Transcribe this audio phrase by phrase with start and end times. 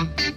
[0.00, 0.29] thank you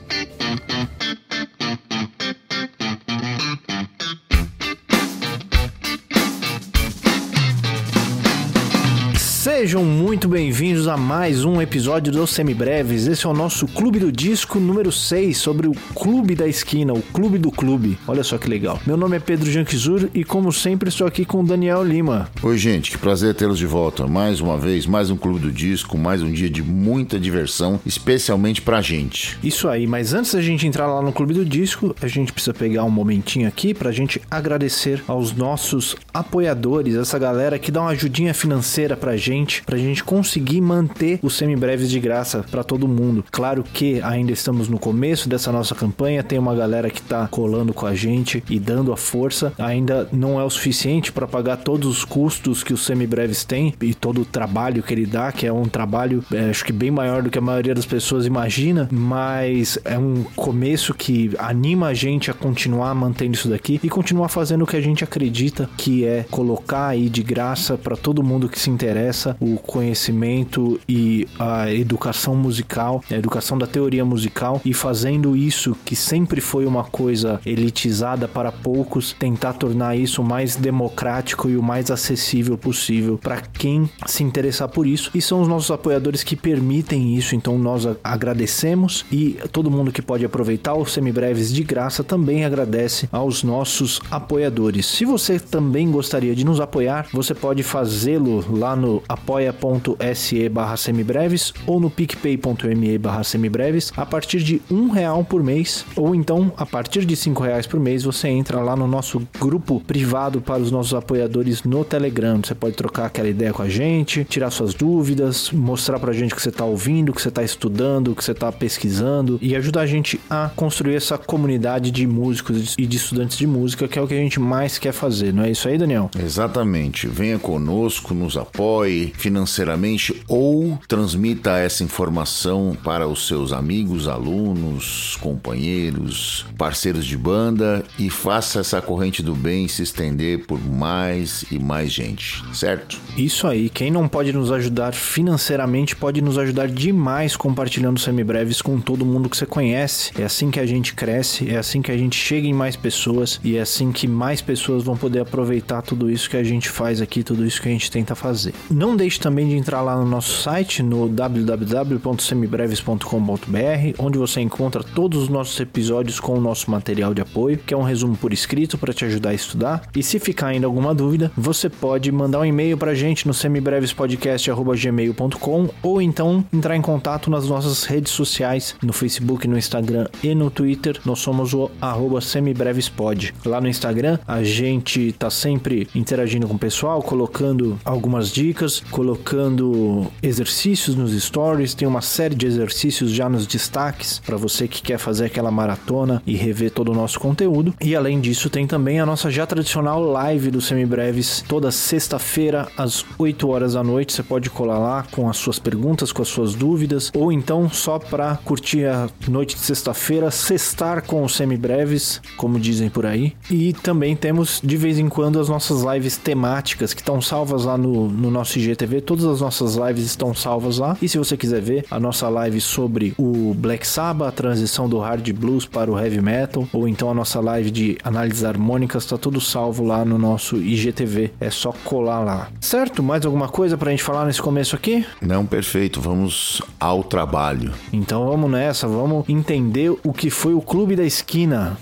[9.64, 13.08] Sejam muito bem-vindos a mais um episódio do Semibreves.
[13.08, 17.02] Esse é o nosso Clube do Disco número 6 sobre o Clube da Esquina, o
[17.02, 17.98] Clube do Clube.
[18.06, 18.78] Olha só que legal.
[18.86, 22.30] Meu nome é Pedro Janquizur e, como sempre, estou aqui com o Daniel Lima.
[22.42, 24.06] Oi, gente, que prazer tê-los de volta.
[24.06, 28.62] Mais uma vez, mais um Clube do Disco, mais um dia de muita diversão, especialmente
[28.62, 29.40] pra gente.
[29.42, 32.54] Isso aí, mas antes da gente entrar lá no Clube do Disco, a gente precisa
[32.54, 37.92] pegar um momentinho aqui pra gente agradecer aos nossos apoiadores, essa galera que dá uma
[37.92, 43.24] ajudinha financeira pra gente, pra gente conseguir manter os semibreves de graça pra todo mundo.
[43.32, 47.74] Claro que ainda estamos no começo dessa nossa campanha, tem uma galera que tá colando
[47.74, 49.54] com a gente e dando a força.
[49.58, 53.94] Ainda não é o suficiente para pagar todos os custos que os semibreves têm e
[53.94, 57.22] todo o trabalho que ele dá, que é um trabalho, é, acho que bem maior
[57.22, 62.30] do que a maioria das pessoas imagina, mas é um começo que anima a gente
[62.30, 66.26] a continuar mantendo isso daqui e continuar fazendo o que a gente acredita que é
[66.30, 72.36] colocar aí de graça para todo mundo que se interessa o conhecimento e a educação
[72.36, 78.28] musical, a educação da teoria musical e fazendo isso que sempre foi uma coisa elitizada
[78.28, 83.90] para poucos, tentar tornar isso o mais democrático e o mais acessível possível para quem
[84.06, 85.12] se interessar por isso.
[85.14, 90.02] E são os nossos apoiadores que permitem isso, então nós agradecemos e todo mundo que
[90.02, 94.86] pode aproveitar os semibreves de graça também agradece aos nossos apoiadores.
[94.86, 99.02] Se você também gostaria de nos apoiar, você pode fazê-lo lá no
[99.34, 105.86] apoia.se barra semibreves ou no picpay.me barra semibreves a partir de um real por mês
[105.96, 109.80] ou então a partir de cinco reais por mês você entra lá no nosso grupo
[109.82, 112.40] privado para os nossos apoiadores no Telegram.
[112.44, 116.42] Você pode trocar aquela ideia com a gente, tirar suas dúvidas, mostrar pra gente que
[116.42, 120.20] você tá ouvindo, que você tá estudando, que você tá pesquisando e ajudar a gente
[120.30, 124.14] a construir essa comunidade de músicos e de estudantes de música que é o que
[124.14, 126.10] a gente mais quer fazer, não é isso aí, Daniel?
[126.20, 127.08] Exatamente.
[127.08, 136.46] Venha conosco, nos apoie financeiramente ou transmita essa informação para os seus amigos, alunos, companheiros,
[136.58, 141.92] parceiros de banda e faça essa corrente do bem se estender por mais e mais
[141.92, 143.00] gente, certo?
[143.18, 148.80] Isso aí, quem não pode nos ajudar financeiramente pode nos ajudar demais compartilhando semibreves com
[148.80, 150.12] todo mundo que você conhece.
[150.18, 153.40] É assim que a gente cresce, é assim que a gente chega em mais pessoas
[153.44, 157.02] e é assim que mais pessoas vão poder aproveitar tudo isso que a gente faz
[157.02, 158.54] aqui, tudo isso que a gente tenta fazer.
[158.70, 165.24] Não deixe também de entrar lá no nosso site no www.semibreves.com.br, onde você encontra todos
[165.24, 168.78] os nossos episódios com o nosso material de apoio, que é um resumo por escrito
[168.78, 169.82] para te ajudar a estudar.
[169.94, 173.34] E se ficar ainda alguma dúvida, você pode mandar um e-mail para a gente no
[173.34, 180.34] semibrevespodcast.gmail.com ou então entrar em contato nas nossas redes sociais, no Facebook, no Instagram e
[180.34, 180.98] no Twitter.
[181.04, 183.34] Nós somos o arroba semibrevespod.
[183.46, 190.06] Lá no Instagram, a gente tá sempre interagindo com o pessoal, colocando algumas dicas, colocando
[190.22, 195.00] exercícios nos stories, tem uma série de exercícios já nos destaques para você que quer
[195.00, 197.74] fazer aquela maratona e rever todo o nosso conteúdo.
[197.82, 203.04] E além disso, tem também a nossa já tradicional live do Semibreves toda sexta-feira às
[203.18, 204.14] 8 horas da noite.
[204.14, 207.98] Você pode colar lá com as suas perguntas, com as suas dúvidas, ou então só
[207.98, 213.34] para curtir a noite de sexta-feira, sextar com os Semibreves, como dizem por aí.
[213.50, 217.76] E também temos de vez em quando as nossas lives temáticas que estão salvas lá
[217.76, 218.83] no, no nosso IGTV.
[219.02, 220.98] Todas as nossas lives estão salvas lá.
[221.02, 225.00] E se você quiser ver a nossa live sobre o Black Sabbath, a transição do
[225.00, 229.18] hard blues para o heavy metal, ou então a nossa live de análises harmônicas, tá
[229.18, 231.32] tudo salvo lá no nosso IGTV.
[231.40, 232.50] É só colar lá.
[232.62, 233.02] Certo?
[233.04, 235.06] Mais alguma coisa pra gente falar nesse começo aqui?
[235.22, 236.02] Não, perfeito.
[236.02, 237.74] Vamos ao trabalho.
[237.92, 241.78] Então vamos nessa, vamos entender o que foi o Clube da Esquina.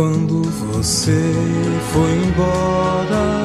[0.00, 1.30] Quando você
[1.92, 3.44] foi embora,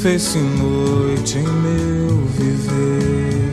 [0.00, 3.51] fez-se noite em meu viver.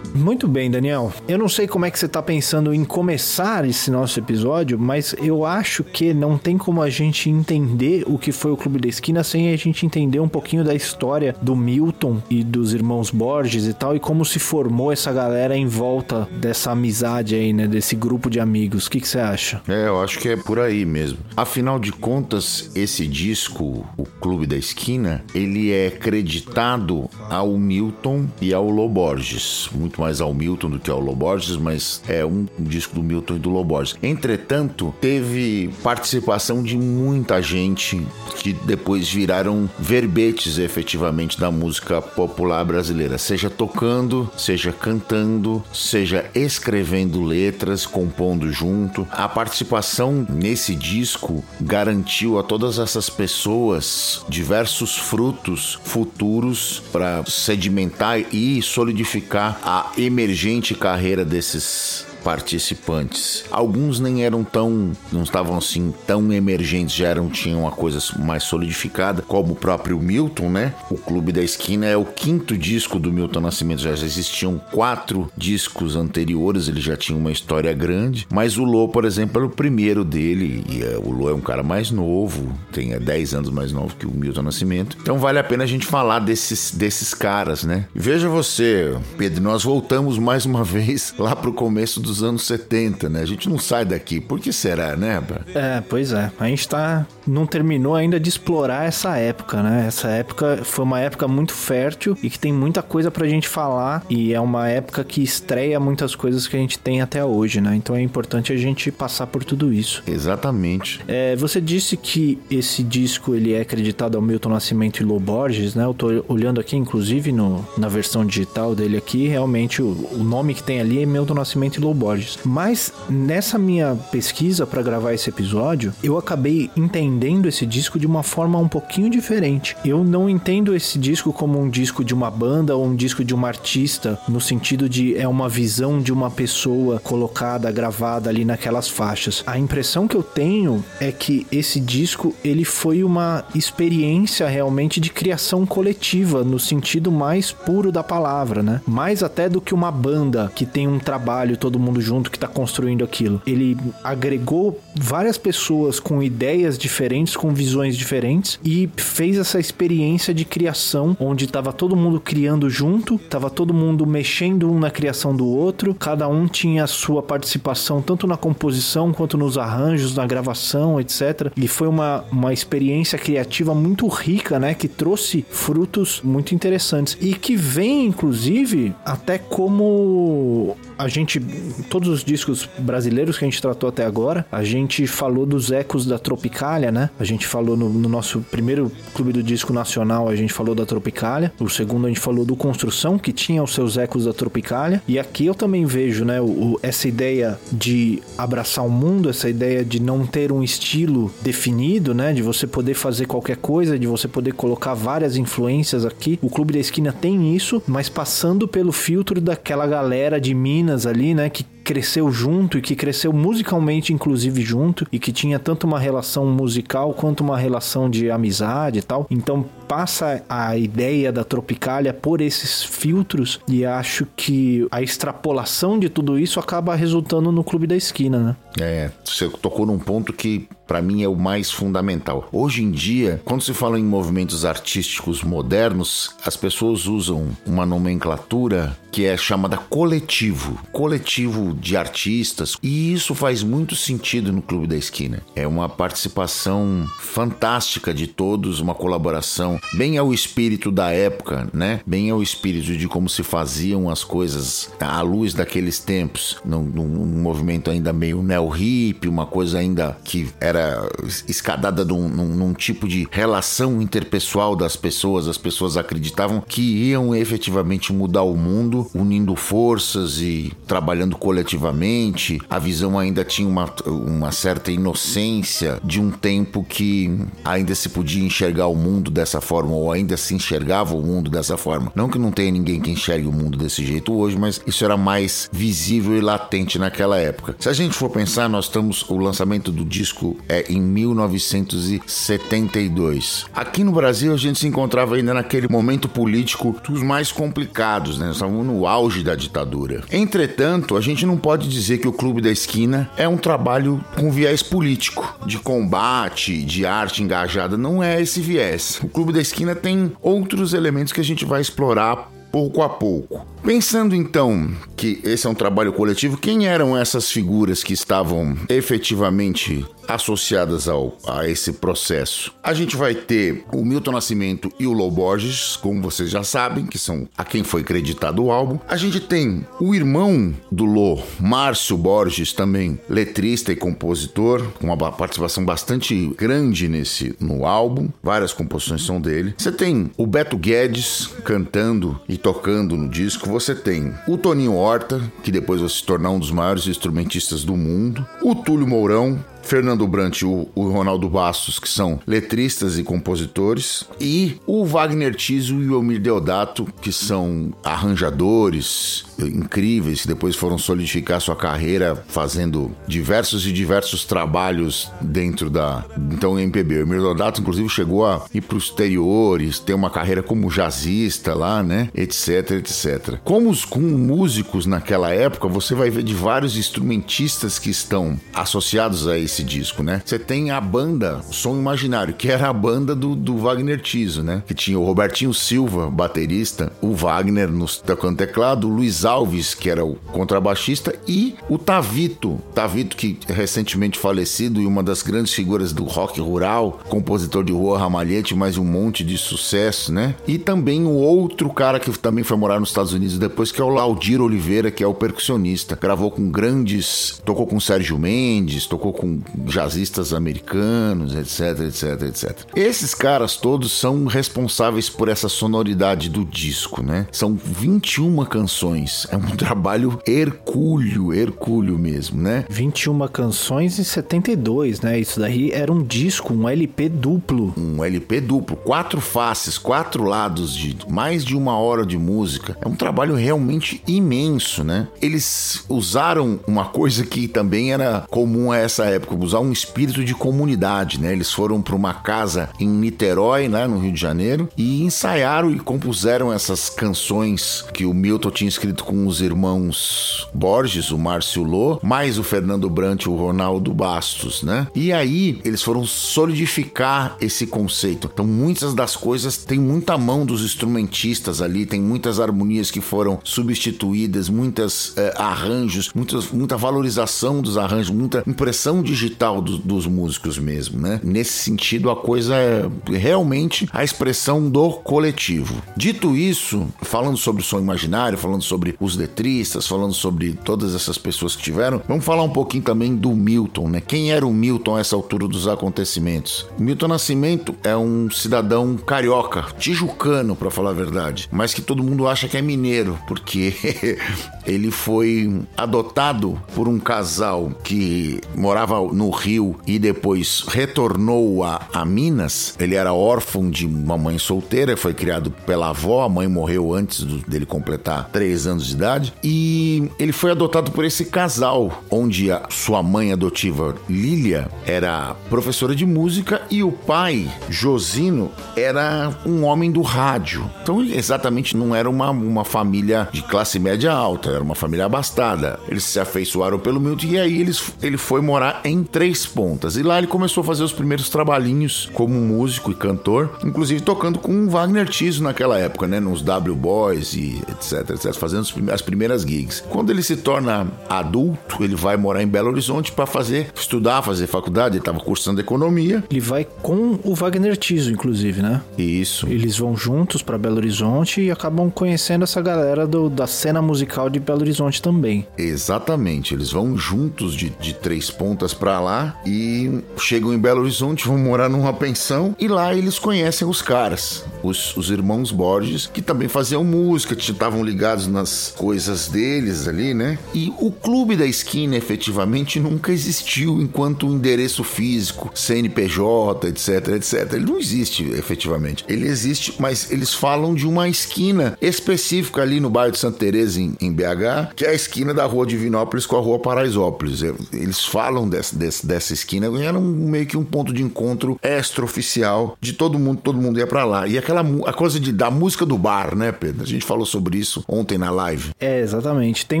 [0.24, 1.12] Muito bem, Daniel.
[1.28, 5.14] Eu não sei como é que você tá pensando em começar esse nosso episódio, mas
[5.22, 8.88] eu acho que não tem como a gente entender o que foi o Clube da
[8.88, 13.66] Esquina sem a gente entender um pouquinho da história do Milton e dos irmãos Borges
[13.66, 17.66] e tal, e como se formou essa galera em volta dessa amizade aí, né?
[17.66, 18.86] Desse grupo de amigos.
[18.86, 19.60] O que, que você acha?
[19.68, 21.18] É, eu acho que é por aí mesmo.
[21.36, 28.54] Afinal de contas, esse disco, o Clube da Esquina, ele é creditado ao Milton e
[28.54, 29.68] ao Loborges.
[29.74, 33.38] Muito mais ao Milton do que ao Loborges, mas é um disco do Milton e
[33.38, 33.96] do Loborges.
[34.02, 38.06] Entretanto, teve participação de muita gente
[38.36, 47.22] que depois viraram verbetes efetivamente da música popular brasileira, seja tocando, seja cantando, seja escrevendo
[47.22, 49.06] letras, compondo junto.
[49.10, 58.60] A participação nesse disco garantiu a todas essas pessoas diversos frutos futuros para sedimentar e
[58.62, 63.44] solidificar a emergente carreira desses participantes.
[63.50, 68.42] Alguns nem eram tão, não estavam assim tão emergentes, já eram tinham uma coisa mais
[68.44, 70.74] solidificada, como o próprio Milton, né?
[70.90, 75.96] O Clube da Esquina é o quinto disco do Milton Nascimento, já existiam quatro discos
[75.96, 80.02] anteriores, ele já tinha uma história grande, mas o Lô, por exemplo, era o primeiro
[80.02, 83.94] dele, e é, o Lô é um cara mais novo, tem 10 anos mais novo
[83.96, 84.96] que o Milton Nascimento.
[85.02, 87.86] Então vale a pena a gente falar desses, desses caras, né?
[87.94, 93.08] Veja você, Pedro, nós voltamos mais uma vez lá pro começo dos dos anos 70,
[93.08, 93.20] né?
[93.20, 94.20] A gente não sai daqui.
[94.20, 95.20] Por que será, né?
[95.54, 96.30] É, pois é.
[96.38, 97.06] A gente tá.
[97.26, 99.86] Não terminou ainda de explorar essa época, né?
[99.88, 104.04] Essa época foi uma época muito fértil e que tem muita coisa pra gente falar.
[104.08, 107.74] E é uma época que estreia muitas coisas que a gente tem até hoje, né?
[107.74, 110.02] Então é importante a gente passar por tudo isso.
[110.06, 111.00] Exatamente.
[111.08, 115.74] É, você disse que esse disco ele é acreditado ao Milton Nascimento e Lô Borges,
[115.74, 115.84] né?
[115.84, 120.54] Eu tô olhando aqui, inclusive, no, na versão digital dele aqui, realmente o, o nome
[120.54, 122.03] que tem ali é Milton Nascimento e Lô Borges.
[122.04, 122.38] Borges.
[122.44, 128.22] Mas nessa minha pesquisa para gravar esse episódio, eu acabei entendendo esse disco de uma
[128.22, 129.74] forma um pouquinho diferente.
[129.82, 133.34] Eu não entendo esse disco como um disco de uma banda ou um disco de
[133.34, 138.86] uma artista, no sentido de é uma visão de uma pessoa colocada, gravada ali naquelas
[138.86, 139.42] faixas.
[139.46, 145.08] A impressão que eu tenho é que esse disco ele foi uma experiência realmente de
[145.08, 148.82] criação coletiva no sentido mais puro da palavra, né?
[148.86, 152.36] Mais até do que uma banda que tem um trabalho todo mundo mundo junto que
[152.36, 153.40] está construindo aquilo.
[153.46, 160.44] Ele agregou várias pessoas com ideias diferentes, com visões diferentes e fez essa experiência de
[160.44, 165.46] criação onde estava todo mundo criando junto, estava todo mundo mexendo um na criação do
[165.46, 171.00] outro, cada um tinha a sua participação tanto na composição quanto nos arranjos, na gravação,
[171.00, 171.52] etc.
[171.56, 177.34] E foi uma, uma experiência criativa muito rica, né, que trouxe frutos muito interessantes e
[177.34, 181.40] que vem inclusive até como a gente
[181.88, 186.06] todos os discos brasileiros que a gente tratou até agora, a gente falou dos ecos
[186.06, 187.10] da Tropicália, né?
[187.18, 190.86] A gente falou no, no, nosso primeiro clube do disco nacional, a gente falou da
[190.86, 191.52] Tropicália.
[191.60, 195.02] O segundo a gente falou do Construção, que tinha os seus ecos da Tropicália.
[195.06, 199.48] E aqui eu também vejo, né, o, o, essa ideia de abraçar o mundo, essa
[199.48, 202.32] ideia de não ter um estilo definido, né?
[202.32, 206.38] De você poder fazer qualquer coisa, de você poder colocar várias influências aqui.
[206.42, 211.34] O Clube da Esquina tem isso, mas passando pelo filtro daquela galera de Minas ali,
[211.34, 211.48] né?
[211.48, 216.46] Que cresceu junto e que cresceu musicalmente, inclusive, junto, e que tinha tanto uma relação
[216.46, 219.26] musical quanto uma relação de amizade e tal.
[219.30, 226.08] Então passa a ideia da Tropicália por esses filtros e acho que a extrapolação de
[226.08, 228.56] tudo isso acaba resultando no Clube da Esquina, né?
[228.80, 232.48] É, você tocou num ponto que para mim é o mais fundamental.
[232.52, 238.96] Hoje em dia, quando se fala em movimentos artísticos modernos, as pessoas usam uma nomenclatura
[239.10, 244.96] que é chamada coletivo, coletivo de artistas, e isso faz muito sentido no Clube da
[244.96, 245.40] Esquina.
[245.54, 252.00] É uma participação fantástica de todos, uma colaboração bem ao espírito da época, né?
[252.04, 257.40] Bem ao espírito de como se faziam as coisas à luz daqueles tempos, num, num
[257.40, 261.08] movimento ainda meio neo-hip, uma coisa ainda que era
[261.46, 265.48] escadada num, num, num tipo de relação interpessoal das pessoas.
[265.48, 272.78] As pessoas acreditavam que iam efetivamente mudar o mundo, unindo forças e trabalhando coletivamente a
[272.78, 278.86] visão ainda tinha uma, uma certa inocência de um tempo que ainda se podia enxergar
[278.86, 282.12] o mundo dessa forma, ou ainda se enxergava o mundo dessa forma.
[282.14, 285.16] Não que não tenha ninguém que enxergue o mundo desse jeito hoje, mas isso era
[285.16, 287.76] mais visível e latente naquela época.
[287.78, 289.28] Se a gente for pensar, nós estamos.
[289.28, 293.66] O lançamento do disco é em 1972.
[293.74, 298.46] Aqui no Brasil, a gente se encontrava ainda naquele momento político dos mais complicados, né?
[298.46, 300.22] Nós estávamos no auge da ditadura.
[300.30, 304.52] Entretanto, a gente não pode dizer que o Clube da Esquina é um trabalho com
[304.52, 307.96] viés político, de combate, de arte engajada.
[307.96, 309.18] Não é esse viés.
[309.20, 313.73] O Clube da Esquina tem outros elementos que a gente vai explorar pouco a pouco.
[313.84, 320.04] Pensando então que esse é um trabalho coletivo, quem eram essas figuras que estavam efetivamente
[320.26, 322.72] associadas ao, a esse processo?
[322.82, 327.06] A gente vai ter o Milton Nascimento e o Lou Borges, como vocês já sabem,
[327.06, 328.98] que são a quem foi creditado o álbum.
[329.06, 335.32] A gente tem o irmão do Lou, Márcio Borges, também letrista e compositor, com uma
[335.32, 338.30] participação bastante grande nesse no álbum.
[338.42, 339.74] Várias composições são dele.
[339.76, 345.42] Você tem o Beto Guedes cantando e tocando no disco você tem o Toninho Horta,
[345.64, 350.28] que depois vai se tornar um dos maiores instrumentistas do mundo, o Túlio Mourão, Fernando
[350.28, 356.08] Brant e o, Ronaldo Bastos, que são letristas e compositores, e o Wagner Tiso e
[356.08, 363.86] o Elmir Deodato, que são arranjadores incríveis, que depois foram solidificar sua carreira fazendo diversos
[363.86, 367.16] e diversos trabalhos dentro da então MPB.
[367.16, 371.74] O Elmir Deodato, inclusive, chegou a ir para os exteriores, ter uma carreira como jazzista
[371.74, 373.58] lá, né, etc, etc.
[373.62, 379.46] Como os, com músicos naquela época, você vai ver de vários instrumentistas que estão associados
[379.46, 380.40] a esse esse disco, né?
[380.44, 384.82] Você tem a banda Som Imaginário, que era a banda do, do Wagner Tiso, né?
[384.86, 390.10] Que tinha o Robertinho Silva, baterista, o Wagner no tocando teclado, o Luiz Alves, que
[390.10, 392.78] era o contrabaixista, e o Tavito.
[392.94, 397.92] Tavito, que é recentemente falecido e uma das grandes figuras do rock rural, compositor de
[397.92, 400.54] Rua Ramalhete, mais um monte de sucesso, né?
[400.66, 404.04] E também o outro cara que também foi morar nos Estados Unidos depois, que é
[404.04, 406.16] o Laudir Oliveira, que é o percussionista.
[406.20, 407.60] Gravou com grandes.
[407.64, 412.78] tocou com Sérgio Mendes, tocou com jazzistas americanos, etc, etc, etc.
[412.94, 417.46] Esses caras todos são responsáveis por essa sonoridade do disco, né?
[417.52, 419.33] São 21 canções.
[419.50, 422.84] É um trabalho hercúleo, hercúleo mesmo, né?
[422.88, 425.38] 21 canções em 72, né?
[425.38, 427.92] Isso daí era um disco, um LP duplo.
[427.96, 432.96] Um LP duplo, quatro faces, quatro lados de mais de uma hora de música.
[433.00, 435.28] É um trabalho realmente imenso, né?
[435.40, 440.54] Eles usaram uma coisa que também era comum a essa época usar um espírito de
[440.54, 441.52] comunidade, né?
[441.52, 445.98] Eles foram para uma casa em Niterói, né, no Rio de Janeiro, e ensaiaram e
[445.98, 452.18] compuseram essas canções que o Milton tinha escrito com os irmãos Borges, o Márcio Lô,
[452.22, 455.06] mais o Fernando Brant e o Ronaldo Bastos, né?
[455.14, 458.50] E aí eles foram solidificar esse conceito.
[458.52, 463.58] Então muitas das coisas tem muita mão dos instrumentistas ali, tem muitas harmonias que foram
[463.64, 470.26] substituídas, muitas eh, arranjos, muitas, muita valorização dos arranjos, muita impressão digital digital do, dos
[470.26, 471.40] músicos mesmo, né?
[471.42, 475.94] Nesse sentido, a coisa é realmente a expressão do coletivo.
[476.16, 481.38] Dito isso, falando sobre o som imaginário, falando sobre os letristas, falando sobre todas essas
[481.38, 484.20] pessoas que tiveram, vamos falar um pouquinho também do Milton, né?
[484.20, 486.86] Quem era o Milton a essa altura dos acontecimentos?
[486.98, 492.46] Milton Nascimento é um cidadão carioca, tijucano, para falar a verdade, mas que todo mundo
[492.46, 493.94] acha que é mineiro, porque
[494.86, 502.24] ele foi adotado por um casal que morava no Rio e depois retornou a, a
[502.24, 502.94] Minas.
[502.98, 507.42] Ele era órfão de uma mãe solteira, foi criado pela avó, a mãe morreu antes
[507.42, 509.52] do, dele completar três anos de idade.
[509.62, 516.14] E ele foi adotado por esse casal, onde a sua mãe adotiva, Lília, era professora
[516.14, 520.88] de música e o pai, Josino, era um homem do rádio.
[521.02, 525.98] Então, exatamente não era uma, uma família de classe média alta, era uma família abastada.
[526.08, 530.16] Eles se afeiçoaram pelo Milton e aí eles, ele foi morar em Três Pontas.
[530.16, 534.58] E lá ele começou a fazer os primeiros trabalhinhos como músico e cantor, inclusive tocando
[534.58, 536.40] com o Wagner Tiso naquela época, né?
[536.40, 538.82] Nos W Boys e etc, etc, fazendo
[539.12, 540.02] as primeiras gigs.
[540.08, 544.66] Quando ele se torna adulto, ele vai morar em Belo Horizonte para fazer, estudar, fazer
[544.66, 546.42] faculdade, ele estava cursando economia.
[546.50, 549.02] Ele vai com o Wagner Tiso, inclusive, né?
[549.16, 549.66] Isso.
[549.68, 554.48] Eles vão juntos para Belo Horizonte e acabam conhecendo essa galera do, da cena musical
[554.48, 555.66] de Belo Horizonte também.
[555.76, 561.46] Exatamente, eles vão juntos de, de Três Pontas pra lá e chegam em Belo Horizonte,
[561.46, 566.42] vão morar numa pensão e lá eles conhecem os caras, os, os irmãos Borges, que
[566.42, 570.58] também faziam música, estavam ligados nas coisas deles ali, né?
[570.74, 577.72] E o Clube da Esquina efetivamente nunca existiu enquanto endereço físico, CNPJ, etc, etc.
[577.74, 579.24] Ele não existe efetivamente.
[579.28, 584.00] Ele existe, mas eles falam de uma esquina específica ali no bairro de Santa Teresa
[584.00, 587.62] em, em BH, que é a esquina da Rua Divinópolis com a Rua Paraisópolis.
[587.92, 592.96] Eles falam dessa, dessa, dessa esquina, era um, meio que um ponto de encontro extraoficial
[593.00, 594.46] de todo mundo, todo mundo ia para lá.
[594.46, 597.02] E aquela a coisa de, da música do bar, né, Pedro?
[597.02, 598.73] A gente falou sobre isso ontem na live.
[599.00, 599.86] É, exatamente.
[599.86, 600.00] Tem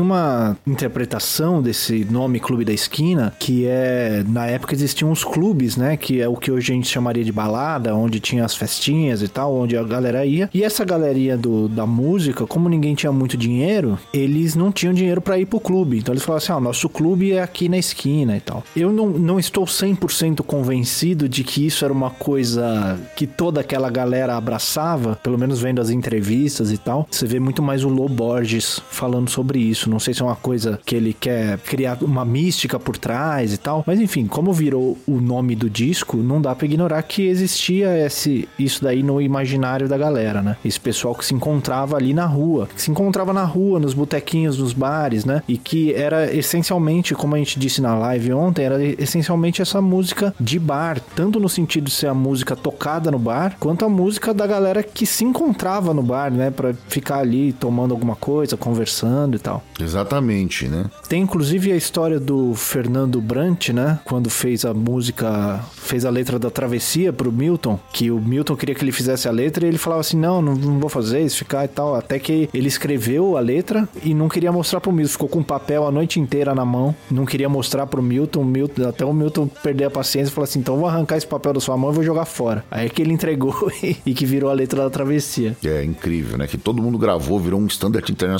[0.00, 5.96] uma interpretação desse nome Clube da Esquina que é, na época existiam os clubes, né,
[5.96, 9.28] que é o que hoje a gente chamaria de balada, onde tinha as festinhas e
[9.28, 10.48] tal, onde a galera ia.
[10.52, 15.20] E essa galeria do, da música, como ninguém tinha muito dinheiro, eles não tinham dinheiro
[15.20, 15.98] para ir pro clube.
[15.98, 18.62] Então eles falavam assim: ah, nosso clube é aqui na esquina e tal.
[18.74, 23.90] Eu não, não estou 100% convencido de que isso era uma coisa que toda aquela
[23.90, 27.06] galera abraçava, pelo menos vendo as entrevistas e tal.
[27.10, 28.08] Você vê muito mais o Lô
[28.54, 29.90] Borges falando sobre isso.
[29.90, 33.58] Não sei se é uma coisa que ele quer criar uma mística por trás e
[33.58, 33.84] tal.
[33.86, 38.48] Mas enfim, como virou o nome do disco, não dá para ignorar que existia esse,
[38.58, 40.56] isso daí no imaginário da galera, né?
[40.64, 44.58] Esse pessoal que se encontrava ali na rua, que se encontrava na rua, nos botequinhos,
[44.58, 45.42] nos bares, né?
[45.48, 50.34] E que era essencialmente, como a gente disse na live ontem, era essencialmente essa música
[50.38, 54.32] de bar, tanto no sentido de ser a música tocada no bar, quanto a música
[54.32, 56.50] da galera que se encontrava no bar, né?
[56.50, 59.62] Pra ficar ali tomando alguma coisa, conversando e tal.
[59.80, 60.86] Exatamente, né?
[61.08, 63.98] Tem inclusive a história do Fernando Brant, né?
[64.04, 68.74] Quando fez a música, fez a letra da Travessia pro Milton, que o Milton queria
[68.74, 71.38] que ele fizesse a letra e ele falava assim: não, não, não vou fazer isso,
[71.38, 71.94] ficar e tal.
[71.94, 75.44] Até que ele escreveu a letra e não queria mostrar pro Milton, ficou com o
[75.44, 79.46] papel a noite inteira na mão, não queria mostrar pro Milton, Milton até o Milton
[79.46, 81.94] perder a paciência e falou assim: então vou arrancar esse papel da sua mão e
[81.94, 82.64] vou jogar fora.
[82.70, 83.54] Aí é que ele entregou
[84.04, 85.56] e que virou a letra da Travessia.
[85.64, 86.46] É incrível, né?
[86.46, 88.33] Que todo mundo gravou, virou um standard internacional,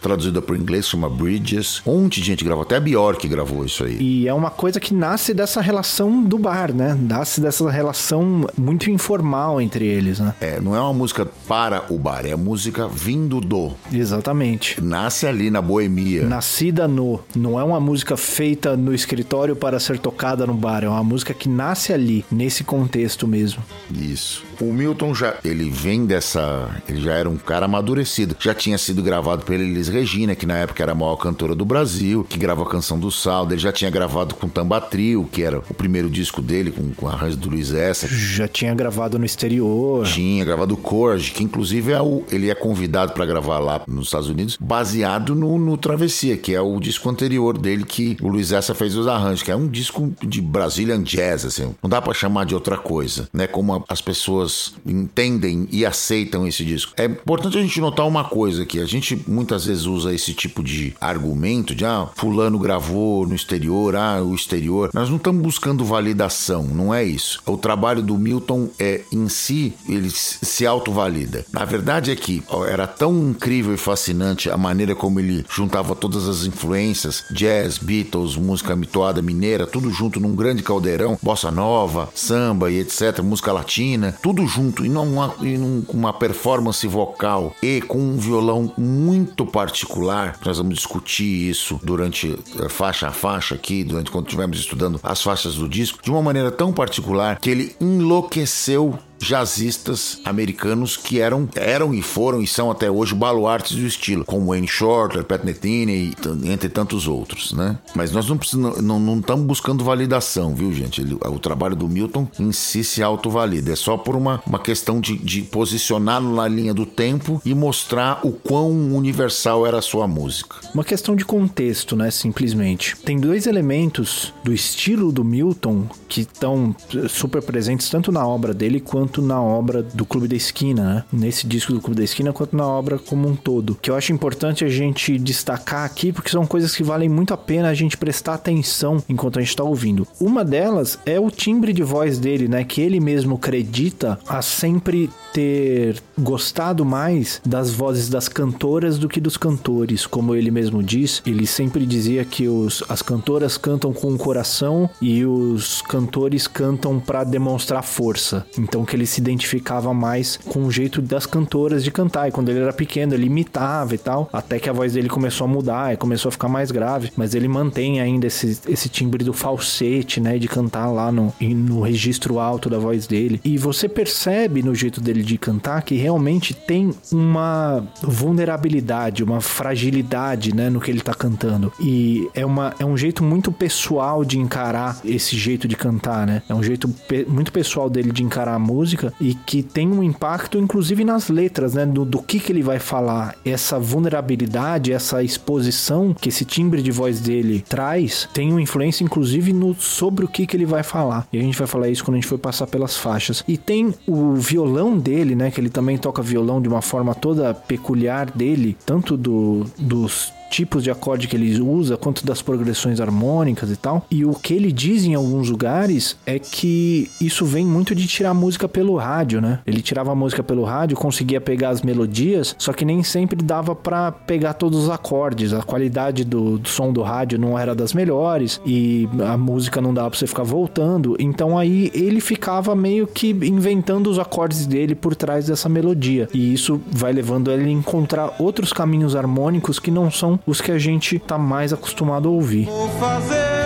[0.00, 1.82] traduzida para inglês, chama Bridges.
[1.86, 3.98] Um monte de gente gravou, até a Bjork gravou isso aí.
[4.00, 6.96] E é uma coisa que nasce dessa relação do bar, né?
[7.00, 10.34] Nasce dessa relação muito informal entre eles, né?
[10.40, 13.72] É, não é uma música para o bar, é música vindo do.
[13.92, 14.80] Exatamente.
[14.80, 16.24] Nasce ali na boemia.
[16.24, 17.20] Nascida no.
[17.34, 21.34] Não é uma música feita no escritório para ser tocada no bar, é uma música
[21.34, 23.62] que nasce ali, nesse contexto mesmo.
[23.92, 24.44] Isso.
[24.60, 28.36] O Milton já, ele vem dessa, ele já era um cara amadurecido.
[28.38, 31.64] Já tinha sido gravado pela Elis Regina, que na época era a maior cantora do
[31.64, 33.54] Brasil, que gravou a canção do Saldo.
[33.54, 37.36] Ele já tinha gravado com Tambatril, que era o primeiro disco dele, com, com arranjo
[37.36, 38.06] do Luiz Essa.
[38.08, 40.06] Já tinha gravado no exterior.
[40.06, 44.06] Tinha gravado o Corge, que inclusive é o, ele é convidado para gravar lá nos
[44.06, 48.52] Estados Unidos, baseado no, no Travessia, que é o disco anterior dele que o Luiz
[48.52, 51.74] Essa fez os arranjos, que é um disco de Brazilian Jazz, assim.
[51.82, 53.46] Não dá para chamar de outra coisa, né?
[53.46, 56.92] Como as pessoas pessoas entendem e aceitam esse disco.
[56.96, 58.80] É importante a gente notar uma coisa aqui.
[58.80, 63.96] A gente muitas vezes usa esse tipo de argumento de ah, fulano gravou no exterior,
[63.96, 64.90] ah, o exterior.
[64.92, 67.40] Nós não estamos buscando validação, não é isso.
[67.46, 71.44] O trabalho do Milton é em si, ele se autovalida.
[71.52, 76.28] Na verdade é que era tão incrível e fascinante a maneira como ele juntava todas
[76.28, 82.70] as influências, jazz, Beatles, música mitoada mineira, tudo junto num grande caldeirão, bossa nova, samba
[82.70, 88.16] e etc, música latina, tudo junto e numa, em uma performance vocal e com um
[88.16, 90.38] violão muito particular.
[90.44, 95.22] Nós vamos discutir isso durante eh, faixa a faixa aqui, durante quando estivermos estudando as
[95.22, 101.48] faixas do disco, de uma maneira tão particular que ele enlouqueceu jazzistas americanos que eram,
[101.54, 106.14] eram e foram e são até hoje baluartes do estilo, como Wayne Shorter, Pat Metheny
[106.44, 107.78] entre tantos outros, né?
[107.94, 111.00] Mas nós não estamos não, não buscando validação, viu, gente?
[111.00, 113.72] Ele, o trabalho do Milton em si se autovalida.
[113.72, 118.20] É só por uma, uma questão de, de posicioná-lo na linha do tempo e mostrar
[118.24, 120.56] o quão universal era a sua música.
[120.74, 122.10] Uma questão de contexto, né?
[122.10, 122.96] Simplesmente.
[122.96, 126.74] Tem dois elementos do estilo do Milton que estão
[127.08, 131.04] super presentes tanto na obra dele quanto quanto na obra do Clube da Esquina, né?
[131.12, 133.78] Nesse disco do Clube da Esquina, quanto na obra como um todo.
[133.80, 137.36] Que eu acho importante a gente destacar aqui, porque são coisas que valem muito a
[137.36, 140.06] pena a gente prestar atenção enquanto a gente está ouvindo.
[140.20, 142.64] Uma delas é o timbre de voz dele, né?
[142.64, 149.20] Que ele mesmo acredita a sempre ter gostado mais das vozes das cantoras do que
[149.20, 150.04] dos cantores.
[150.04, 154.90] Como ele mesmo diz, ele sempre dizia que os, as cantoras cantam com o coração
[155.00, 158.46] e os cantores cantam para demonstrar força.
[158.58, 162.28] Então que ele se identificava mais com o jeito das cantoras de cantar.
[162.28, 165.44] E quando ele era pequeno, ele imitava e tal, até que a voz dele começou
[165.44, 167.12] a mudar e começou a ficar mais grave.
[167.16, 170.38] Mas ele mantém ainda esse, esse timbre do falsete, né?
[170.38, 173.40] De cantar lá no, no registro alto da voz dele.
[173.44, 180.54] E você percebe no jeito dele de cantar que realmente tem uma vulnerabilidade, uma fragilidade,
[180.54, 180.70] né?
[180.70, 181.72] No que ele tá cantando.
[181.78, 186.42] E é, uma, é um jeito muito pessoal de encarar esse jeito de cantar, né?
[186.48, 188.85] É um jeito pe muito pessoal dele de encarar a música
[189.20, 191.86] e que tem um impacto, inclusive, nas letras, né?
[191.86, 193.34] Do, do que, que ele vai falar.
[193.44, 199.52] Essa vulnerabilidade, essa exposição que esse timbre de voz dele traz, tem uma influência, inclusive,
[199.52, 201.26] no, sobre o que, que ele vai falar.
[201.32, 203.42] E a gente vai falar isso quando a gente for passar pelas faixas.
[203.46, 205.50] E tem o violão dele, né?
[205.50, 210.82] Que ele também toca violão de uma forma toda peculiar dele, tanto do, dos tipos
[210.82, 214.06] de acorde que ele usa, quanto das progressões harmônicas e tal.
[214.10, 218.34] E o que ele diz em alguns lugares é que isso vem muito de tirar
[218.34, 219.60] música pelo rádio, né?
[219.66, 223.74] Ele tirava a música pelo rádio, conseguia pegar as melodias, só que nem sempre dava
[223.74, 225.52] para pegar todos os acordes.
[225.52, 229.92] A qualidade do, do, som do rádio não era das melhores e a música não
[229.92, 231.16] dava pra você ficar voltando.
[231.18, 236.28] Então aí ele ficava meio que inventando os acordes dele por trás dessa melodia.
[236.32, 240.70] E isso vai levando ele a encontrar outros caminhos harmônicos que não são os que
[240.70, 242.66] a gente tá mais acostumado a ouvir.
[242.66, 243.65] Vou fazer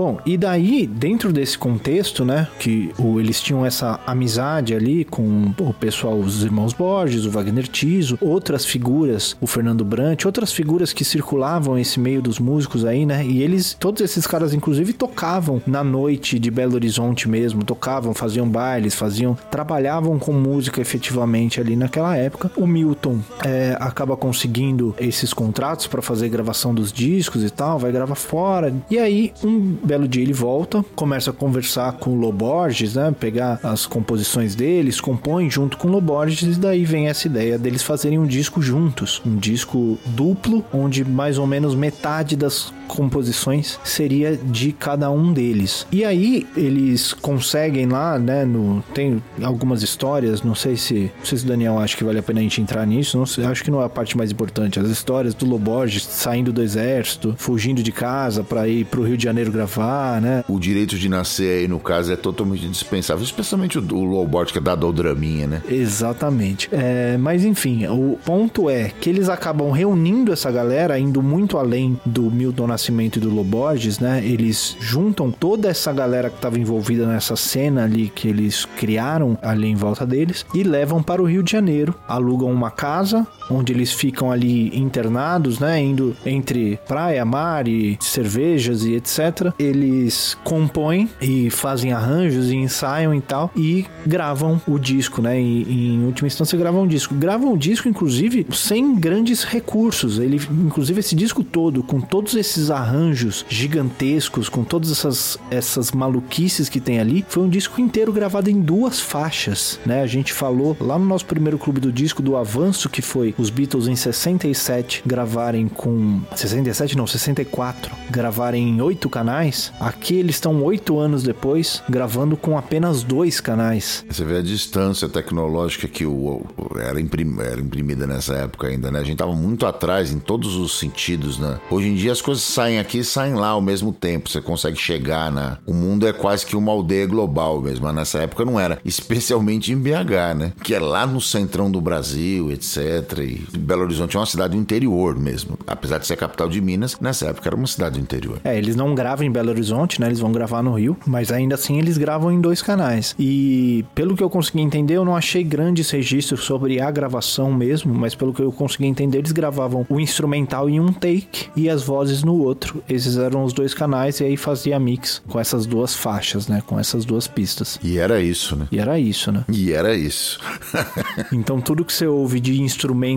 [0.00, 5.52] Bom, e daí, dentro desse contexto, né, que o, eles tinham essa amizade ali com
[5.60, 10.94] o pessoal, os irmãos Borges, o Wagner Tiso, outras figuras, o Fernando Brant, outras figuras
[10.94, 15.60] que circulavam esse meio dos músicos aí, né, e eles, todos esses caras, inclusive, tocavam
[15.66, 21.76] na noite de Belo Horizonte mesmo, tocavam, faziam bailes, faziam, trabalhavam com música efetivamente ali
[21.76, 22.50] naquela época.
[22.56, 27.92] O Milton é, acaba conseguindo esses contratos para fazer gravação dos discos e tal, vai
[27.92, 32.94] gravar fora, e aí um belo dia ele volta, começa a conversar com o Loborges,
[32.94, 33.12] né?
[33.18, 37.82] Pegar as composições deles, compõe junto com o Loborges, e daí vem essa ideia deles
[37.82, 39.20] fazerem um disco juntos.
[39.26, 45.86] Um disco duplo, onde mais ou menos metade das composições seria de cada um deles.
[45.92, 48.44] E aí eles conseguem lá, né?
[48.44, 51.10] No, tem algumas histórias, não sei se.
[51.18, 53.16] Não sei se o Daniel acha que vale a pena a gente entrar nisso.
[53.18, 54.78] Não sei, acho que não é a parte mais importante.
[54.78, 59.24] As histórias do Loborges saindo do exército, fugindo de casa para ir pro Rio de
[59.24, 59.79] Janeiro gravar,
[60.20, 60.44] né?
[60.48, 64.58] O direito de nascer aí, no caso, é totalmente dispensável, especialmente o, o lowboard que
[64.58, 65.62] é da Doldraminha, né?
[65.68, 66.68] Exatamente.
[66.72, 71.98] É, mas enfim, o ponto é que eles acabam reunindo essa galera, indo muito além
[72.04, 74.22] do Milton Nascimento e do Loborges, né?
[74.24, 79.68] Eles juntam toda essa galera que estava envolvida nessa cena ali que eles criaram ali
[79.68, 83.92] em volta deles e levam para o Rio de Janeiro, alugam uma casa onde eles
[83.92, 85.80] ficam ali internados, né?
[85.82, 89.52] Indo entre praia, mar e cervejas e etc.
[89.58, 95.40] Eles compõem e fazem arranjos e ensaiam e tal e gravam o disco, né?
[95.40, 97.14] E, em última instância gravam o disco.
[97.14, 100.18] Gravam o disco, inclusive, sem grandes recursos.
[100.18, 106.68] Ele, inclusive, esse disco todo, com todos esses arranjos gigantescos, com todas essas, essas maluquices
[106.68, 110.02] que tem ali, foi um disco inteiro gravado em duas faixas, né?
[110.02, 113.50] A gente falou lá no nosso primeiro clube do disco do avanço que foi os
[113.50, 119.72] Beatles em 67 gravarem com 67 não, 64, gravarem em oito canais.
[119.80, 124.04] Aqui eles estão oito anos depois gravando com apenas dois canais.
[124.08, 128.90] Você vê a distância tecnológica que o, o era, imprim, era, imprimida nessa época ainda,
[128.90, 129.00] né?
[129.00, 131.58] A gente tava muito atrás em todos os sentidos, né?
[131.70, 134.28] Hoje em dia as coisas saem aqui e saem lá ao mesmo tempo.
[134.28, 135.58] Você consegue chegar na.
[135.66, 138.78] O mundo é quase que uma aldeia global mesmo, mas nessa época não era.
[138.84, 140.52] Especialmente em BH, né?
[140.62, 143.29] Que é lá no centrão do Brasil, etc.
[143.30, 145.58] E Belo Horizonte é uma cidade do interior mesmo.
[145.66, 148.40] Apesar de ser a capital de Minas, nessa época era uma cidade do interior.
[148.44, 150.08] É, eles não gravam em Belo Horizonte, né?
[150.08, 153.14] Eles vão gravar no Rio, mas ainda assim eles gravam em dois canais.
[153.18, 157.94] E pelo que eu consegui entender, eu não achei grandes registros sobre a gravação mesmo,
[157.94, 161.82] mas pelo que eu consegui entender, eles gravavam o instrumental em um take e as
[161.82, 162.82] vozes no outro.
[162.88, 166.62] Esses eram os dois canais e aí fazia mix com essas duas faixas, né?
[166.66, 167.78] Com essas duas pistas.
[167.82, 168.66] E era isso, né?
[168.72, 169.44] E era isso, né?
[169.48, 170.40] E era isso.
[171.32, 172.60] então tudo que você ouve de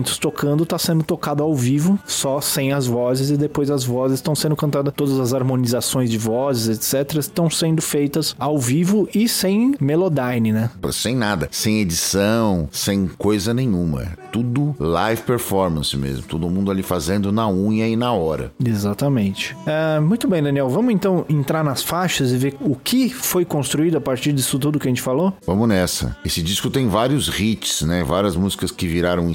[0.04, 4.18] instrumentos tocando tá sendo tocado ao vivo, só sem as vozes, e depois as vozes
[4.18, 9.28] estão sendo cantadas, todas as harmonizações de vozes, etc., estão sendo feitas ao vivo e
[9.28, 10.70] sem Melodyne, né?
[10.92, 14.16] Sem nada, sem edição, sem coisa nenhuma.
[14.30, 16.22] Tudo live performance mesmo.
[16.22, 18.52] Todo mundo ali fazendo na unha e na hora.
[18.64, 19.56] Exatamente.
[19.66, 20.68] É, muito bem, Daniel.
[20.68, 24.78] Vamos então entrar nas faixas e ver o que foi construído a partir disso tudo
[24.78, 25.32] que a gente falou?
[25.46, 26.16] Vamos nessa.
[26.24, 28.02] Esse disco tem vários hits, né?
[28.02, 29.30] Várias músicas que viraram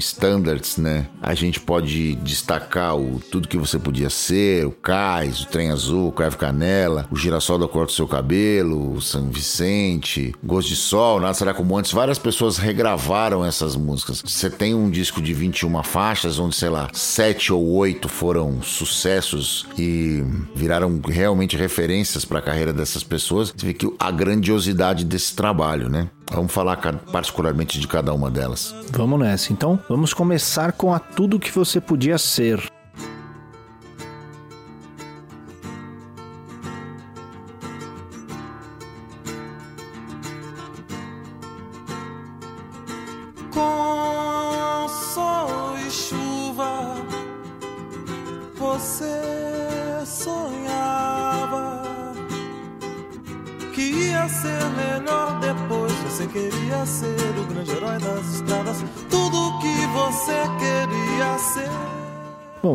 [0.50, 1.06] standards, né?
[1.22, 6.08] A gente pode destacar o Tudo Que Você Podia Ser, o Cais, o Trem Azul,
[6.08, 10.76] o Crave Canela, o Girassol da Cor do Seu Cabelo, o São Vicente, Gosto de
[10.76, 11.92] Sol, Nada Será Como Antes.
[11.92, 14.22] Várias pessoas regravaram essas músicas.
[14.24, 19.66] Você tem um disco de 21 faixas, onde, sei lá, sete ou oito foram sucessos
[19.78, 20.22] e
[20.54, 23.52] viraram realmente referências para a carreira dessas pessoas.
[23.56, 26.08] Você vê que a grandiosidade desse trabalho, né?
[26.30, 26.76] Vamos falar
[27.12, 28.74] particularmente de cada uma delas.
[28.92, 29.52] Vamos nessa.
[29.52, 32.70] Então, vamos começar com a Tudo Que Você Podia Ser.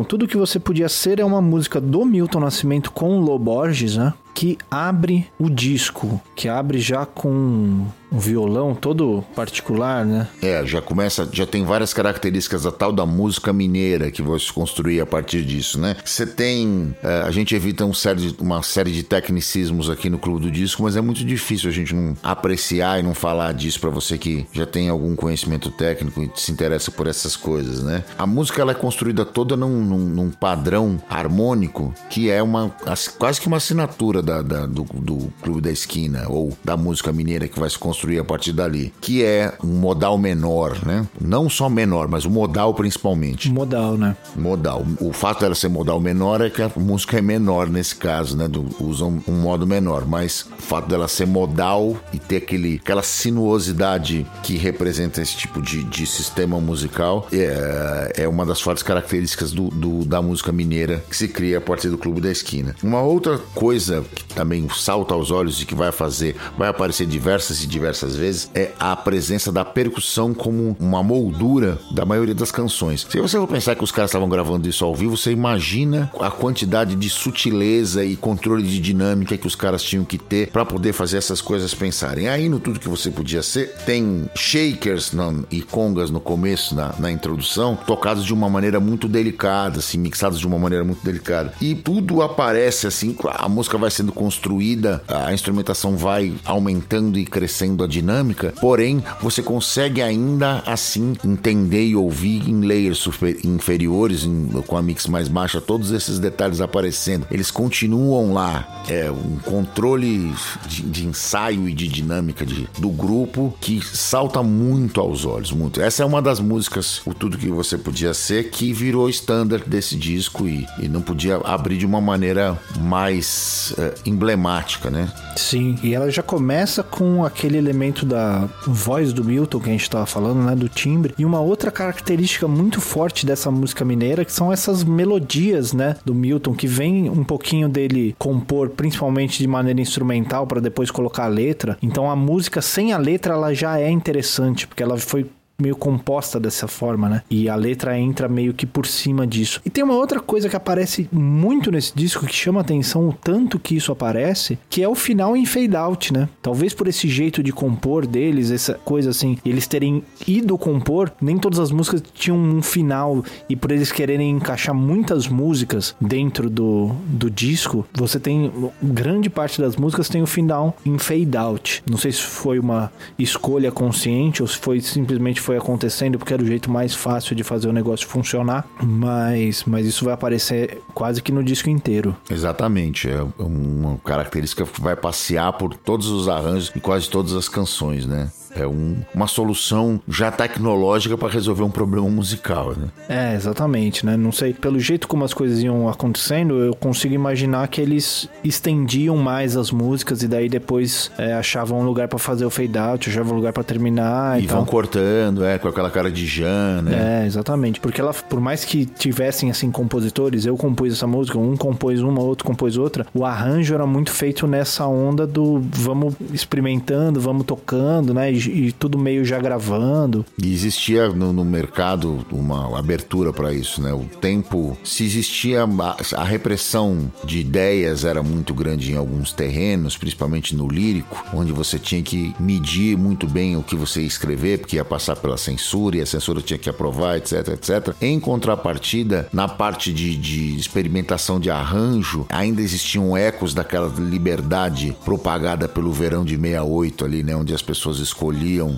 [0.06, 4.14] Tudo que você podia ser é uma música do Milton Nascimento com o Loborges, né?
[4.32, 10.28] Que abre o disco, que abre já com um violão todo particular, né?
[10.42, 15.00] É, já começa, já tem várias características da tal da música mineira que se construir
[15.00, 15.96] a partir disso, né?
[16.04, 20.18] Você tem, é, a gente evita um série de, uma série de tecnicismos aqui no
[20.18, 23.80] Clube do Disco, mas é muito difícil a gente não apreciar e não falar disso
[23.80, 28.04] para você que já tem algum conhecimento técnico e se interessa por essas coisas, né?
[28.18, 32.70] A música ela é construída toda num, num, num padrão harmônico que é uma
[33.18, 37.48] quase que uma assinatura da, da do, do Clube da Esquina ou da música mineira
[37.48, 41.06] que vai se construir a partir dali, que é um modal menor, né?
[41.20, 43.50] Não só menor, mas o modal principalmente.
[43.50, 44.16] Modal, né?
[44.34, 44.84] Modal.
[45.00, 48.48] O fato dela ser modal menor é que a música é menor nesse caso, né?
[48.48, 53.02] Do, usam um modo menor, mas o fato dela ser modal e ter aquele, aquela
[53.02, 59.52] sinuosidade que representa esse tipo de, de sistema musical é, é uma das fortes características
[59.52, 62.74] do, do, da música mineira que se cria a partir do Clube da Esquina.
[62.82, 66.15] Uma outra coisa que também salta aos olhos e que vai fazer,
[66.56, 71.78] vai aparecer diversas e diversas diversas vezes, é a presença da percussão como uma moldura
[71.90, 73.06] da maioria das canções.
[73.08, 76.30] Se você for pensar que os caras estavam gravando isso ao vivo, você imagina a
[76.30, 80.92] quantidade de sutileza e controle de dinâmica que os caras tinham que ter para poder
[80.92, 82.28] fazer essas coisas pensarem.
[82.28, 86.94] Aí no tudo que você podia ser, tem shakers no, e congas no começo, na,
[86.98, 91.52] na introdução, tocados de uma maneira muito delicada, assim, mixados de uma maneira muito delicada.
[91.60, 97.82] E tudo aparece assim, a música vai sendo construída, a instrumentação vai aumentando e crescendo
[97.82, 104.46] a dinâmica, porém você consegue ainda assim entender e ouvir em layers super, inferiores, em,
[104.68, 107.26] com a mix mais baixa, todos esses detalhes aparecendo.
[107.28, 108.84] Eles continuam lá.
[108.88, 110.32] É um controle
[110.68, 115.80] de, de ensaio e de dinâmica de, do grupo que salta muito aos olhos, muito.
[115.80, 119.96] Essa é uma das músicas, o tudo que você podia ser, que virou standard desse
[119.96, 125.12] disco e, e não podia abrir de uma maneira mais uh, emblemática, né?
[125.36, 129.82] Sim, e ela já começa com aquele elemento da voz do Milton que a gente
[129.82, 131.14] estava falando, né, do timbre.
[131.18, 136.14] E uma outra característica muito forte dessa música mineira que são essas melodias, né, do
[136.14, 141.28] Milton que vem um pouquinho dele compor principalmente de maneira instrumental para depois colocar a
[141.28, 141.78] letra.
[141.82, 145.26] Então a música sem a letra ela já é interessante porque ela foi
[145.58, 147.22] meio composta dessa forma, né?
[147.30, 149.60] E a letra entra meio que por cima disso.
[149.64, 153.58] E tem uma outra coisa que aparece muito nesse disco que chama atenção o tanto
[153.58, 156.28] que isso aparece, que é o final em fade out, né?
[156.42, 161.38] Talvez por esse jeito de compor deles, essa coisa assim, eles terem ido compor, nem
[161.38, 166.94] todas as músicas tinham um final e por eles quererem encaixar muitas músicas dentro do,
[167.06, 171.82] do disco, você tem grande parte das músicas tem o final em fade out.
[171.88, 176.42] Não sei se foi uma escolha consciente ou se foi simplesmente foi acontecendo porque era
[176.42, 181.22] o jeito mais fácil de fazer o negócio funcionar, mas, mas isso vai aparecer quase
[181.22, 182.16] que no disco inteiro.
[182.28, 187.48] Exatamente, é uma característica que vai passear por todos os arranjos e quase todas as
[187.48, 188.28] canções, né?
[188.54, 192.88] É um, uma solução já tecnológica para resolver um problema musical, né?
[193.08, 194.16] É, exatamente, né?
[194.16, 199.16] Não sei, pelo jeito como as coisas iam acontecendo, eu consigo imaginar que eles estendiam
[199.16, 203.08] mais as músicas e daí depois é, achavam um lugar para fazer o fade out,
[203.08, 206.82] achavam um lugar para terminar e, e vão cortando é, com aquela cara de Jean,
[206.82, 207.22] né?
[207.22, 207.80] É, exatamente.
[207.80, 212.20] Porque ela, por mais que tivessem, assim, compositores, eu compus essa música, um compôs uma,
[212.20, 218.14] outro compôs outra, o arranjo era muito feito nessa onda do vamos experimentando, vamos tocando,
[218.14, 218.32] né?
[218.32, 220.24] E, e tudo meio já gravando.
[220.42, 223.92] E existia no, no mercado uma abertura para isso, né?
[223.92, 229.96] O tempo, se existia a, a repressão de ideias era muito grande em alguns terrenos,
[229.96, 234.58] principalmente no lírico, onde você tinha que medir muito bem o que você ia escrever,
[234.58, 237.94] porque ia passar pela censura e a censura tinha que aprovar, etc, etc.
[238.00, 245.68] Em contrapartida, na parte de, de experimentação de arranjo, ainda existiam ecos daquela liberdade propagada
[245.68, 247.34] pelo verão de 68 ali, né?
[247.34, 248.25] Onde as pessoas escolhiam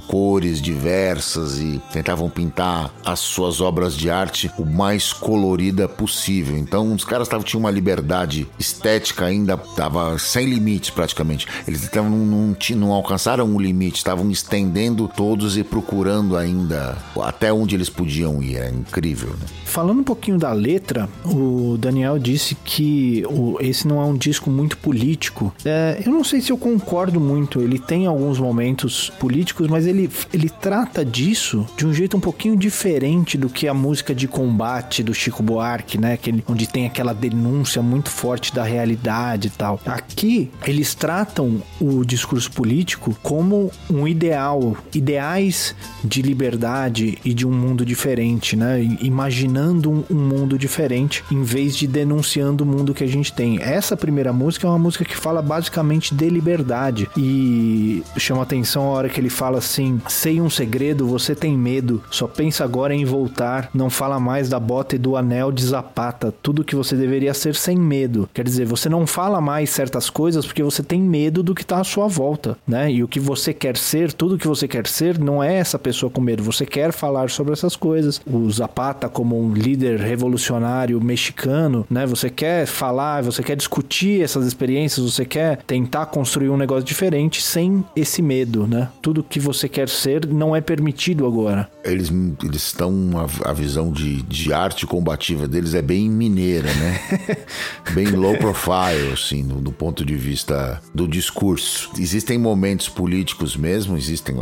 [0.06, 6.56] cores diversas e tentavam pintar as suas obras de arte o mais colorida possível.
[6.56, 11.46] Então, os caras tavam, tinham uma liberdade estética ainda, tava sem limites praticamente.
[11.66, 17.52] Eles estavam não, não, não alcançaram um limite, estavam estendendo todos e procurando ainda até
[17.52, 18.56] onde eles podiam ir.
[18.56, 19.46] É incrível, né?
[19.64, 24.50] Falando um pouquinho da letra, o Daniel disse que o, esse não é um disco
[24.50, 25.54] muito político.
[25.64, 27.61] É, eu não sei se eu concordo muito.
[27.61, 29.38] Ele tem alguns momentos políticos,
[29.68, 34.14] mas ele, ele trata disso de um jeito um pouquinho diferente do que a música
[34.14, 36.14] de combate do Chico Buarque, né?
[36.14, 39.81] Aquele, onde tem aquela denúncia muito forte da realidade e tal.
[39.87, 45.74] Aqui, eles tratam o discurso político como um ideal, ideais
[46.05, 48.83] de liberdade e de um mundo diferente, né?
[49.01, 53.61] Imaginando um, um mundo diferente em vez de denunciando o mundo que a gente tem.
[53.61, 58.88] Essa primeira música é uma música que fala basicamente de liberdade e chama atenção a
[58.88, 63.05] hora que ele fala assim: "Sei um segredo, você tem medo, só pensa agora em
[63.05, 67.35] voltar, não fala mais da bota e do anel de zapata, tudo que você deveria
[67.35, 68.29] ser sem medo".
[68.33, 71.81] Quer dizer, você não fala mais certas coisas porque você tem medo do que está
[71.81, 72.91] à sua volta, né?
[72.91, 76.11] E o que você quer ser, tudo que você quer ser, não é essa pessoa
[76.11, 76.43] com medo.
[76.43, 78.21] Você quer falar sobre essas coisas.
[78.27, 82.07] O Zapata como um líder revolucionário mexicano, né?
[82.07, 87.43] Você quer falar, você quer discutir essas experiências, você quer tentar construir um negócio diferente
[87.43, 88.88] sem esse medo, né?
[89.03, 91.70] Tudo que você quer ser não é permitido agora.
[91.85, 92.11] Eles
[92.44, 97.00] eles estão a, a visão de, de arte combativa deles é bem mineira, né?
[97.94, 101.90] bem low profile, assim, no, do ponto de vista do discurso.
[101.98, 104.37] Existem momentos políticos mesmo, existem.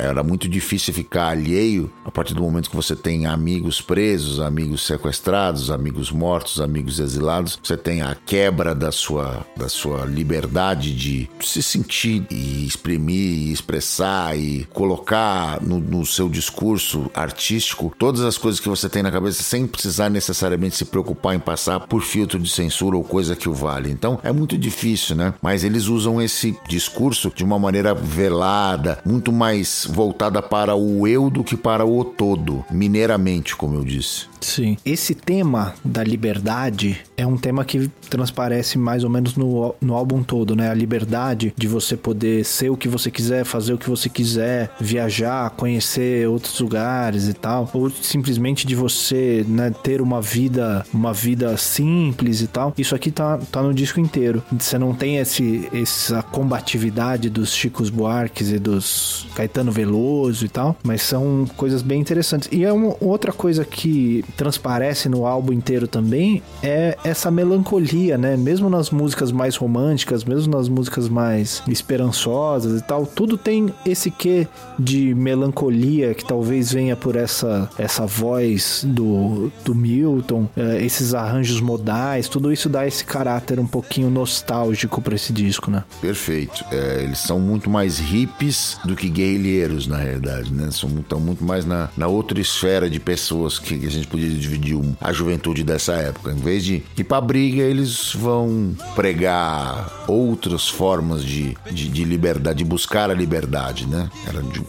[0.00, 4.86] Era muito difícil ficar alheio a partir do momento que você tem amigos presos, amigos
[4.86, 7.58] sequestrados, amigos mortos, amigos exilados.
[7.62, 13.52] Você tem a quebra da sua, da sua liberdade de se sentir e exprimir, e
[13.52, 19.10] expressar e colocar no, no seu discurso artístico todas as coisas que você tem na
[19.10, 23.48] cabeça sem precisar necessariamente se preocupar em passar por filtro de censura ou coisa que
[23.48, 23.90] o vale.
[23.90, 25.34] Então é muito difícil, né?
[25.42, 31.30] Mas eles usam esse discurso de uma maneira velada, muito mais voltada para o eu
[31.30, 34.26] do que para o todo, mineiramente, como eu disse.
[34.40, 34.76] Sim.
[34.84, 40.22] Esse tema da liberdade é um tema que transparece mais ou menos no, no álbum
[40.22, 40.70] todo, né?
[40.70, 44.70] A liberdade de você poder ser o que você quiser, fazer o que você quiser,
[44.80, 51.12] viajar, conhecer outros lugares e tal, ou simplesmente de você, né, ter uma vida, uma
[51.12, 52.74] vida simples e tal.
[52.78, 54.42] Isso aqui tá, tá no disco inteiro.
[54.58, 60.76] Você não tem esse, essa combatividade dos Chicos Buarques e dos Caetano Veloso e tal,
[60.82, 62.48] mas são coisas bem interessantes.
[62.52, 68.36] E é uma outra coisa que transparece no álbum inteiro também é essa melancolia, né?
[68.36, 74.10] Mesmo nas músicas mais românticas, mesmo nas músicas mais esperançosas e tal, tudo tem esse
[74.10, 74.46] quê
[74.78, 81.60] de melancolia que talvez venha por essa essa voz do, do Milton, é, esses arranjos
[81.60, 85.84] modais, tudo isso dá esse caráter um pouquinho nostálgico para esse disco, né?
[86.00, 86.64] Perfeito.
[86.70, 90.70] É, eles são muito mais hippies do que guerrilheiros, na realidade, né?
[90.70, 94.76] São, estão muito mais na, na outra esfera de pessoas que, que a gente dividir
[94.76, 96.32] um, a juventude dessa época.
[96.32, 102.58] Em vez de ir pra briga, eles vão pregar outras formas de, de, de liberdade,
[102.58, 104.10] de buscar a liberdade, né?
[104.26, 104.62] Era de,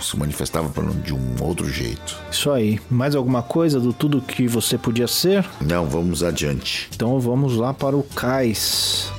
[0.00, 0.70] se manifestava
[1.04, 2.16] de um outro jeito.
[2.30, 2.80] Isso aí.
[2.90, 5.44] Mais alguma coisa do tudo que você podia ser?
[5.60, 6.88] Não, vamos adiante.
[6.94, 9.10] Então vamos lá para o cais.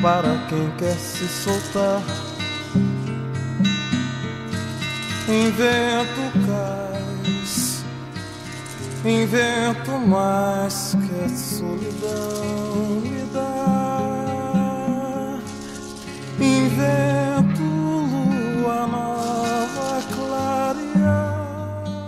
[0.00, 2.00] Para quem quer se soltar
[5.28, 7.84] Invento cais,
[9.04, 14.58] invento mais que a solidão me dá.
[16.40, 19.37] Invento lua nova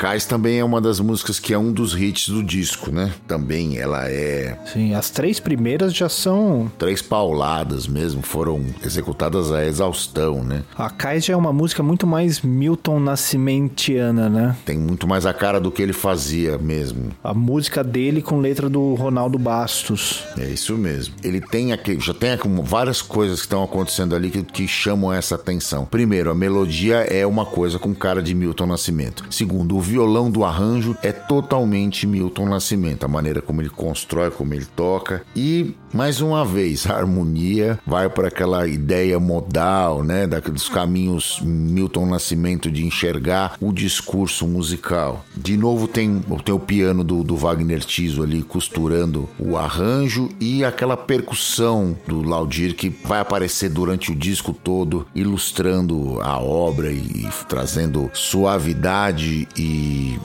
[0.00, 0.10] clarear.
[0.10, 3.12] Cais também é uma das músicas que é um dos hits do disco, né?
[3.28, 4.58] Também ela é.
[4.72, 6.70] Sim, as três primeiras já são.
[6.78, 10.64] Três pauladas mesmo, foram executadas a exaustão, né?
[10.76, 14.56] A Cais já é uma música muito mais Milton Nascimentiana, né?
[14.64, 17.10] Tem muito mais a cara do que ele fazia mesmo.
[17.22, 20.24] A música dele com letra do Ronaldo Bastos.
[20.36, 21.14] É isso mesmo.
[21.22, 22.30] Ele tem aqui, já tem
[22.64, 25.84] várias coisas que estão acontecendo ali que, que chamam essa atenção.
[25.84, 29.24] Primeiro, a melodia é uma coisa com cara de Milton Nascimento.
[29.30, 34.54] Segundo, o violão do arranjo é totalmente Milton Nascimento, a maneira como ele constrói, como
[34.54, 35.22] ele toca.
[35.34, 42.06] E, mais uma vez, a harmonia vai para aquela ideia modal, né, daqueles caminhos Milton
[42.06, 45.24] Nascimento de enxergar o discurso musical.
[45.36, 50.64] De novo, tem, tem o piano do, do Wagner Tiso ali costurando o arranjo e
[50.64, 56.98] aquela percussão do Laudir que vai aparecer durante o disco todo, ilustrando a obra e,
[56.98, 59.79] e trazendo suavidade e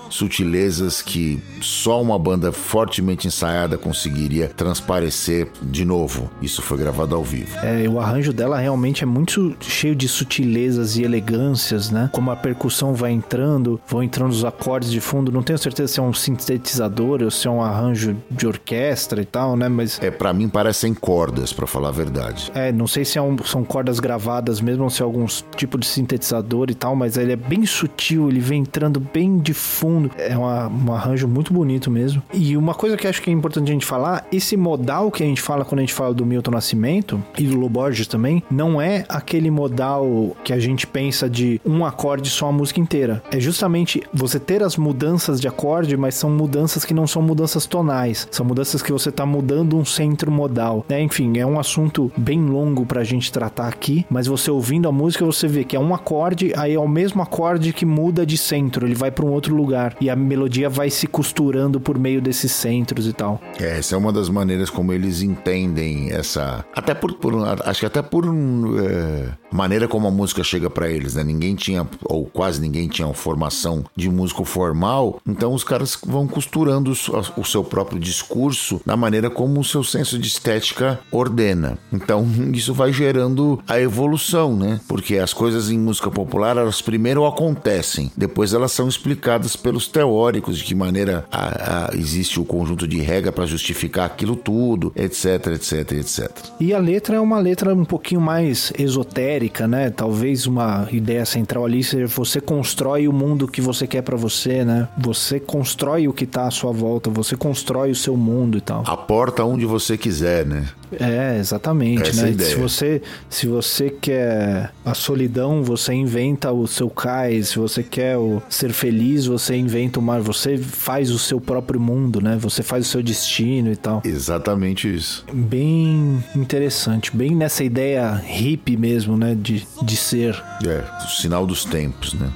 [0.10, 6.30] sutilezas que só uma banda fortemente ensaiada conseguiria transparecer de novo.
[6.41, 7.58] Isso foi gravado ao vivo.
[7.60, 12.10] É, o arranjo dela realmente é muito cheio de sutilezas e elegâncias, né?
[12.12, 15.32] Como a percussão vai entrando, vão entrando os acordes de fundo.
[15.32, 19.25] Não tenho certeza se é um sintetizador ou se é um arranjo de orquestra e
[19.25, 19.67] tal, né?
[19.69, 22.52] Mas é para mim parecem cordas, para falar a verdade.
[22.54, 25.25] É, não sei se é um, são cordas gravadas mesmo ou se é algum
[25.56, 29.54] tipo de sintetizador e tal, mas ele é bem sutil, ele vem entrando bem de
[29.54, 30.12] fundo.
[30.17, 32.21] É uma, um arranjo muito bonito mesmo.
[32.33, 35.25] E uma coisa que acho que é importante a gente falar, esse modal que a
[35.25, 39.06] gente fala quando a gente fala do Milton Nascimento e do Loborges também, não é
[39.08, 43.21] aquele modal que a gente pensa de um acorde só a música inteira.
[43.31, 47.65] É justamente você ter as mudanças de acorde, mas são mudanças que não são mudanças
[47.65, 50.83] tonais, são mudanças que você está mudando um centro modal.
[50.89, 51.02] Né?
[51.02, 55.25] Enfim, é um assunto bem longo pra gente tratar aqui, mas você ouvindo a música
[55.25, 58.85] você vê que é um acorde, aí é o mesmo acorde que muda de centro,
[58.85, 62.52] ele vai para um outro lugar e a melodia vai se costurando por meio desses
[62.52, 63.42] centros e tal.
[63.60, 67.33] É, essa é uma das maneiras como eles entendem essa, até por, por
[67.65, 71.23] acho que até por é, maneira como a música chega para eles, né?
[71.23, 76.92] Ninguém tinha ou quase ninguém tinha formação de músico formal, então os caras vão costurando
[76.92, 81.77] o, o seu próprio discurso da maneira como o seu senso de estética ordena.
[81.92, 84.79] Então isso vai gerando a evolução, né?
[84.88, 89.25] Porque as coisas em música popular elas primeiro acontecem, depois elas são explicadas
[89.62, 94.36] pelos teóricos de que maneira a, a, existe o conjunto de regra para justificar aquilo
[94.36, 96.32] tudo, etc, etc, etc.
[96.60, 99.90] E a letra é uma letra um pouquinho mais esotérica, né?
[99.90, 104.63] Talvez uma ideia central ali seja você constrói o mundo que você quer para você,
[104.63, 104.88] né?
[104.98, 108.84] Você constrói o que tá à sua volta, você constrói o seu mundo e tal.
[108.86, 110.67] A porta onde você quiser, né?
[110.92, 112.36] É, exatamente, Essa né?
[112.38, 117.83] É se você se você quer a solidão, você inventa o seu cais, se você
[117.83, 122.38] quer o ser feliz, você inventa o mar, você faz o seu próprio mundo, né?
[122.40, 124.02] Você faz o seu destino e tal.
[124.06, 125.25] Exatamente isso.
[125.33, 130.42] Bem interessante, bem nessa ideia hippie mesmo, né, de, de ser.
[130.65, 132.31] É, o sinal dos tempos, né?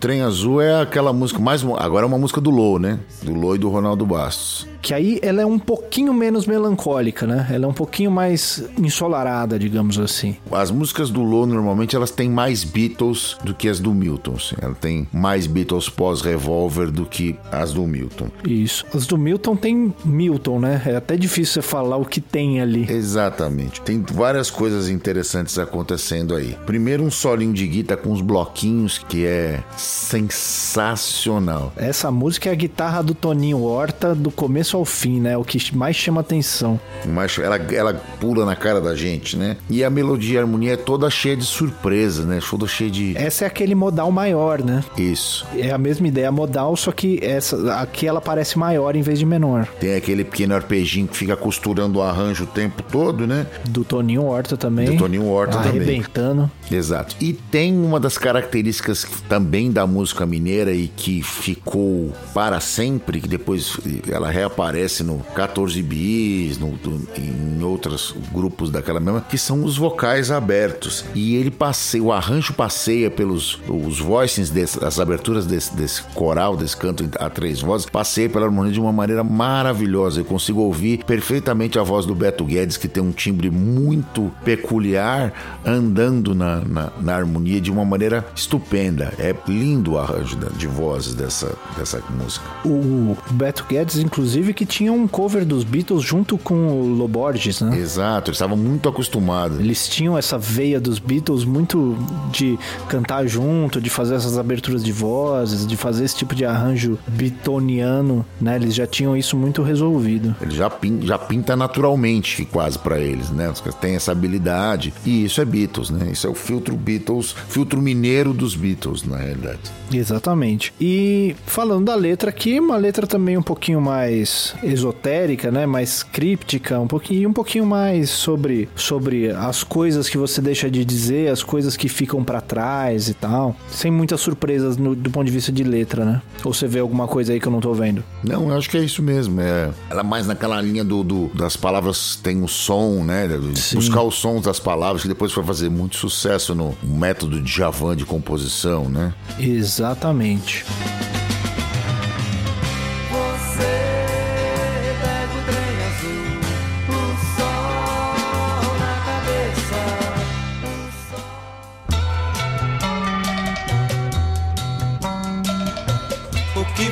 [0.00, 1.62] Trem Azul é aquela música mais.
[1.62, 2.98] Agora é uma música do Lô, né?
[3.22, 4.66] Do Lô e do Ronaldo Bastos.
[4.90, 7.46] Que aí ela é um pouquinho menos melancólica, né?
[7.48, 10.36] Ela é um pouquinho mais ensolarada, digamos assim.
[10.50, 14.34] As músicas do Lô normalmente elas têm mais Beatles do que as do Milton.
[14.36, 14.56] Assim.
[14.60, 18.30] Ela tem mais Beatles pós-Revolver do que as do Milton.
[18.44, 18.84] Isso.
[18.92, 20.82] As do Milton tem Milton, né?
[20.84, 22.84] É até difícil você falar o que tem ali.
[22.90, 23.80] Exatamente.
[23.82, 26.56] Tem várias coisas interessantes acontecendo aí.
[26.66, 31.72] Primeiro um solinho de guitarra com uns bloquinhos que é sensacional.
[31.76, 35.36] Essa música é a guitarra do Toninho Horta do começo ao fim, né?
[35.36, 36.78] O que mais chama atenção.
[37.06, 39.56] Mas ela, ela pula na cara da gente, né?
[39.68, 42.40] E a melodia e a harmonia é toda cheia de surpresa, né?
[42.48, 43.16] Toda cheia de.
[43.16, 44.82] Essa é aquele modal maior, né?
[44.96, 45.46] Isso.
[45.56, 49.26] É a mesma ideia modal, só que essa aqui ela parece maior em vez de
[49.26, 49.66] menor.
[49.78, 53.46] Tem aquele pequeno arpejinho que fica costurando o arranjo o tempo todo, né?
[53.68, 54.86] Do Toninho Horta também.
[54.86, 55.80] Do Toninho Horta arrebentando.
[55.80, 55.90] também.
[56.00, 56.50] Arrebentando.
[56.70, 57.16] Exato.
[57.20, 63.28] E tem uma das características também da música mineira e que ficou para sempre, que
[63.28, 69.64] depois ela reaparece no 14 bis, no, no, em outros grupos daquela mesma, que são
[69.64, 71.04] os vocais abertos.
[71.14, 76.56] E ele passeia, o arranjo passeia pelos os voicings, desse, as aberturas desse, desse coral,
[76.56, 80.20] desse canto a três vozes, passeia pela harmonia de uma maneira maravilhosa.
[80.20, 85.32] Eu consigo ouvir perfeitamente a voz do Beto Guedes, que tem um timbre muito peculiar,
[85.64, 89.12] andando na, na, na harmonia de uma maneira estupenda.
[89.18, 92.44] É lindo o arranjo de vozes dessa, dessa música.
[92.64, 97.76] O Beto Guedes, inclusive, que tinha um cover dos Beatles junto com o Loborges, né?
[97.78, 99.58] Exato, eles estavam muito acostumados.
[99.58, 101.96] Eles tinham essa veia dos Beatles muito
[102.30, 102.58] de
[102.88, 108.24] cantar junto, de fazer essas aberturas de vozes, de fazer esse tipo de arranjo bitoniano,
[108.40, 108.56] né?
[108.56, 110.34] Eles já tinham isso muito resolvido.
[110.40, 113.52] Ele já pinta, já pinta naturalmente, quase para eles, né?
[113.80, 114.92] Têm essa habilidade.
[115.04, 116.10] E isso é Beatles, né?
[116.10, 119.60] Isso é o filtro Beatles, filtro mineiro dos Beatles, na realidade.
[119.92, 120.72] Exatamente.
[120.80, 125.64] E falando da letra aqui, uma letra também um pouquinho mais esotérica, né?
[125.64, 130.84] Mais críptica, um pouquinho, um pouquinho mais sobre, sobre as coisas que você deixa de
[130.84, 133.54] dizer, as coisas que ficam para trás e tal.
[133.68, 136.22] Sem muitas surpresas no, do ponto de vista de letra, né?
[136.44, 138.02] Ou você vê alguma coisa aí que eu não tô vendo?
[138.24, 139.40] Não, eu acho que é isso mesmo.
[139.40, 143.28] É, ela é mais naquela linha do, do das palavras tem o som, né?
[143.54, 143.76] Sim.
[143.76, 147.96] Buscar os sons das palavras, que depois foi fazer muito sucesso no método de Javan
[147.96, 149.12] de composição, né?
[149.38, 150.64] Exatamente.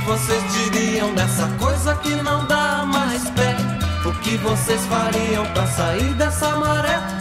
[0.09, 3.55] vocês diriam dessa coisa que não dá mais pé?
[4.09, 7.18] O que vocês fariam pra sair dessa maré?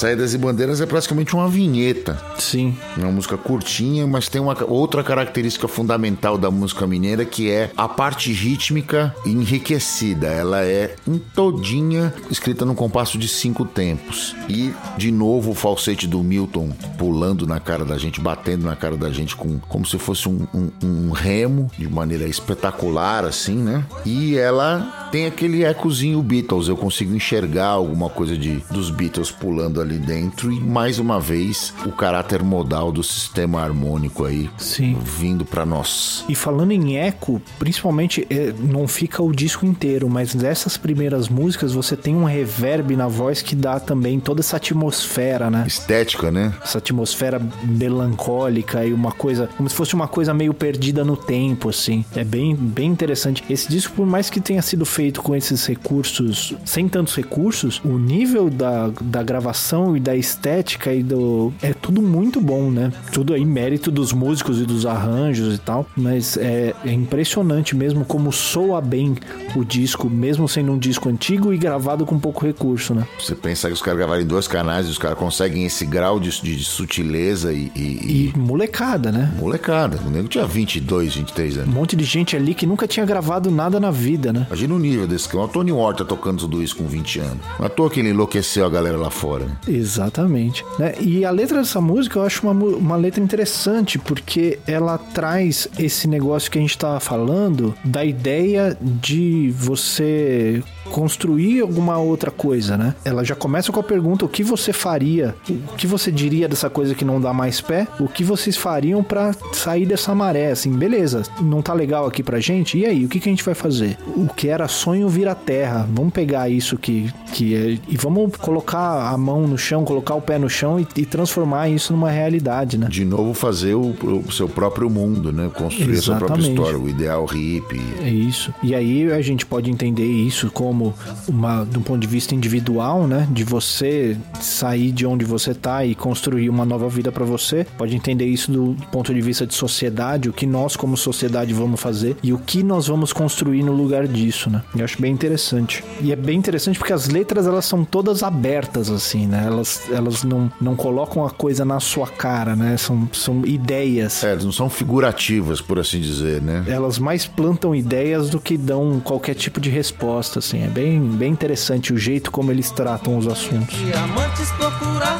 [0.00, 2.18] Saídas e Bandeiras é praticamente uma vinheta
[2.50, 2.76] Sim.
[2.98, 7.70] É uma música curtinha, mas tem uma outra característica fundamental da música mineira que é
[7.76, 10.26] a parte rítmica enriquecida.
[10.26, 14.34] Ela é em todinha escrita num compasso de cinco tempos.
[14.48, 18.96] E, de novo, o falsete do Milton pulando na cara da gente, batendo na cara
[18.96, 23.84] da gente com como se fosse um, um, um remo, de maneira espetacular, assim, né?
[24.04, 26.68] E ela tem aquele ecozinho Beatles.
[26.68, 30.50] Eu consigo enxergar alguma coisa de dos Beatles pulando ali dentro.
[30.50, 34.96] E mais uma vez, o caráter caráter modal do sistema harmônico aí Sim.
[35.02, 36.24] vindo para nós.
[36.28, 41.72] E falando em eco, principalmente é, não fica o disco inteiro, mas dessas primeiras músicas
[41.72, 45.64] você tem um reverb na voz que dá também toda essa atmosfera, né?
[45.66, 46.54] Estética, né?
[46.62, 51.68] Essa atmosfera melancólica e uma coisa, como se fosse uma coisa meio perdida no tempo,
[51.68, 52.04] assim.
[52.14, 53.44] É bem, bem interessante.
[53.48, 57.98] Esse disco, por mais que tenha sido feito com esses recursos, sem tantos recursos, o
[57.98, 61.52] nível da, da gravação e da estética e do.
[61.62, 62.92] É tudo muito muito bom, né?
[63.12, 68.04] Tudo aí mérito dos músicos e dos arranjos e tal, mas é, é impressionante mesmo
[68.04, 69.16] como soa bem
[69.56, 73.04] o disco, mesmo sendo um disco antigo e gravado com pouco recurso, né?
[73.18, 76.20] Você pensa que os caras gravaram em dois canais e os caras conseguem esse grau
[76.20, 79.32] de, de sutileza e, e, e, molecada, né?
[79.36, 79.98] Molecada.
[80.06, 81.68] O nego tinha 22, 23 anos.
[81.68, 84.46] Um monte de gente ali que nunca tinha gravado nada na vida, né?
[84.46, 87.38] Imagina o nível desse que o Tony Horta tocando tudo isso com 20 anos.
[87.58, 89.46] Não é à toa que ele enlouqueceu a galera lá fora.
[89.46, 89.56] Né?
[89.66, 90.64] Exatamente.
[90.78, 90.94] Né?
[91.00, 96.06] E a letra dessa música eu acho uma, uma letra interessante porque ela traz esse
[96.06, 102.94] negócio que a gente estava falando da ideia de você construir alguma outra coisa, né?
[103.04, 105.34] Ela já começa com a pergunta: o que você faria?
[105.48, 107.86] O que você diria dessa coisa que não dá mais pé?
[107.98, 110.50] O que vocês fariam para sair dessa maré?
[110.50, 112.78] Assim, beleza, não tá legal aqui pra gente?
[112.78, 113.96] E aí, o que, que a gente vai fazer?
[114.06, 115.88] O que era sonho vira terra.
[115.92, 120.20] Vamos pegar isso que, que é, e vamos colocar a mão no chão, colocar o
[120.20, 122.88] pé no chão e, e transformar isso numa realidade, né?
[122.88, 123.94] De novo, fazer o,
[124.26, 125.50] o seu próprio mundo, né?
[125.54, 125.98] Construir Exatamente.
[125.98, 127.80] a sua própria história, o ideal hippie.
[128.02, 128.52] É isso.
[128.62, 130.94] E aí a gente pode entender isso como como
[131.28, 133.28] uma, de um ponto de vista individual, né?
[133.30, 137.66] De você sair de onde você tá e construir uma nova vida para você.
[137.76, 141.80] Pode entender isso do ponto de vista de sociedade, o que nós como sociedade vamos
[141.80, 144.62] fazer e o que nós vamos construir no lugar disso, né?
[144.76, 145.84] Eu acho bem interessante.
[146.00, 149.44] E é bem interessante porque as letras elas são todas abertas assim, né?
[149.46, 152.76] Elas, elas não, não colocam a coisa na sua cara, né?
[152.76, 154.22] São, são ideias.
[154.24, 156.64] É, elas não são figurativas, por assim dizer, né?
[156.66, 160.62] Elas mais plantam ideias do que dão qualquer tipo de resposta, assim.
[160.62, 163.76] É bem, bem interessante o jeito como eles tratam os assuntos.
[163.76, 165.19] Diamantes procurar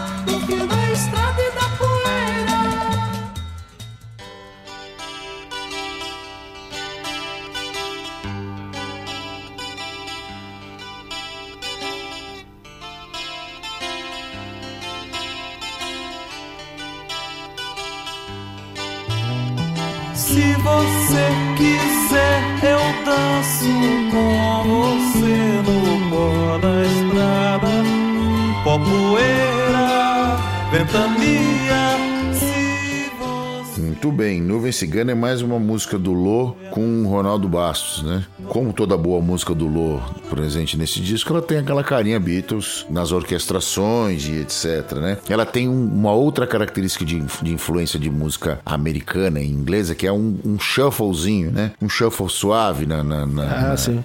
[34.81, 38.25] Cigana é mais uma música do Lô com Ronaldo Bastos, né?
[38.47, 40.01] Como toda boa música do Lô
[40.31, 45.19] presente nesse disco, ela tem aquela carinha Beatles nas orquestrações e etc, né?
[45.29, 50.07] Ela tem um, uma outra característica de, de, influência de música americana e inglesa, que
[50.07, 51.73] é um, um shufflezinho, né?
[51.83, 53.05] Um shuffle suave na...
[53.05, 53.77] na, na ah, na...
[53.77, 54.03] sim.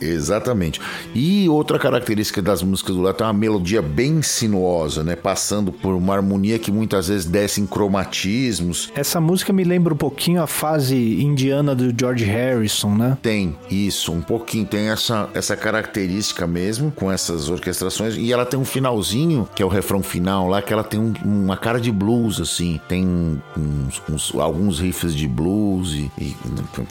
[0.00, 0.80] Exatamente.
[1.14, 5.14] E outra característica das músicas do Léo é uma melodia bem sinuosa, né?
[5.14, 8.90] Passando por uma harmonia que muitas vezes desce em cromatismos.
[8.94, 13.18] Essa música me lembra um pouquinho a fase indiana do George Harrison, né?
[13.22, 14.66] Tem isso, um pouquinho.
[14.66, 18.16] Tem essa, essa característica mesmo, com essas orquestrações.
[18.16, 21.12] E ela tem um finalzinho, que é o refrão final lá, que ela tem um,
[21.24, 22.80] uma cara de blues, assim.
[22.88, 26.36] Tem uns, uns, alguns riffs de blues e, e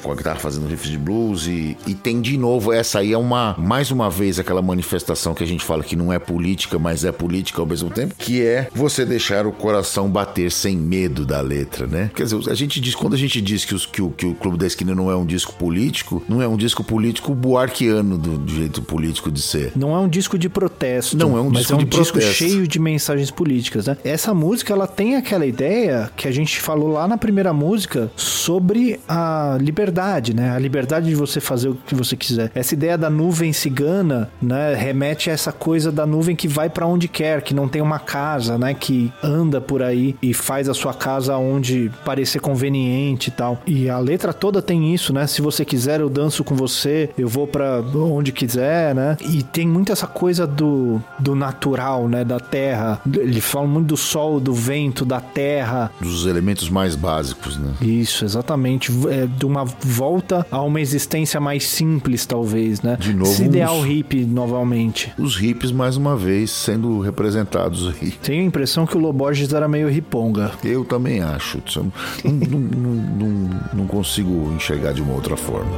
[0.01, 1.47] com a guitarra fazendo riffs de blues.
[1.47, 5.43] E, e tem de novo, essa aí é uma, mais uma vez, aquela manifestação que
[5.43, 8.67] a gente fala que não é política, mas é política ao mesmo tempo, que é
[8.73, 12.09] você deixar o coração bater sem medo da letra, né?
[12.15, 14.33] Quer dizer, a gente diz, quando a gente diz que, os, que, o, que o
[14.33, 18.37] Clube da Esquina não é um disco político, não é um disco político buarquiano do,
[18.37, 19.71] do jeito político de ser.
[19.75, 21.17] Não é um disco de protesto.
[21.17, 22.35] Não é um mas disco é um de disco protesto.
[22.35, 23.97] cheio de mensagens políticas, né?
[24.03, 28.99] Essa música, ela tem aquela ideia que a gente falou lá na primeira música sobre
[29.07, 30.51] a liberdade, né?
[30.51, 32.51] A liberdade de você fazer o que você quiser.
[32.53, 36.85] Essa ideia da nuvem cigana, né, remete a essa coisa da nuvem que vai para
[36.85, 40.73] onde quer, que não tem uma casa, né, que anda por aí e faz a
[40.73, 43.61] sua casa onde parecer conveniente e tal.
[43.65, 45.27] E a letra toda tem isso, né?
[45.27, 49.17] Se você quiser, eu danço com você, eu vou para onde quiser, né?
[49.21, 52.99] E tem muito essa coisa do, do natural, né, da terra.
[53.05, 55.91] Ele fala muito do sol, do vento, da terra.
[55.99, 57.73] Dos elementos mais básicos, né?
[57.81, 58.91] Isso, exatamente.
[59.09, 59.65] É, de uma
[60.01, 62.97] volta a uma existência mais simples, talvez, né?
[62.99, 65.13] De novo, Esse ideal os- hippie novamente.
[65.15, 68.09] Os hippies, mais uma vez, sendo representados aí.
[68.09, 70.51] Tenho a impressão que o Loborges era meio riponga.
[70.63, 71.59] Eu também acho.
[71.75, 71.91] Não,
[72.31, 72.91] não, não,
[73.27, 75.69] não, não consigo enxergar de uma outra forma.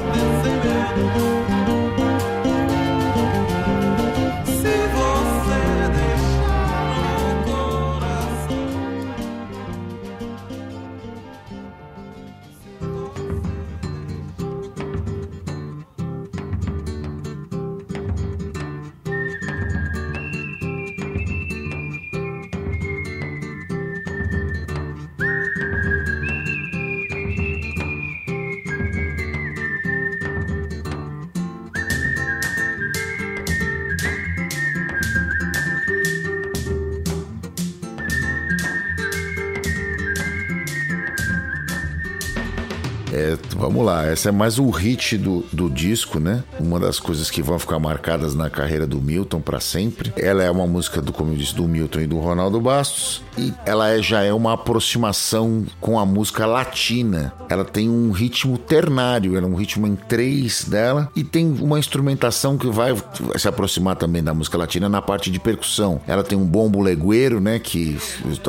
[44.14, 46.44] Essa é mais o hit do, do disco, né?
[46.60, 50.14] Uma das coisas que vão ficar marcadas na carreira do Milton para sempre.
[50.16, 53.24] Ela é uma música do, como eu disse, do Milton e do Ronaldo Bastos.
[53.38, 57.34] E ela é, já é uma aproximação com a música latina.
[57.50, 61.10] Ela tem um ritmo ternário, ela é um ritmo em três dela.
[61.16, 62.92] E tem uma instrumentação que vai
[63.38, 66.02] se aproximar também da música latina na parte de percussão.
[66.08, 67.60] Ela tem um bombo legueiro, né?
[67.60, 67.98] Que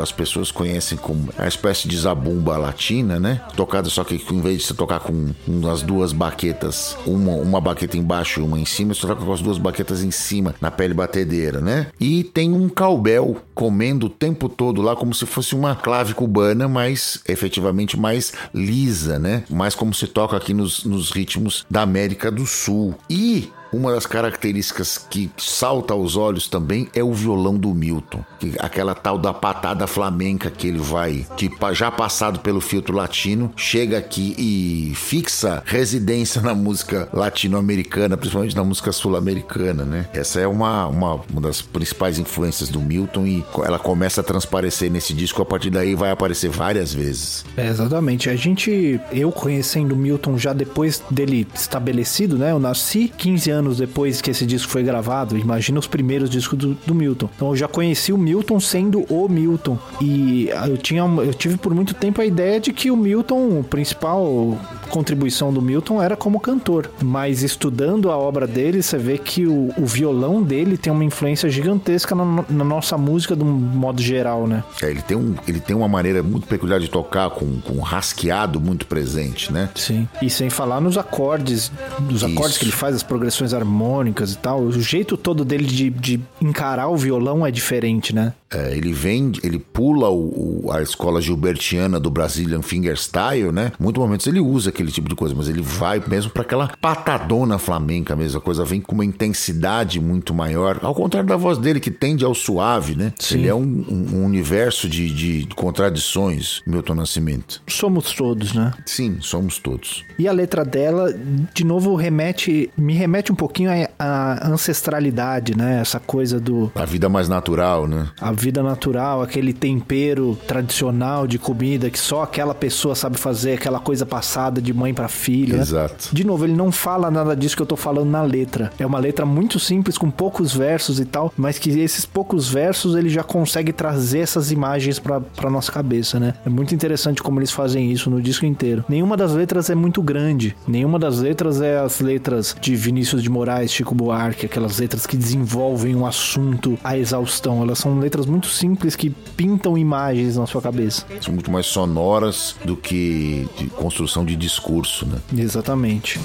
[0.00, 3.40] as pessoas conhecem como a espécie de zabumba latina, né?
[3.56, 7.96] Tocada só que em vez de você tocar com umas duas baquetas, uma, uma baqueta
[7.96, 10.94] embaixo e uma em cima, você toca com as duas baquetas em cima, na pele
[10.94, 11.88] batedeira, né?
[12.00, 16.68] E tem um cowbell comendo o tempo todo lá, como se fosse uma clave cubana,
[16.68, 19.44] mas efetivamente mais lisa, né?
[19.50, 22.94] Mais como se toca aqui nos, nos ritmos da América do Sul.
[23.08, 28.24] E uma das características que salta aos olhos também é o violão do Milton.
[28.38, 33.52] Que- Aquela tal da patada flamenca que ele vai, que já passado pelo filtro latino,
[33.56, 40.06] chega aqui e fixa residência na música latino-americana, principalmente na música sul-americana, né?
[40.12, 44.90] Essa é uma, uma, uma das principais influências do Milton e ela começa a transparecer
[44.90, 47.44] nesse disco, a partir daí vai aparecer várias vezes.
[47.56, 48.28] É, exatamente.
[48.30, 52.50] A gente, eu conhecendo o Milton já depois dele estabelecido, né?
[52.52, 55.36] Eu nasci 15 anos depois que esse disco foi gravado.
[55.36, 57.28] Imagina os primeiros discos do, do Milton.
[57.34, 59.78] Então eu já conheci o Milton sendo o Milton.
[60.00, 63.64] E eu tinha, eu tive por muito tempo a ideia de que o Milton, o
[63.64, 64.58] principal
[64.94, 69.72] contribuição do Milton era como cantor, mas estudando a obra dele, você vê que o,
[69.76, 74.46] o violão dele tem uma influência gigantesca na, na, nossa música de um modo geral,
[74.46, 74.62] né?
[74.80, 77.80] É, ele tem, um, ele tem uma maneira muito peculiar de tocar com, com um
[77.80, 79.68] rasqueado muito presente, né?
[79.74, 80.08] Sim.
[80.22, 84.60] E sem falar nos acordes, dos acordes que ele faz, as progressões harmônicas e tal.
[84.60, 88.32] O jeito todo dele de, de encarar o violão é diferente, né?
[88.54, 93.72] É, ele vem, ele pula o, o, a escola gilbertiana do Brazilian Fingerstyle, né?
[93.80, 97.58] Muitos momentos ele usa aquele tipo de coisa, mas ele vai mesmo para aquela patadona
[97.58, 98.38] flamenca mesmo.
[98.38, 100.78] A coisa vem com uma intensidade muito maior.
[100.82, 103.12] Ao contrário da voz dele, que tende ao suave, né?
[103.18, 103.38] Sim.
[103.38, 107.60] Ele é um, um, um universo de, de, contradições, Milton Nascimento.
[107.66, 108.72] Somos todos, né?
[108.86, 110.04] Sim, somos todos.
[110.18, 111.12] E a letra dela,
[111.52, 115.80] de novo, remete, me remete um pouquinho à ancestralidade, né?
[115.80, 116.70] Essa coisa do.
[116.74, 118.08] A vida mais natural, né?
[118.20, 123.80] A vida natural, aquele tempero tradicional de comida que só aquela pessoa sabe fazer, aquela
[123.80, 125.56] coisa passada de mãe para filho.
[125.56, 125.62] Né?
[125.62, 125.94] Exato.
[125.94, 126.10] Né?
[126.12, 128.72] De novo, ele não fala nada disso que eu tô falando na letra.
[128.78, 132.94] É uma letra muito simples, com poucos versos e tal, mas que esses poucos versos
[132.94, 136.34] ele já consegue trazer essas imagens pra, pra nossa cabeça, né?
[136.46, 138.84] É muito interessante como eles fazem isso no disco inteiro.
[138.88, 143.30] Nenhuma das letras é muito grande, nenhuma das letras é as letras de Vinícius de
[143.30, 147.62] Moraes, Chico Buarque, aquelas letras que desenvolvem um assunto à exaustão.
[147.62, 151.06] Elas são letras muito simples que pintam imagens na sua cabeça.
[151.20, 155.18] São muito mais sonoras do que de construção de discurso, né?
[155.36, 156.20] Exatamente.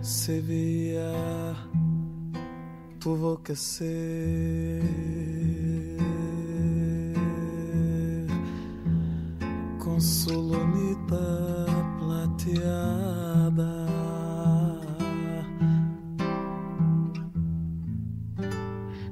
[0.00, 1.56] Sevilla
[3.00, 4.82] tuvo que ser
[9.78, 10.30] con su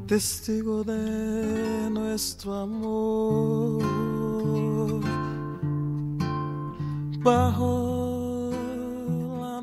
[0.07, 3.83] Testigo de nuestro amor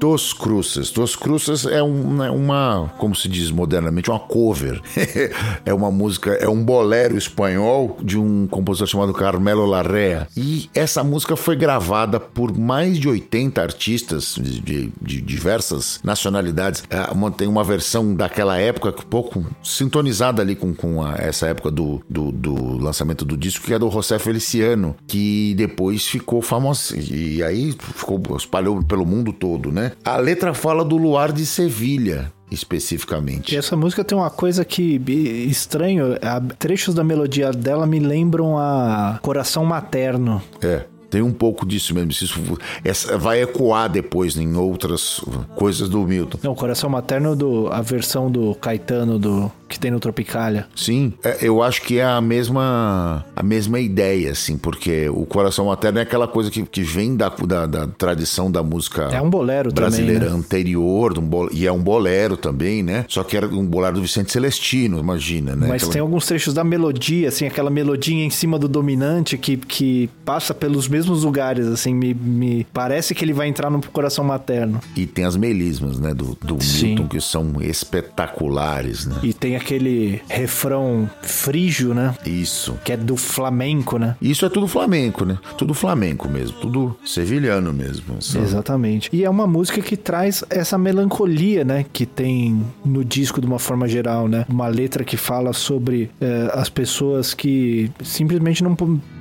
[0.06, 0.92] Dos Cruces.
[0.92, 4.80] Dos Cruces é uma, uma, como se diz modernamente, uma cover.
[5.66, 10.28] é uma música, é um bolero espanhol de um compositor chamado Carmelo Larrea.
[10.38, 16.84] E essa música foi gravada por mais de 80 artistas de, de, de diversas nacionalidades.
[16.88, 17.00] É,
[17.36, 22.00] tem uma versão daquela época, um pouco sintonizada ali com, com a, essa época do,
[22.08, 26.96] do, do, lançamento do disco, que é do José Feliciano, que depois ficou famoso.
[26.96, 29.94] E aí ficou, espalhou pelo mundo todo, né?
[30.04, 33.54] A letra fala do luar de Sevilha, especificamente.
[33.54, 35.02] E essa música tem uma coisa que
[35.50, 36.18] estranho,
[36.60, 40.42] trechos da melodia dela me lembram a Coração Materno.
[40.62, 40.86] É.
[41.16, 42.12] Tem um pouco disso mesmo.
[42.12, 45.22] Isso essa vai ecoar depois em outras
[45.56, 46.38] coisas do Milton.
[46.44, 50.68] Não, Coração Materno, do, a versão do Caetano do que tem no Tropicália.
[50.76, 55.66] Sim, é, eu acho que é a mesma a mesma ideia, assim, porque o Coração
[55.68, 59.30] Materno é aquela coisa que, que vem da, da, da tradição da música é um
[59.30, 60.40] bolero brasileira também, né?
[60.40, 63.06] anterior, um bol, e é um bolero também, né?
[63.08, 65.68] Só que era um bolero do Vicente Celestino, imagina, né?
[65.68, 65.94] Mas aquela...
[65.94, 70.54] tem alguns trechos da melodia, assim, aquela melodia em cima do dominante que, que passa
[70.54, 74.80] pelos mesmos lugares, assim, me, me parece que ele vai entrar no Coração Materno.
[74.96, 79.18] E tem as melismas, né, do, do Milton, que são espetaculares, né?
[79.24, 82.16] E tem aquele refrão frígio, né?
[82.26, 82.78] Isso.
[82.84, 84.16] Que é do flamenco, né?
[84.22, 85.38] Isso é tudo flamenco, né?
[85.58, 88.22] Tudo flamenco mesmo, tudo sevilhano mesmo.
[88.22, 88.40] Só.
[88.40, 89.10] Exatamente.
[89.12, 91.86] E é uma música que traz essa melancolia, né?
[91.92, 94.46] Que tem no disco de uma forma geral, né?
[94.50, 98.76] Uma letra que fala sobre é, as pessoas que simplesmente não,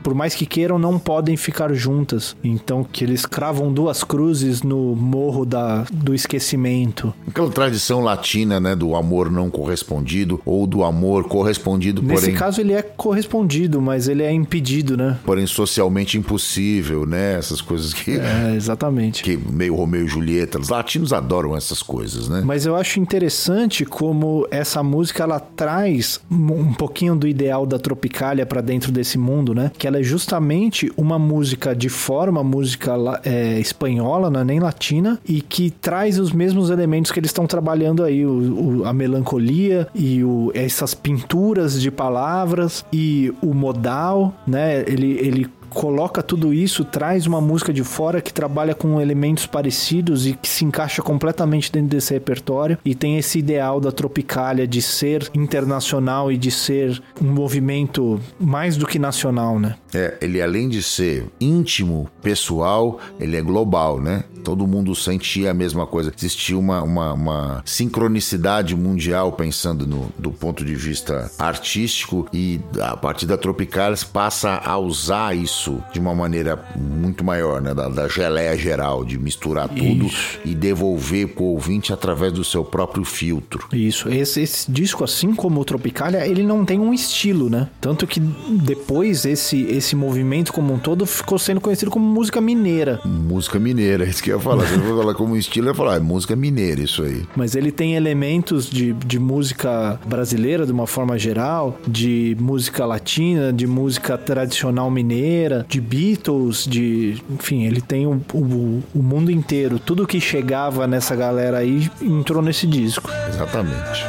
[0.04, 2.36] por mais que queiram, não podem ficar juntas.
[2.44, 7.12] Então que eles cravam duas cruzes no morro da, do esquecimento.
[7.26, 8.76] Aquela tradição latina, né?
[8.76, 12.36] Do amor não correspondido ou do amor correspondido, Nesse porém...
[12.36, 15.18] caso ele é correspondido, mas ele é impedido, né?
[15.24, 17.38] Porém socialmente impossível, né?
[17.38, 18.18] Essas coisas que...
[18.18, 19.24] É, exatamente.
[19.24, 22.42] Que meio Romeu e Julieta, os latinos adoram essas coisas, né?
[22.44, 28.44] Mas eu acho interessante como essa música, ela traz um pouquinho do ideal da Tropicália
[28.44, 29.72] para dentro desse mundo, né?
[29.78, 35.20] Que ela é justamente uma música de forma, música é, espanhola, não é nem latina,
[35.26, 39.88] e que traz os mesmos elementos que eles estão trabalhando aí, o, o, a melancolia
[39.94, 44.84] e o, essas pinturas de palavras e o modal, né?
[44.86, 50.26] Ele, ele coloca tudo isso, traz uma música de fora que trabalha com elementos parecidos
[50.26, 54.80] e que se encaixa completamente dentro desse repertório e tem esse ideal da Tropicália de
[54.80, 59.74] ser internacional e de ser um movimento mais do que nacional, né?
[59.92, 64.24] É, ele além de ser íntimo, pessoal, ele é global, né?
[64.44, 66.12] Todo mundo sentia a mesma coisa.
[66.16, 72.96] Existia uma, uma, uma sincronicidade mundial pensando no, do ponto de vista artístico e a
[72.96, 77.72] partir da Tropicalis passa a usar isso de uma maneira muito maior, né?
[77.74, 80.38] Da, da geleia geral, de misturar tudo Isso.
[80.44, 83.66] e devolver pro ouvinte através do seu próprio filtro.
[83.72, 87.68] Isso, esse, esse disco, assim como o Tropicalia, ele não tem um estilo, né?
[87.80, 93.00] Tanto que depois esse, esse movimento como um todo ficou sendo conhecido como música mineira.
[93.04, 94.66] Música mineira, isso que ia falar.
[94.66, 97.24] Se eu for falar como estilo, eu ia falar, é música mineira, isso aí.
[97.36, 103.52] Mas ele tem elementos de, de música brasileira de uma forma geral, de música latina,
[103.52, 107.22] de música tradicional mineira, de Beatles, de.
[107.30, 109.78] Enfim, ele tem o, o, o mundo inteiro.
[109.78, 113.10] Tudo que chegava nessa galera aí entrou nesse disco.
[113.28, 114.04] Exatamente.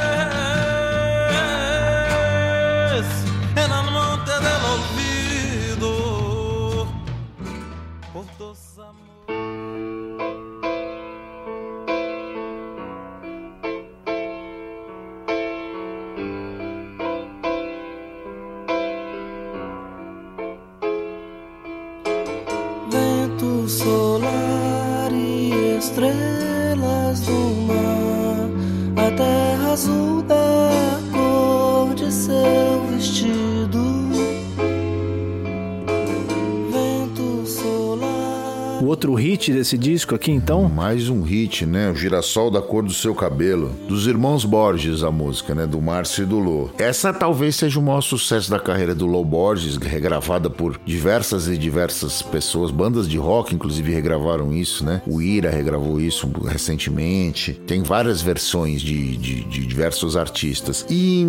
[39.66, 41.90] Desse disco aqui, então, Mais um hit, né?
[41.90, 43.72] O Girassol da Cor do Seu Cabelo.
[43.88, 45.66] Dos irmãos Borges, a música, né?
[45.66, 46.70] Do Márcio e do Lô.
[46.78, 51.58] Essa talvez seja o maior sucesso da carreira do Lô Borges, regravada por diversas e
[51.58, 52.70] diversas pessoas.
[52.70, 55.02] Bandas de rock, inclusive, regravaram isso, né?
[55.08, 57.54] O Ira regravou isso recentemente.
[57.66, 60.86] Tem várias versões de, de, de diversos artistas.
[60.92, 61.26] E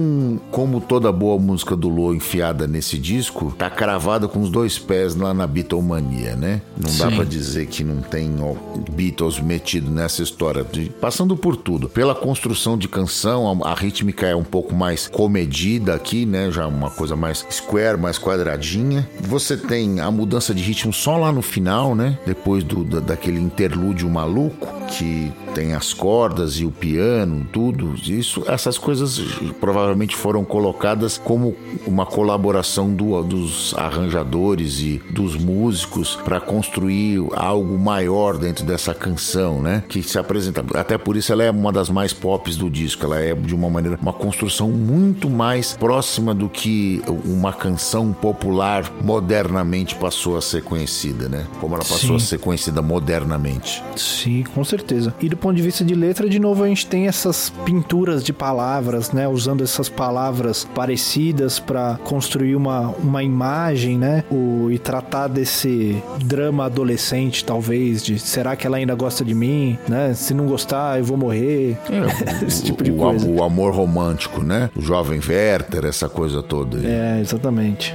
[0.51, 5.17] como toda boa música do Lô enfiada nesse disco, tá cravada com os dois pés
[5.17, 6.61] lá na Beatlemania, né?
[6.77, 7.17] Não dá Sim.
[7.17, 8.55] pra dizer que não tem ó,
[8.93, 11.89] Beatles metido nessa história, de- passando por tudo.
[11.89, 16.51] Pela construção de canção, a, a rítmica é um pouco mais comedida aqui, né?
[16.51, 19.09] Já uma coisa mais square, mais quadradinha.
[19.21, 22.19] Você tem a mudança de ritmo só lá no final, né?
[22.27, 28.45] Depois do, da- daquele interlúdio maluco que tem as cordas e o piano, tudo isso.
[28.47, 29.19] Essas coisas
[29.59, 37.79] provavelmente foram colocadas como uma colaboração do- dos arranjadores e dos músicos para construir algo
[37.79, 39.83] maior dentro dessa canção, né?
[39.89, 40.63] Que se apresenta.
[40.79, 43.07] Até por isso ela é uma das mais pops do disco.
[43.07, 48.85] Ela é de uma maneira, uma construção muito mais próxima do que uma canção popular
[49.03, 51.47] modernamente passou a ser conhecida, né?
[51.63, 52.17] Como ela passou Sim.
[52.17, 53.83] a ser conhecida modernamente.
[53.97, 55.15] Sim, com certeza.
[55.23, 58.33] E do ponto de vista de letra, de novo, a gente tem essas pinturas de
[58.33, 59.29] palavras, né?
[59.29, 64.25] Usando essas palavras parecidas para construir uma, uma imagem, né?
[64.29, 69.79] O, e tratar desse drama adolescente, talvez, de será que ela ainda gosta de mim,
[69.89, 70.15] né?
[70.15, 71.79] Se não gostar, eu vou morrer.
[72.45, 73.29] Esse tipo de o, coisa.
[73.29, 74.69] o amor romântico, né?
[74.75, 76.79] O jovem Werther, essa coisa toda.
[76.79, 76.87] aí.
[76.87, 77.95] É, exatamente.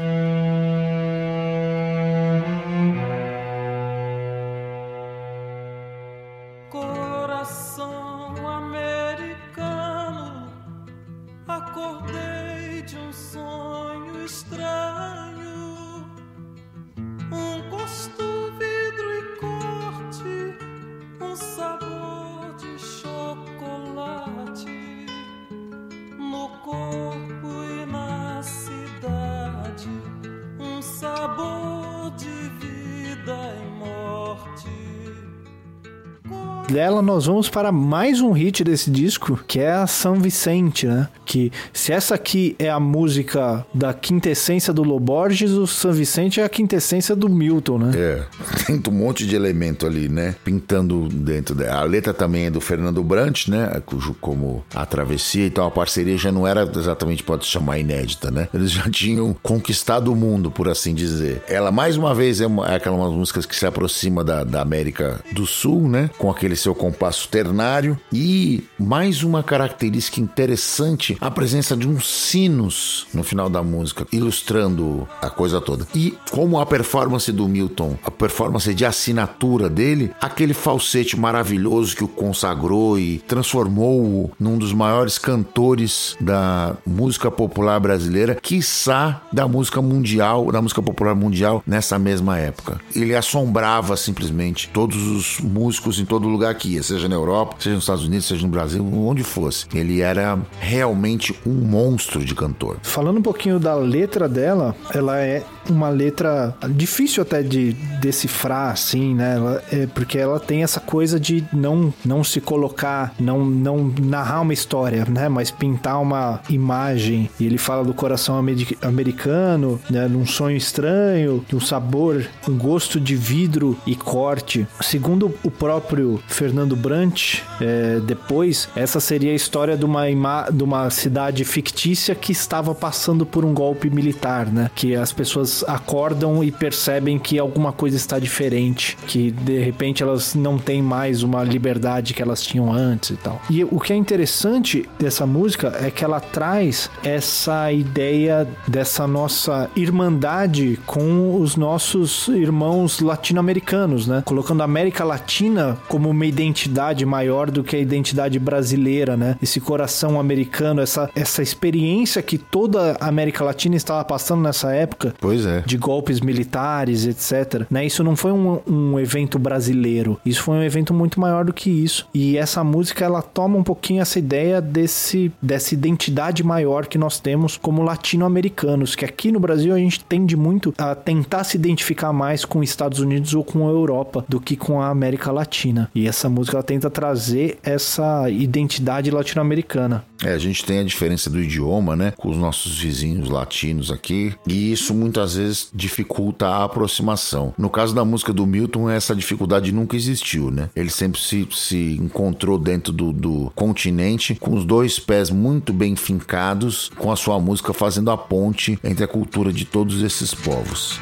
[36.82, 41.08] Dela, nós vamos para mais um hit desse disco, que é a São Vicente, né?
[41.24, 46.44] Que se essa aqui é a música da quintessência do Loborges, o São Vicente é
[46.44, 47.92] a quintessência do Milton, né?
[47.96, 48.24] É,
[48.66, 50.34] tem um monte de elemento ali, né?
[50.44, 51.82] Pintando dentro dela.
[51.82, 53.80] A letra também é do Fernando Brant, né?
[53.86, 58.48] Cujo, como a travessia, então a parceria já não era exatamente, pode chamar inédita, né?
[58.52, 61.44] Eles já tinham conquistado o mundo, por assim dizer.
[61.48, 64.44] Ela, mais uma vez, é, uma, é aquela uma das músicas que se aproxima da,
[64.44, 66.10] da América do Sul, né?
[66.18, 67.98] Com aquele seu compasso ternário.
[68.12, 75.08] E mais uma característica interessante, a presença de uns sinos no final da música, ilustrando
[75.22, 75.88] a coisa toda.
[75.96, 82.04] E como a performance do Milton, a performance de assinatura dele, aquele falsete maravilhoso que
[82.04, 89.82] o consagrou e transformou-o num dos maiores cantores da música popular brasileira, quiçá da música
[89.82, 92.80] mundial, da música popular mundial nessa mesma época.
[92.96, 96.54] Ele assombrava simplesmente todos os músicos em todo lugar
[96.84, 99.66] seja na Europa, seja nos Estados Unidos, seja no Brasil, onde fosse.
[99.74, 102.78] Ele era realmente um monstro de cantor.
[102.84, 109.16] Falando um pouquinho da letra dela, ela é uma letra difícil até de decifrar, assim,
[109.16, 109.36] né?
[109.36, 114.42] Ela, é, porque ela tem essa coisa de não, não se colocar, não, não narrar
[114.42, 115.30] uma história, né?
[115.30, 117.30] Mas pintar uma imagem.
[117.40, 118.38] E ele fala do coração
[118.82, 120.08] americano, né?
[120.08, 124.68] Num sonho estranho, de um sabor, um gosto de vidro e corte.
[124.82, 130.90] Segundo o próprio Fernando Brant, é, depois, essa seria a história de uma, de uma
[130.90, 134.70] cidade fictícia que estava passando por um golpe militar, né?
[134.76, 140.36] Que as pessoas acordam e percebem que alguma coisa está diferente, que de repente elas
[140.36, 143.42] não têm mais uma liberdade que elas tinham antes e tal.
[143.50, 149.70] E o que é interessante dessa música é que ela traz essa ideia dessa nossa
[149.76, 154.22] irmandade com os nossos irmãos latino-americanos, né?
[154.26, 159.38] Colocando a América Latina como uma identidade maior do que a identidade brasileira, né?
[159.42, 165.14] Esse coração americano, essa, essa experiência que toda a América Latina estava passando nessa época.
[165.42, 165.64] Pois é.
[165.66, 167.66] De golpes militares, etc.
[167.70, 167.86] Né?
[167.86, 170.20] Isso não foi um, um evento brasileiro.
[170.26, 172.08] Isso foi um evento muito maior do que isso.
[172.14, 177.20] E essa música, ela toma um pouquinho essa ideia desse, dessa identidade maior que nós
[177.20, 182.14] temos como latino-americanos, que aqui no Brasil a gente tende muito a tentar se identificar
[182.14, 185.90] mais com os Estados Unidos ou com a Europa do que com a América Latina.
[185.96, 190.04] E essa música ela tenta trazer essa identidade latino-americana.
[190.24, 194.34] É, a gente tem a diferença do idioma, né, com os nossos vizinhos latinos aqui,
[194.48, 197.54] e isso muitas vezes dificulta a aproximação.
[197.58, 200.70] No caso da música do Milton, essa dificuldade nunca existiu, né?
[200.76, 205.96] Ele sempre se, se encontrou dentro do, do continente com os dois pés muito bem
[205.96, 211.00] fincados, com a sua música fazendo a ponte entre a cultura de todos esses povos.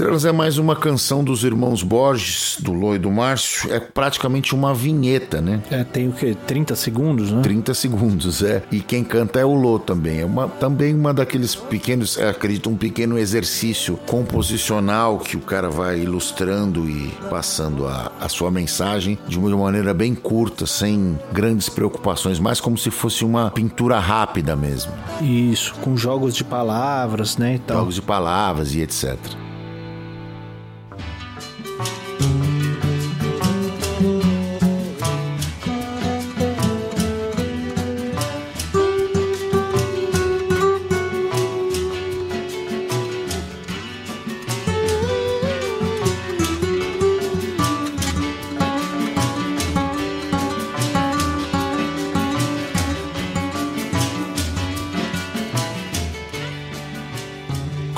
[0.00, 3.70] Estrelas é mais uma canção dos irmãos Borges, do Lô e do Márcio.
[3.70, 5.62] É praticamente uma vinheta, né?
[5.70, 6.34] É, tem o quê?
[6.46, 7.42] 30 segundos, né?
[7.42, 8.62] 30 segundos, é.
[8.72, 10.20] E quem canta é o Lô também.
[10.20, 16.00] É uma, também uma daqueles pequenos, acredito, um pequeno exercício composicional que o cara vai
[16.00, 22.38] ilustrando e passando a, a sua mensagem de uma maneira bem curta, sem grandes preocupações,
[22.38, 24.94] mais como se fosse uma pintura rápida mesmo.
[25.20, 27.56] Isso, com jogos de palavras, né?
[27.56, 27.80] E tal.
[27.80, 29.18] Jogos de palavras e etc.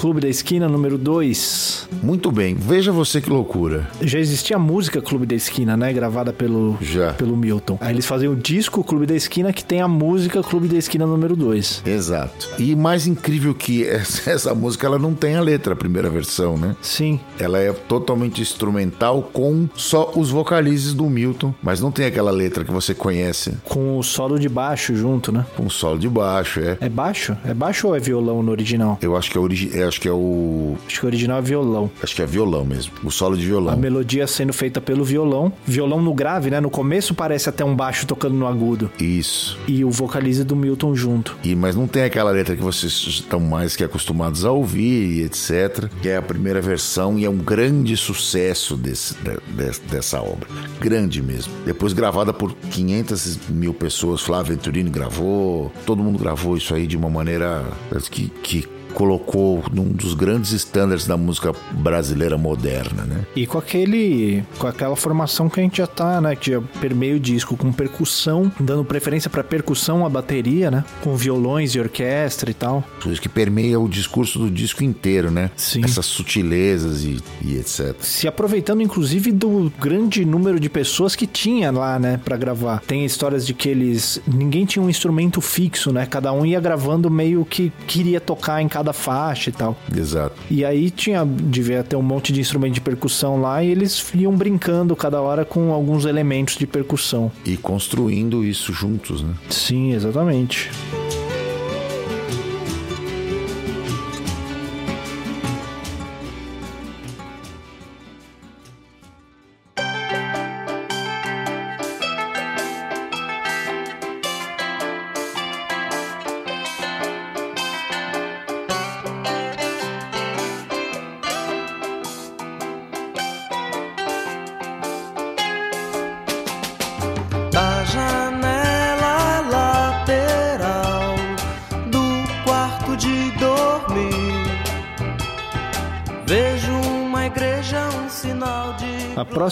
[0.02, 1.81] Clube da Esquina número 2.
[2.02, 3.88] Muito bem, veja você que loucura.
[4.00, 5.92] Já existia a música Clube da Esquina, né?
[5.92, 7.12] Gravada pelo, Já.
[7.12, 7.78] pelo Milton.
[7.80, 11.06] Aí eles faziam o disco Clube da Esquina que tem a música Clube da Esquina
[11.06, 11.82] número 2.
[11.86, 12.50] Exato.
[12.58, 16.56] E mais incrível que essa, essa música, ela não tem a letra, a primeira versão,
[16.56, 16.74] né?
[16.82, 17.20] Sim.
[17.38, 22.64] Ela é totalmente instrumental com só os vocalizes do Milton, mas não tem aquela letra
[22.64, 23.54] que você conhece.
[23.64, 25.46] Com o solo de baixo junto, né?
[25.56, 26.76] Com o solo de baixo, é.
[26.80, 27.36] É baixo?
[27.44, 28.98] É baixo ou é violão no original?
[29.00, 30.76] Eu acho que é, origi acho que é o.
[30.86, 31.91] Acho que o original é violão.
[32.02, 32.92] Acho que é violão mesmo.
[33.02, 33.76] O solo de A violão.
[33.76, 35.52] melodia sendo feita pelo violão.
[35.66, 36.60] Violão no grave, né?
[36.60, 38.90] No começo parece até um baixo tocando no agudo.
[39.00, 39.58] Isso.
[39.66, 41.36] E o vocalize do Milton junto.
[41.44, 45.22] E, mas não tem aquela letra que vocês estão mais que acostumados a ouvir e
[45.22, 45.88] etc.
[46.00, 49.38] Que é a primeira versão e é um grande sucesso desse, de-
[49.70, 50.48] de- dessa obra.
[50.80, 51.52] Grande mesmo.
[51.64, 54.20] Depois gravada por 500 mil pessoas.
[54.20, 55.72] Flávio Venturini gravou.
[55.86, 57.64] Todo mundo gravou isso aí de uma maneira
[58.10, 63.24] que, que colocou num dos grandes estándares da música brasileira moderna, né?
[63.34, 64.44] E com aquele.
[64.58, 66.36] com aquela formação que a gente já tá, né?
[66.36, 70.84] Que já permeia o disco, com percussão, dando preferência pra percussão, a bateria, né?
[71.02, 72.84] Com violões e orquestra e tal.
[73.06, 75.50] Isso que permeia o discurso do disco inteiro, né?
[75.56, 75.82] Sim.
[75.84, 77.94] Essas sutilezas e, e etc.
[78.00, 82.80] Se aproveitando, inclusive, do grande número de pessoas que tinha lá, né, Pra gravar.
[82.86, 84.20] Tem histórias de que eles.
[84.26, 86.06] ninguém tinha um instrumento fixo, né?
[86.06, 89.76] Cada um ia gravando meio que queria tocar em cada faixa e tal.
[89.96, 90.34] Exato.
[90.50, 94.34] E aí tinha, devia ter um monte de instrumento de percussão lá e eles iam
[94.34, 97.30] brincando cada hora com alguns elementos de percussão.
[97.46, 99.34] E construindo isso juntos, né?
[99.48, 100.70] Sim, exatamente.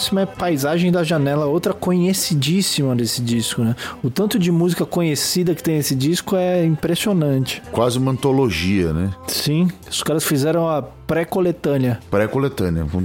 [0.01, 3.75] Próxima é Paisagem da Janela, outra conhecidíssima desse disco, né?
[4.03, 7.61] O tanto de música conhecida que tem nesse disco é impressionante.
[7.71, 9.11] Quase uma antologia, né?
[9.27, 10.81] Sim, os caras fizeram a
[11.11, 11.99] pré-coletânea.
[12.09, 12.85] Pré-coletânea.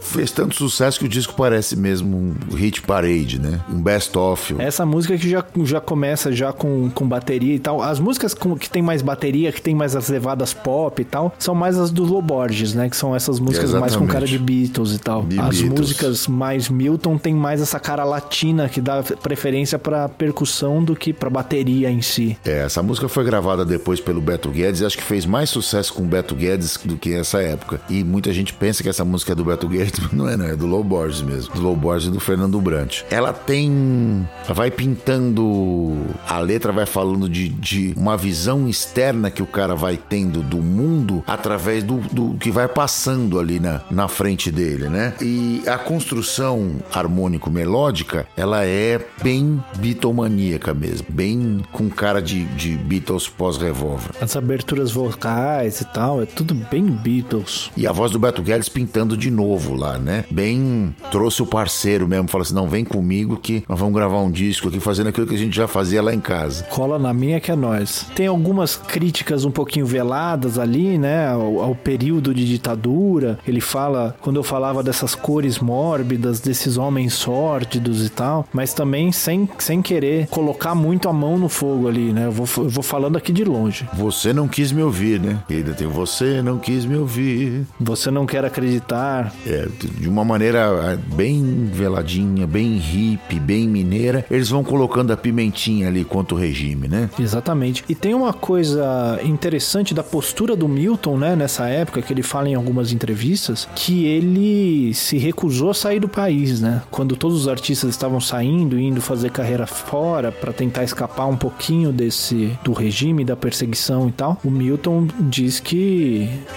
[0.00, 3.58] Fez tanto sucesso que o disco parece mesmo um hit parade, né?
[3.68, 4.54] Um best-of.
[4.60, 7.82] Essa música que já, já começa já com, com bateria e tal.
[7.82, 11.34] As músicas com, que tem mais bateria, que tem mais as levadas pop e tal,
[11.40, 12.88] são mais as do Loborges, né?
[12.88, 13.96] Que são essas músicas Exatamente.
[13.96, 15.22] mais com cara de Beatles e tal.
[15.22, 15.62] As Beatles.
[15.62, 21.12] músicas mais Milton tem mais essa cara latina que dá preferência para percussão do que
[21.12, 22.38] para bateria em si.
[22.44, 25.92] É, essa música foi gravada depois pelo Beto Guedes e acho que fez mais sucesso
[25.94, 27.80] com Beto Guedes do que essa época.
[27.88, 30.54] E muita gente pensa que essa música é do Beto Guedes, não é, não, é
[30.54, 31.54] do Low Borges mesmo.
[31.54, 33.00] Do Low Borges e do Fernando Brant.
[33.10, 34.28] Ela tem.
[34.48, 35.96] vai pintando.
[36.28, 40.58] A letra vai falando de, de uma visão externa que o cara vai tendo do
[40.58, 45.14] mundo através do, do que vai passando ali na, na frente dele, né?
[45.20, 51.06] E a construção harmônico-melódica, ela é bem bitomaníaca mesmo.
[51.08, 54.10] Bem com cara de, de Beatles pós-revólver.
[54.20, 57.70] As aberturas vocais e tal tal, é tudo bem Beatles.
[57.76, 60.24] E a voz do Beto Guedes pintando de novo lá, né?
[60.28, 64.30] Bem, trouxe o parceiro mesmo, falou assim, não, vem comigo que nós vamos gravar um
[64.30, 66.64] disco aqui fazendo aquilo que a gente já fazia lá em casa.
[66.64, 68.04] Cola na minha que é nós.
[68.16, 73.38] Tem algumas críticas um pouquinho veladas ali, né, ao, ao período de ditadura.
[73.46, 79.12] Ele fala, quando eu falava dessas cores mórbidas, desses homens sórdidos e tal, mas também
[79.12, 82.26] sem, sem querer colocar muito a mão no fogo ali, né?
[82.26, 83.88] Eu vou, eu vou falando aqui de longe.
[83.94, 85.38] Você não quis me ouvir, né?
[85.48, 87.66] E ainda tem você não quis me ouvir.
[87.80, 89.32] Você não quer acreditar.
[89.46, 89.68] É,
[89.98, 95.88] de uma maneira é, bem veladinha, bem hippie, bem mineira, eles vão colocando a pimentinha
[95.88, 97.10] ali contra o regime, né?
[97.18, 97.84] Exatamente.
[97.88, 102.48] E tem uma coisa interessante da postura do Milton, né, nessa época, que ele fala
[102.48, 106.82] em algumas entrevistas, que ele se recusou a sair do país, né?
[106.90, 111.92] Quando todos os artistas estavam saindo, indo fazer carreira fora para tentar escapar um pouquinho
[111.92, 115.71] desse do regime, da perseguição e tal, o Milton diz que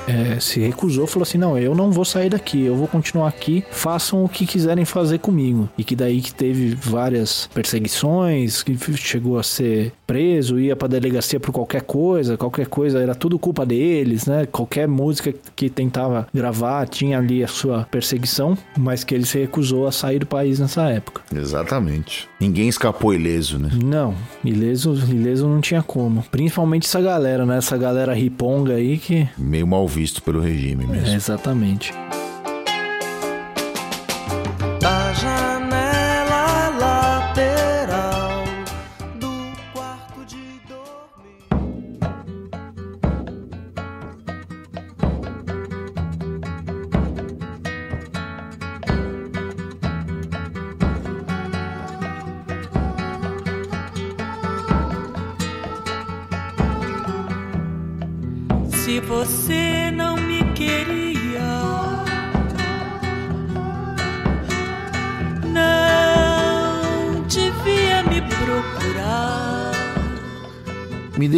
[0.07, 3.63] é, se recusou, falou assim: não, eu não vou sair daqui, eu vou continuar aqui,
[3.71, 5.69] façam o que quiserem fazer comigo.
[5.77, 11.39] E que daí que teve várias perseguições, que chegou a ser preso, ia pra delegacia
[11.39, 14.45] por qualquer coisa, qualquer coisa, era tudo culpa deles, né?
[14.45, 19.87] Qualquer música que tentava gravar tinha ali a sua perseguição, mas que ele se recusou
[19.87, 21.21] a sair do país nessa época.
[21.35, 22.27] Exatamente.
[22.39, 23.69] Ninguém escapou ileso, né?
[23.83, 26.23] Não, ileso, ileso não tinha como.
[26.31, 27.57] Principalmente essa galera, né?
[27.57, 31.07] Essa galera riponga aí que Meio mal visto pelo regime mesmo.
[31.07, 31.93] É, exatamente.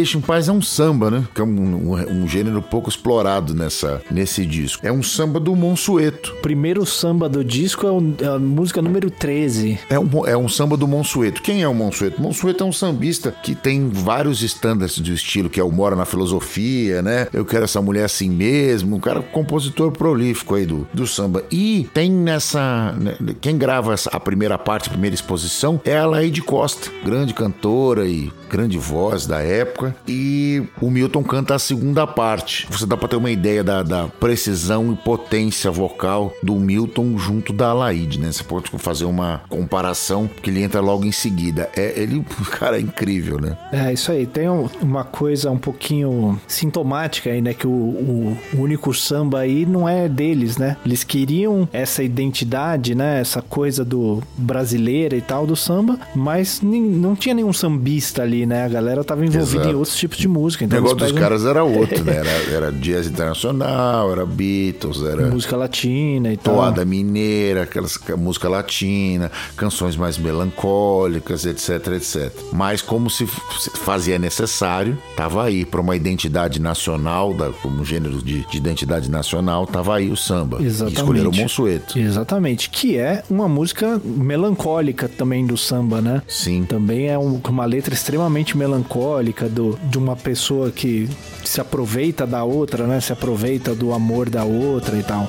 [0.08, 1.28] Deixa em Paz é um samba, né?
[1.34, 4.86] Que é um, um, um, gênero pouco explorado nessa, nesse disco.
[4.86, 6.34] É um samba do Monsueto.
[6.40, 9.78] Primeiro samba do disco é, o, é a música número 13.
[9.90, 11.42] É um, é um samba do Monsueto.
[11.42, 12.22] Quem é o Monsueto?
[12.22, 16.06] Monsueto é um sambista que tem vários estándares do estilo, que é o Mora na
[16.06, 17.28] Filosofia, né?
[17.30, 18.96] Eu quero essa mulher assim mesmo.
[18.96, 21.44] Um cara compositor prolífico aí do, do samba.
[21.50, 22.92] E tem nessa...
[22.98, 27.34] Né, quem grava essa, a primeira parte, a primeira exposição, é a Laide Costa, grande
[27.34, 32.66] cantora e grande voz da época, e o Milton canta a segunda parte.
[32.70, 37.52] Você dá para ter uma ideia da, da, precisão e potência vocal do Milton junto
[37.52, 38.30] da Alaide, né?
[38.32, 41.68] Você pode fazer uma comparação, que ele entra logo em seguida.
[41.76, 43.56] É, ele, cara, é incrível, né?
[43.72, 44.26] É, isso aí.
[44.26, 47.54] Tem uma coisa um pouquinho sintomática aí, né?
[47.54, 50.76] Que o, o, o único samba aí não é deles, né?
[50.84, 53.20] Eles queriam essa identidade, né?
[53.20, 58.64] Essa coisa do brasileira e tal do samba, mas não tinha nenhum sambista ali, né?
[58.64, 59.68] A galera tava envolvida Exato.
[59.68, 60.64] em outros tipos de música.
[60.64, 62.18] Então o negócio dos caras era outro, né?
[62.18, 65.28] Era, era jazz internacional, era Beatles, era.
[65.28, 66.54] Música latina e tal.
[66.54, 72.32] Toada mineira, aquelas música latina, canções mais melancólicas, etc, etc.
[72.52, 78.44] Mas como se fazia necessário, tava aí para uma identidade nacional, da, como gênero de,
[78.46, 80.60] de, identidade nacional, tava aí o samba.
[80.60, 80.96] Exatamente.
[80.96, 81.98] E escolheram o Monsueto.
[81.98, 82.70] Exatamente.
[82.70, 86.22] Que é uma música melancólica também do samba, né?
[86.26, 86.64] Sim.
[86.64, 91.08] Também é um, uma letra extremamente melancólica do, de uma pessoa que
[91.44, 93.00] se aproveita da outra, né?
[93.00, 95.26] Se aproveita do amor da outra e tal.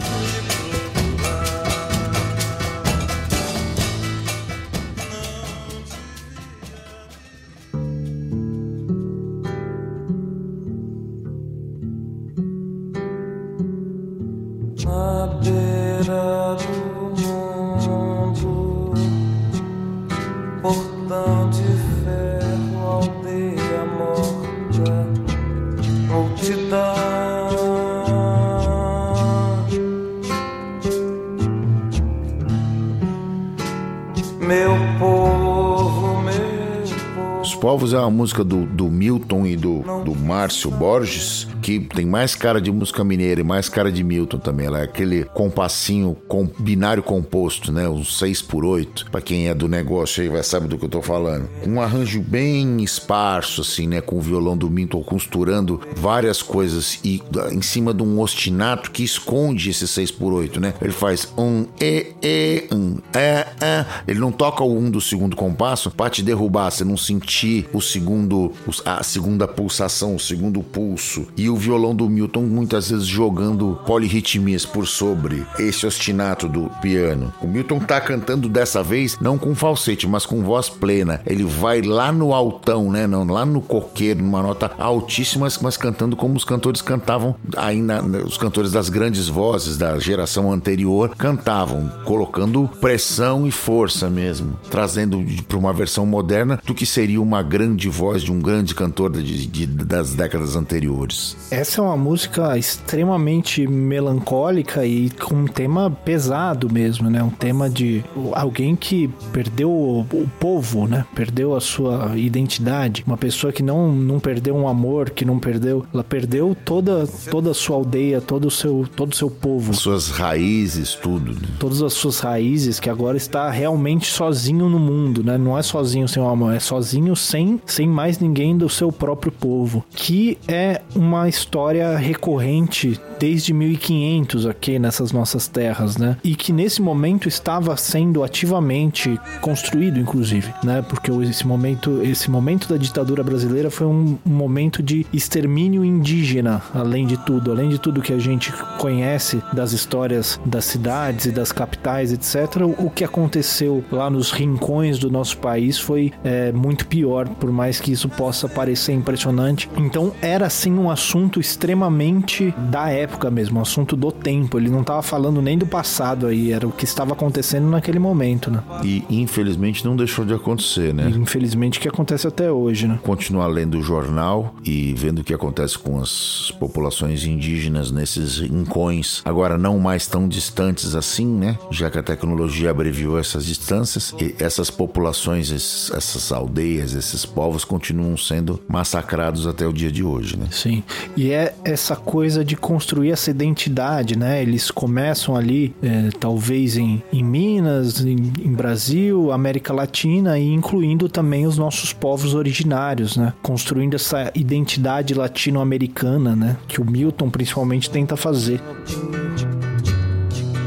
[38.09, 43.03] Música do, do Milton e do, do Márcio Borges, que tem mais cara de música
[43.03, 44.67] mineira e mais cara de Milton também.
[44.67, 47.87] Ela é aquele compassinho com binário composto, né?
[47.87, 50.89] Um 6 por 8 Pra quem é do negócio aí vai saber do que eu
[50.89, 51.49] tô falando.
[51.65, 54.01] Um arranjo bem esparso, assim, né?
[54.01, 58.91] Com o violão do Milton costurando várias coisas e ah, em cima de um ostinato
[58.91, 60.73] que esconde esse 6 por 8 né?
[60.81, 63.85] Ele faz um e, e, um é, é.
[64.07, 67.81] Ele não toca o um do segundo compasso pra te derrubar, você não sentir o
[67.81, 68.51] segundo,
[68.85, 71.27] a segunda pulsação, o segundo pulso.
[71.35, 77.33] E o violão do Milton muitas vezes jogando polirritmias por sobre esse ostinato do piano.
[77.41, 81.21] O Milton tá cantando dessa vez não com falsete, mas com voz plena.
[81.25, 83.07] Ele vai lá no altão, né?
[83.07, 88.37] Não, lá no coqueiro, numa nota altíssima, mas cantando como os cantores cantavam ainda, os
[88.37, 95.57] cantores das grandes vozes da geração anterior cantavam, colocando pressão e força mesmo, trazendo para
[95.57, 99.65] uma versão moderna do que seria uma grande voz de um grande cantor de- de-
[99.65, 101.35] das décadas anteriores.
[101.51, 107.23] Essa é uma música extremamente melancólica e com um tema pesado mesmo, né?
[107.23, 108.03] Um tema de
[108.33, 110.05] alguém que perdeu o,
[110.39, 111.05] povo, né?
[111.15, 113.03] Perdeu a sua identidade.
[113.05, 115.85] Uma pessoa que não, não perdeu um amor, que não perdeu...
[115.93, 119.73] Ela perdeu toda, toda a sua aldeia, todo o seu, todo o seu povo.
[119.73, 121.33] Suas raízes, tudo.
[121.33, 121.47] né?
[121.57, 125.37] Todas as suas raízes, que agora está realmente sozinho no mundo, né?
[125.37, 129.31] Não é sozinho sem o amor, é sozinho sem, sem mais ninguém do seu próprio
[129.31, 129.83] povo.
[129.91, 136.17] Que é uma história recorrente desde 1500 aqui nessas nossas terras, né?
[136.23, 140.81] E que nesse momento estava sendo ativamente construído, inclusive, né?
[140.81, 147.05] Porque esse momento, esse momento da ditadura brasileira foi um, momento de extermínio indígena, além
[147.05, 151.51] de tudo, além de tudo que a gente conhece das histórias das cidades e das
[151.51, 152.61] capitais, etc.
[152.77, 157.79] O que aconteceu lá nos rincões do nosso país foi é, muito pior, por mais
[157.79, 159.69] que isso possa parecer impressionante.
[159.77, 164.57] Então era assim um assunto extremamente da época mesmo, um assunto do tempo.
[164.57, 168.49] Ele não estava falando nem do passado aí, era o que estava acontecendo naquele momento,
[168.51, 168.63] né?
[168.83, 171.09] E infelizmente não deixou de acontecer, né?
[171.15, 172.99] Infelizmente que acontece até hoje, né?
[173.03, 179.21] continuar lendo o jornal e vendo o que acontece com as populações indígenas nesses rincões,
[179.25, 181.57] agora não mais tão distantes assim, né?
[181.71, 187.63] Já que a tecnologia abreviou essas distâncias, e essas populações, esses- essas aldeias, esses povos
[187.63, 190.47] continuam sendo massacrados até o dia de hoje, né?
[190.51, 190.83] Sim.
[191.15, 194.41] E é essa coisa de construir essa identidade, né?
[194.41, 201.09] Eles começam ali, é, talvez em, em Minas, em, em Brasil, América Latina e incluindo
[201.09, 203.33] também os nossos povos originários, né?
[203.41, 206.57] Construindo essa identidade latino-americana, né?
[206.67, 208.61] Que o Milton principalmente tenta fazer.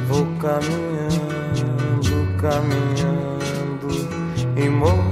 [0.09, 1.23] Vou caminhando,
[2.39, 3.13] caminhando
[4.57, 5.12] e morrer.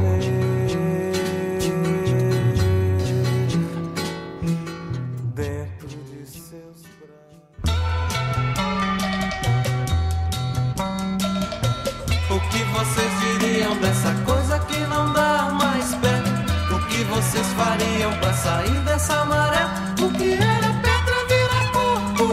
[17.22, 19.64] Vocês fariam pra sair dessa maré?
[20.02, 22.26] O que era pedra vira corpo?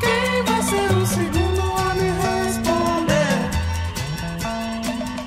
[0.00, 2.10] Quem vai ser o segundo a me
[2.44, 3.40] responder?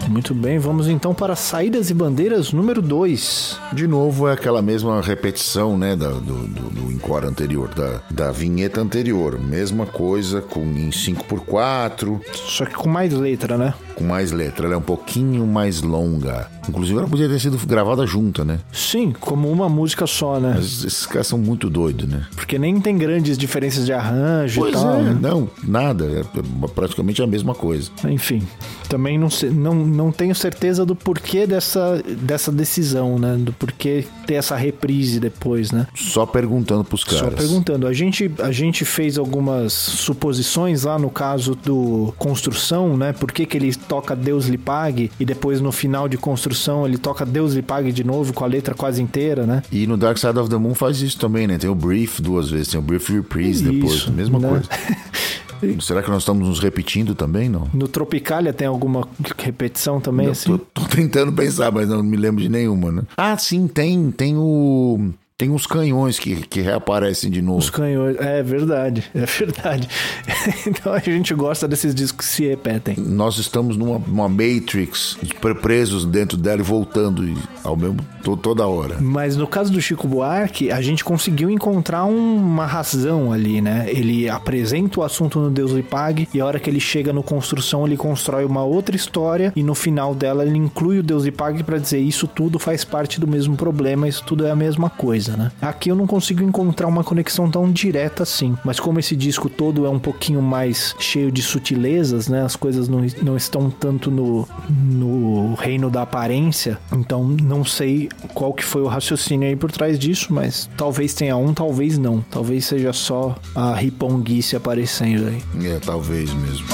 [0.09, 3.59] Muito bem, vamos então para Saídas e Bandeiras número 2.
[3.73, 8.31] De novo, é aquela mesma repetição, né, da- do, do, do encore anterior, da, da
[8.31, 9.37] vinheta anterior.
[9.39, 13.73] Mesma coisa, com em 5x4, Só que com mais letra, né?
[13.95, 14.65] Com mais letra.
[14.65, 16.49] Ela é um pouquinho mais longa.
[16.67, 18.59] Inclusive, ela podia ter sido gravada junta, né?
[18.71, 20.53] Sim, como uma música só, né?
[20.55, 22.25] Mas esses caras são muito doidos, né?
[22.35, 24.95] Porque nem tem grandes diferenças de arranjo Pois e tal.
[24.95, 25.17] é, né?
[25.21, 26.05] não, nada.
[26.05, 27.89] É praticamente a mesma coisa.
[28.07, 28.41] Enfim,
[28.89, 33.35] também não, sei- não, não tenho certeza do porquê dessa, dessa decisão, né?
[33.39, 35.87] Do porquê ter essa reprise depois, né?
[35.95, 37.19] Só perguntando pros caras.
[37.19, 37.85] Só perguntando.
[37.87, 43.13] A gente, a gente fez algumas suposições lá no caso do Construção, né?
[43.13, 46.97] Por que, que ele toca Deus lhe pague e depois no final de Construção ele
[46.97, 49.63] toca Deus lhe pague de novo com a letra quase inteira, né?
[49.71, 51.57] E no Dark Side of the Moon faz isso também, né?
[51.57, 53.93] Tem o Brief duas vezes, tem o Brief Reprise depois.
[53.93, 54.49] Isso, Mesma né?
[54.49, 54.69] coisa.
[55.81, 57.67] Será que nós estamos nos repetindo também, não?
[57.73, 59.07] No Tropicália tem alguma
[59.37, 60.49] repetição também, Eu assim?
[60.49, 63.03] tô, tô tentando pensar, mas não me lembro de nenhuma, né?
[63.17, 64.11] Ah, sim, tem.
[64.11, 65.09] Tem o.
[65.37, 67.59] Tem uns canhões que, que reaparecem de novo.
[67.59, 69.89] Os canhões, é verdade, é verdade.
[70.65, 72.95] então a gente gosta desses discos que se repetem.
[72.97, 73.99] Nós estamos numa,
[74.29, 75.17] Matrix,
[75.61, 77.21] presos dentro dela e voltando
[77.65, 78.95] ao mesmo to, toda hora.
[79.01, 83.87] Mas no caso do Chico Buarque, a gente conseguiu encontrar uma razão ali, né?
[83.89, 87.21] Ele apresenta o assunto no Deus lhe pague e a hora que ele chega no
[87.21, 91.31] construção, ele constrói uma outra história e no final dela ele inclui o Deus lhe
[91.31, 94.89] pague para dizer isso tudo faz parte do mesmo problema, isso tudo é a mesma
[94.89, 95.51] coisa coisa, né?
[95.61, 99.85] Aqui eu não consigo encontrar uma conexão tão direta assim, mas como esse disco todo
[99.85, 102.43] é um pouquinho mais cheio de sutilezas, né?
[102.43, 108.53] As coisas não, não estão tanto no, no reino da aparência, então não sei qual
[108.53, 112.21] que foi o raciocínio aí por trás disso, mas talvez tenha um, talvez não.
[112.29, 115.67] Talvez seja só a riponguice aparecendo aí.
[115.67, 116.67] É, talvez mesmo.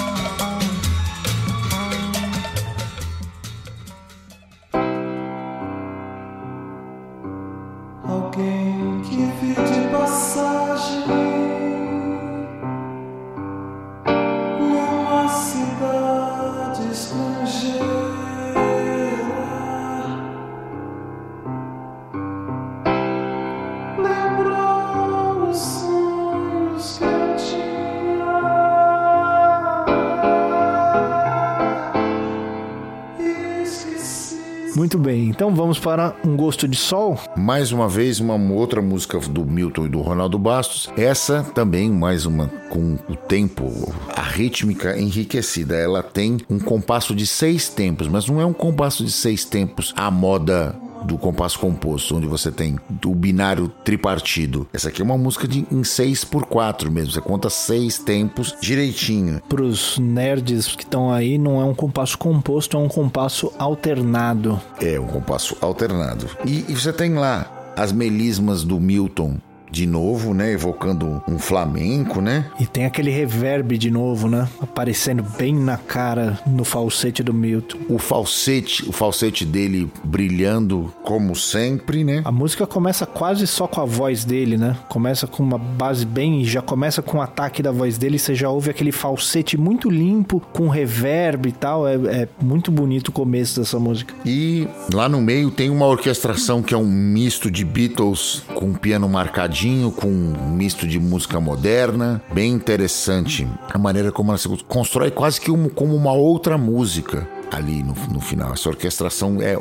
[36.52, 37.18] Gosto de Sol.
[37.34, 40.90] Mais uma vez, uma outra música do Milton e do Ronaldo Bastos.
[40.98, 43.72] Essa também, mais uma com o tempo,
[44.14, 45.78] a rítmica enriquecida.
[45.78, 49.94] Ela tem um compasso de seis tempos, mas não é um compasso de seis tempos
[49.96, 54.68] à moda do compasso composto, onde você tem o binário tripartido.
[54.74, 58.56] Essa aqui é uma música de, em 6 por 4 mesmo, você conta seis tempos
[58.62, 59.42] direitinho.
[59.48, 64.60] Para os nerds que estão aí, não é um compasso composto, é um compasso alternado.
[64.80, 66.28] É, um compasso alternado.
[66.46, 69.38] E, e você tem lá as melismas do Milton
[69.72, 70.52] de novo, né?
[70.52, 72.46] Evocando um flamenco, né?
[72.60, 74.48] E tem aquele reverb de novo, né?
[74.60, 77.78] Aparecendo bem na cara no falsete do Milton.
[77.88, 82.22] O falsete, o falsete dele brilhando como sempre, né?
[82.26, 84.76] A música começa quase só com a voz dele, né?
[84.90, 88.50] Começa com uma base bem, já começa com o ataque da voz dele, você já
[88.50, 91.88] ouve aquele falsete muito limpo, com reverb e tal.
[91.88, 94.14] É, é muito bonito o começo dessa música.
[94.26, 99.08] E lá no meio tem uma orquestração que é um misto de Beatles com piano
[99.08, 99.61] marcadinho
[99.92, 105.40] com um misto de música moderna, bem interessante a maneira como ela se constrói quase
[105.40, 108.54] que um, como uma outra música ali no, no final.
[108.54, 109.58] Essa orquestração é,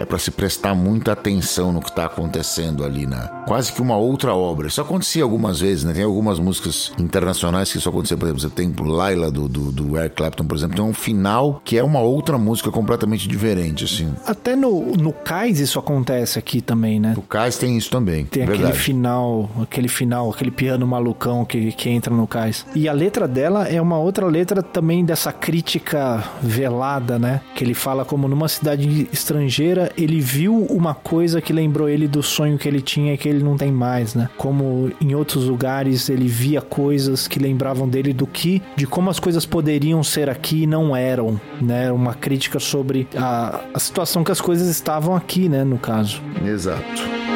[0.00, 3.96] é para se prestar muita atenção no que está acontecendo ali na quase que uma
[3.96, 4.66] outra obra.
[4.66, 5.92] Isso acontecia algumas vezes, né?
[5.92, 9.98] Tem algumas músicas internacionais que isso acontecia, por exemplo, você tem Laila do, do, do
[9.98, 14.12] Eric Clapton, por exemplo, tem um final que é uma outra música completamente diferente, assim.
[14.26, 17.14] Até no, no Cais isso acontece aqui também, né?
[17.16, 18.24] O Cais tem isso também.
[18.24, 18.64] Tem verdade.
[18.64, 22.66] aquele final, aquele final, aquele piano malucão que, que entra no Cais.
[22.74, 27.33] E a letra dela é uma outra letra também dessa crítica velada, né?
[27.54, 32.22] Que ele fala como numa cidade estrangeira ele viu uma coisa que lembrou ele do
[32.22, 34.28] sonho que ele tinha e que ele não tem mais, né?
[34.36, 39.18] Como em outros lugares ele via coisas que lembravam dele do que, de como as
[39.18, 41.90] coisas poderiam ser aqui e não eram, né?
[41.92, 45.64] Uma crítica sobre a, a situação que as coisas estavam aqui, né?
[45.64, 46.22] No caso.
[46.44, 47.33] Exato.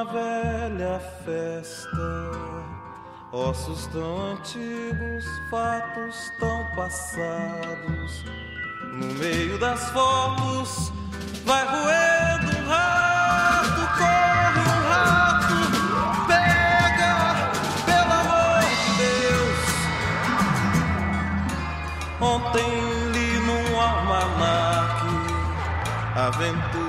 [0.00, 2.30] Uma velha festa,
[3.32, 8.24] ossos tão antigos, fatos tão passados.
[8.94, 10.90] No meio das fotos
[11.44, 15.54] vai roendo um rato, corre um rato,
[16.26, 17.14] pega,
[17.84, 19.60] pelo amor de Deus.
[22.22, 22.70] Ontem
[23.12, 25.20] li num almanaque
[26.16, 26.79] aventuras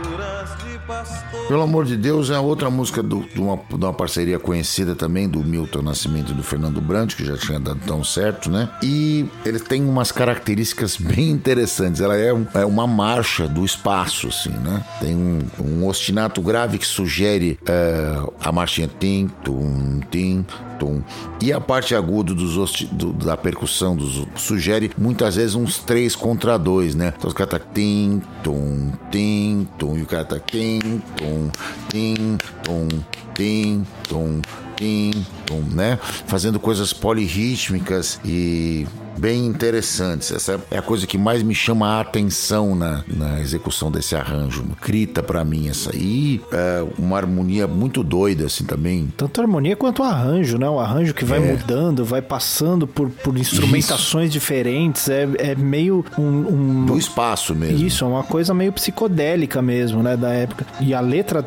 [1.48, 5.28] pelo amor de Deus, é outra música do, de, uma, de, uma, parceria conhecida também
[5.28, 8.70] do Milton Nascimento e do Fernando Brandt, que já tinha dado tão certo, né?
[8.82, 12.00] E ele tem umas características bem interessantes.
[12.00, 14.84] Ela é, é uma marcha do espaço, assim, né?
[15.00, 20.46] Tem um, um ostinato grave que sugere é, a marchinha tim, tum, tim,
[20.80, 21.04] tum.
[21.42, 22.52] E a parte aguda dos
[22.92, 27.14] do, da percussão dos, sugere muitas vezes uns três contra dois, né?
[27.18, 31.52] Então os caras tá tim, tum, tim, tum, e o cara tá tim, tum,
[31.90, 32.88] tim, tum,
[33.34, 34.41] tim, tum,
[34.76, 35.98] tim, tum, né?
[36.26, 38.88] Fazendo coisas polirrítmicas e
[39.22, 40.31] bem interessantes.
[40.31, 44.64] Essa é a coisa que mais me chama a atenção na, na execução desse arranjo.
[44.81, 46.41] Grita para mim essa aí.
[46.52, 49.14] É uma harmonia muito doida, assim, também.
[49.15, 50.68] Tanto a harmonia quanto o arranjo, né?
[50.68, 51.52] O arranjo que vai É.
[51.52, 55.07] mudando, vai passando por, por instrumentações diferentes.
[55.07, 57.85] É, é meio um, um- Do espaço mesmo.
[57.85, 60.65] Isso, é uma coisa meio psicodélica mesmo, né, da época.
[60.80, 61.45] E a letra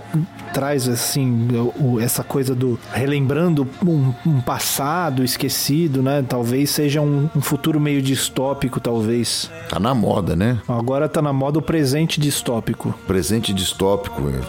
[0.52, 6.24] traz, assim, o- essa coisa do relembrando um, um passado esquecido, né?
[6.28, 9.51] Talvez seja um, um futuro meio distópico, talvez.
[9.69, 10.61] Tá na moda, né?
[10.69, 12.95] Agora tá na moda o presente distópico.
[13.07, 14.23] Presente distópico.
[14.28, 14.41] é.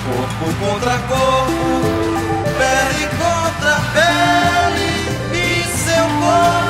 [0.00, 1.52] Corpo contra corpo,
[2.58, 4.90] pele contra pele,
[5.32, 5.34] e
[5.76, 6.69] seu corpo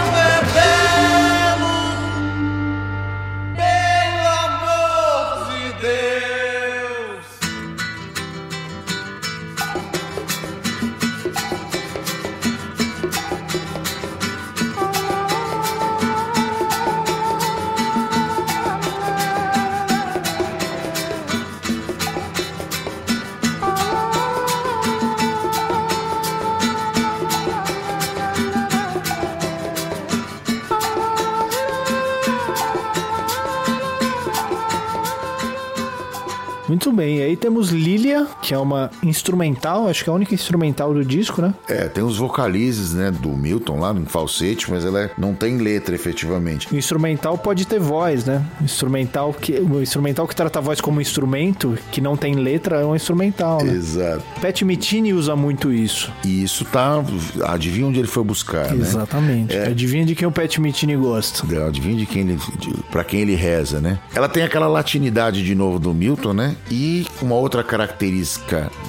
[37.40, 41.54] temos Lilia, que é uma instrumental, acho que é a única instrumental do disco, né?
[41.68, 45.58] É, tem os vocalizes, né, do Milton lá no falsete, mas ela é- não tem
[45.58, 46.66] letra efetivamente.
[46.74, 48.44] O instrumental pode ter voz, né?
[48.60, 52.84] Instrumental que, o instrumental que trata a voz como instrumento, que não tem letra, é
[52.84, 53.72] um instrumental, né?
[53.72, 54.24] Exato.
[54.42, 56.10] Pat Metheny usa muito isso.
[56.24, 57.04] E isso tá.
[57.46, 58.80] Adivinha onde ele foi buscar, né?
[58.80, 59.56] Exatamente.
[59.56, 61.46] Adivinha de quem o Pat Metheny gosta.
[61.68, 62.38] Adivinha de quem ele,
[62.90, 64.00] para quem ele reza, né?
[64.12, 66.56] Ela tem aquela latinidade de novo do Milton, né?
[66.68, 68.39] E uma outra característica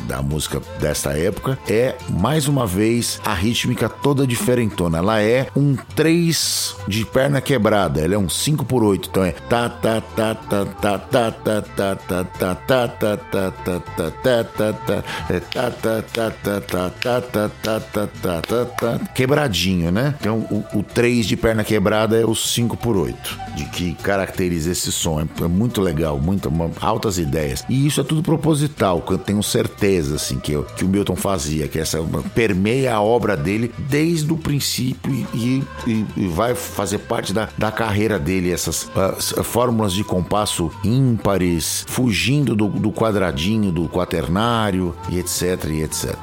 [0.07, 4.97] da música desta época é, mais uma vez, a rítmica toda diferentona.
[4.99, 9.31] Ela é um 3 de perna quebrada, ela é um 5 por 8, então é
[9.31, 14.11] ta ta ta ta ta ta ta ta ta ta ta ta ta ta ta
[14.23, 18.65] ta ta ta é ta ta ta ta ta ta ta ta ta ta ta
[18.65, 20.15] ta quebradinho, né?
[20.19, 24.91] Então o 3 de perna quebrada é o 5 por 8, de que caracteriza esse
[24.91, 25.19] som.
[25.21, 27.63] É, é muito legal, muito uma- altas ideias.
[27.69, 31.15] E isso é tudo proposital, que eu tenho certeza assim que, eu- que o Milton
[31.15, 31.99] fazia, que essa
[32.33, 37.71] permeia a obra dele desde o princípio e, e- e vai fazer parte da, da
[37.71, 45.19] carreira dele essas s- fórmulas de compasso ímpares, fugindo do, do quadradinho, do quaternário e
[45.19, 46.15] etc e etc.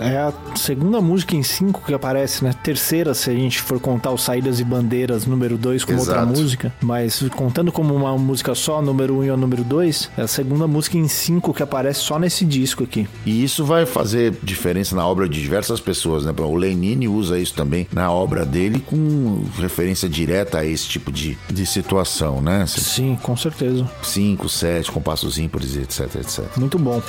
[0.00, 2.52] É a segunda música em cinco que aparece, né?
[2.62, 6.38] Terceira, se a gente for contar o Saídas e Bandeiras número 2 como outra Exato.
[6.38, 6.74] música.
[6.82, 10.26] Mas contando como uma música só, número 1 um e o número 2, é a
[10.26, 13.08] segunda música em cinco que aparece só nesse disco aqui.
[13.24, 16.34] E isso vai fazer diferença na obra de diversas pessoas, né?
[16.36, 21.38] O Lenine usa isso também na obra dele com referência direta a esse tipo de,
[21.50, 22.64] de situação, né?
[22.66, 23.88] Sim, com certeza.
[24.02, 26.44] Cinco, sete, compassos ímpares, etc, etc.
[26.56, 27.02] Muito bom.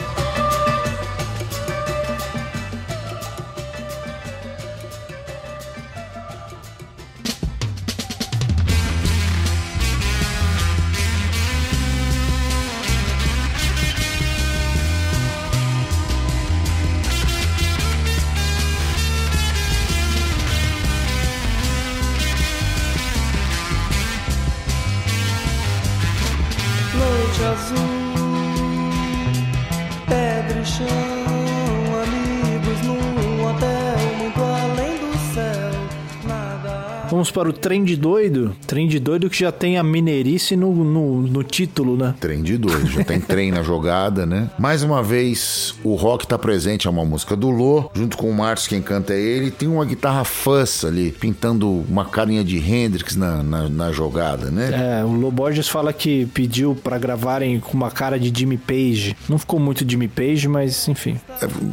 [37.46, 38.56] Para o Trem de Doido.
[38.66, 42.16] Trem de Doido que já tem a mineirice no, no, no título, né?
[42.20, 44.50] Trem de dois, já tem trem na jogada, né?
[44.58, 48.34] Mais uma vez, o rock tá presente, é uma música do Lô, junto com o
[48.34, 53.16] Marcos, quem canta é ele, tem uma guitarra fuzz ali, pintando uma carinha de Hendrix
[53.16, 55.02] na, na, na jogada, né?
[55.02, 59.16] É, o Lo Borges fala que pediu pra gravarem com uma cara de Jimmy Page.
[59.30, 61.20] Não ficou muito Jimmy Page, mas enfim.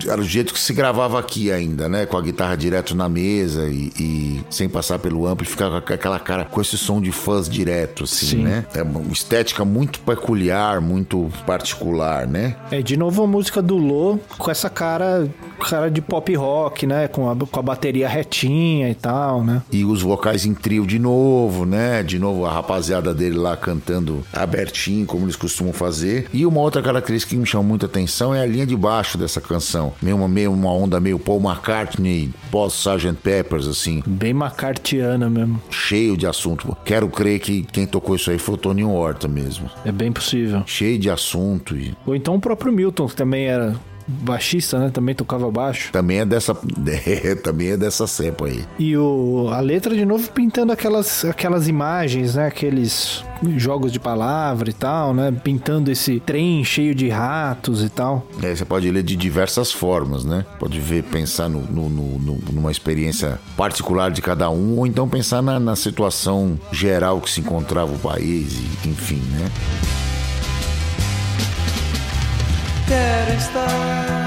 [0.06, 2.04] Era o jeito que se gravava aqui ainda, né?
[2.04, 6.18] Com a guitarra direto na mesa e, e sem passar pelo amplo, ficava com aquela
[6.18, 8.42] cara, com esse som de fuzz direto, assim, Sim.
[8.42, 8.66] né?
[8.74, 12.56] É uma estética muito peculiar, muito particular, né?
[12.70, 15.28] É, de novo a música do Lo com essa cara,
[15.60, 17.06] cara de pop rock, né?
[17.08, 19.62] Com a, com a bateria retinha e tal, né?
[19.70, 22.02] E os vocais em trio de novo, né?
[22.02, 26.28] De novo a rapaziada dele lá cantando abertinho, como eles costumam fazer.
[26.32, 29.40] E uma outra característica que me chama muita atenção é a linha de baixo dessa
[29.40, 29.92] canção.
[30.02, 33.12] Meio uma, meio uma onda meio Paul McCartney, pós-Sgt.
[33.22, 35.51] Peppers, assim, Bem macartiana mesmo.
[35.70, 36.76] Cheio de assunto.
[36.84, 39.70] Quero crer que quem tocou isso aí foi o Tony Horta mesmo.
[39.84, 40.62] É bem possível.
[40.66, 41.94] Cheio de assunto e...
[42.06, 43.74] Ou então o próprio Milton, que também era
[44.06, 44.90] baixista, né?
[44.90, 45.92] Também tocava baixo.
[45.92, 46.54] Também é dessa,
[47.42, 48.64] também é dessa cepa aí.
[48.78, 52.46] E o, a letra de novo pintando aquelas, aquelas imagens, né?
[52.46, 53.24] Aqueles
[53.56, 55.32] jogos de palavra e tal, né?
[55.32, 58.26] Pintando esse trem cheio de ratos e tal.
[58.42, 60.44] É, você pode ler de diversas formas, né?
[60.58, 65.42] Pode ver, pensar no, no, no, numa experiência particular de cada um, ou então pensar
[65.42, 69.50] na, na situação geral que se encontrava o país, e, enfim, né?
[72.86, 74.21] Quero estar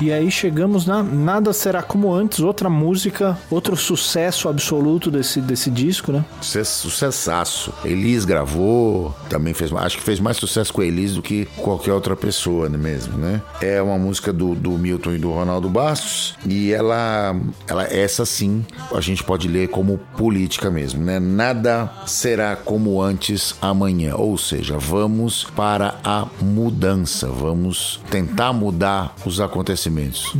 [0.00, 5.70] E aí chegamos na Nada Será Como Antes, outra música, outro sucesso absoluto desse, desse
[5.70, 6.24] disco, né?
[6.40, 7.70] Sucessaço.
[7.84, 11.92] Elis gravou, também fez, acho que fez mais sucesso com a Elis do que qualquer
[11.92, 13.42] outra pessoa, não é mesmo, né?
[13.60, 18.64] É uma música do, do Milton e do Ronaldo Bastos e ela, ela, essa sim,
[18.94, 21.20] a gente pode ler como política mesmo, né?
[21.20, 29.40] Nada será como antes amanhã, ou seja, vamos para a mudança, vamos tentar mudar os
[29.40, 29.89] acontecimentos.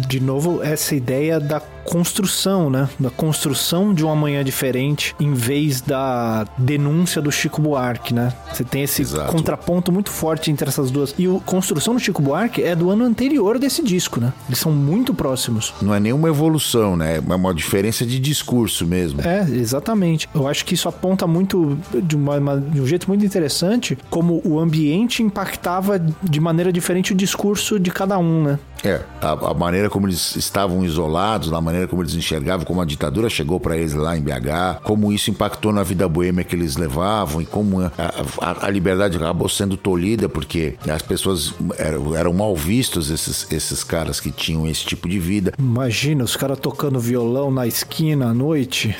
[0.06, 1.60] De novo, essa ideia da
[1.90, 2.88] construção, né?
[2.98, 8.32] Da construção de um amanhã diferente em vez da denúncia do Chico Buarque, né?
[8.52, 9.32] Você tem esse Exato.
[9.32, 11.14] contraponto muito forte entre essas duas.
[11.18, 14.32] E o construção do Chico Buarque é do ano anterior desse disco, né?
[14.48, 15.74] Eles são muito próximos.
[15.82, 17.16] Não é nenhuma evolução, né?
[17.16, 19.20] É uma diferença de discurso mesmo.
[19.22, 20.28] É, exatamente.
[20.34, 24.58] Eu acho que isso aponta muito, de, uma- de um jeito muito interessante, como o
[24.60, 28.58] ambiente impactava de maneira diferente o discurso de cada um, né?
[28.82, 32.84] É, a, a maneira como eles estavam isolados, a maneira como eles enxergavam, como a
[32.84, 36.76] ditadura chegou para eles lá em BH, como isso impactou na vida boêmia que eles
[36.76, 37.90] levavam e como a,
[38.40, 43.82] a- a liberdade acabou sendo tolhida porque as pessoas eram, eram mal vistos, esses, esses
[43.84, 45.52] caras que tinham esse tipo de vida.
[45.58, 48.94] Imagina os caras tocando violão na esquina à noite.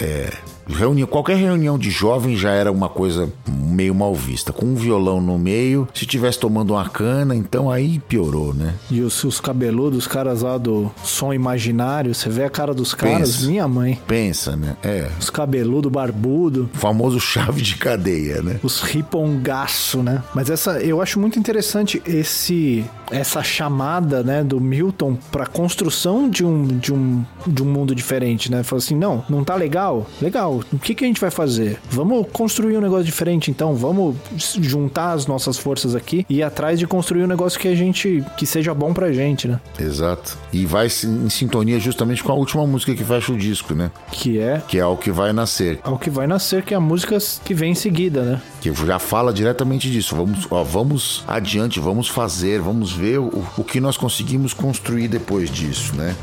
[0.70, 4.52] Reunião, qualquer reunião de jovem já era uma coisa meio mal vista.
[4.52, 8.74] Com um violão no meio, se tivesse tomando uma cana, então aí piorou, né?
[8.90, 12.94] E os, os cabeludos, os caras lá do som imaginário, você vê a cara dos
[12.94, 13.46] caras, Pensa.
[13.46, 13.98] minha mãe.
[14.06, 14.76] Pensa, né?
[14.82, 15.08] É.
[15.18, 18.58] Os cabeludo barbudo, O famoso chave de cadeia, né?
[18.62, 20.22] os ripongaço, né?
[20.34, 26.44] Mas essa, eu acho muito interessante esse essa chamada, né, do Milton pra construção de
[26.44, 28.62] um de um de um mundo diferente, né?
[28.62, 30.06] Fala assim, não, não tá legal?
[30.22, 30.59] Legal.
[30.72, 31.78] O que que a gente vai fazer?
[31.90, 33.74] Vamos construir um negócio diferente, então.
[33.74, 34.16] Vamos
[34.60, 38.24] juntar as nossas forças aqui e ir atrás de construir um negócio que a gente
[38.36, 39.60] que seja bom pra gente, né?
[39.78, 40.36] Exato.
[40.52, 43.90] E vai em sintonia justamente com a última música que fecha o disco, né?
[44.12, 45.78] Que é Que é o que vai nascer.
[45.82, 48.42] ao que vai nascer, que é a música que vem em seguida, né?
[48.60, 50.14] Que já fala diretamente disso.
[50.16, 55.50] Vamos, ó, vamos adiante, vamos fazer, vamos ver o, o que nós conseguimos construir depois
[55.50, 56.14] disso, né?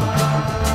[0.00, 0.69] memória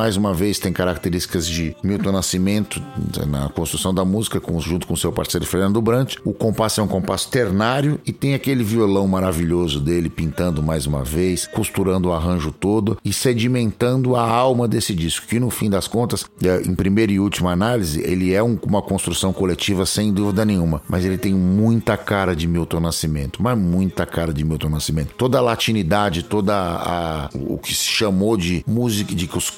[0.00, 2.82] Mais uma vez tem características de Milton Nascimento
[3.28, 6.14] na construção da música, com- junto com seu parceiro Fernando Brant.
[6.24, 11.04] O compasso é um compasso ternário e tem aquele violão maravilhoso dele pintando mais uma
[11.04, 15.86] vez, costurando o arranjo todo e sedimentando a alma desse disco, que no fim das
[15.86, 20.46] contas, é, em primeira e última análise, ele é um- uma construção coletiva sem dúvida
[20.46, 25.12] nenhuma, mas ele tem muita cara de Milton Nascimento, mas muita cara de Milton Nascimento.
[25.18, 29.50] Toda a latinidade, toda a, o que se chamou de música, de que os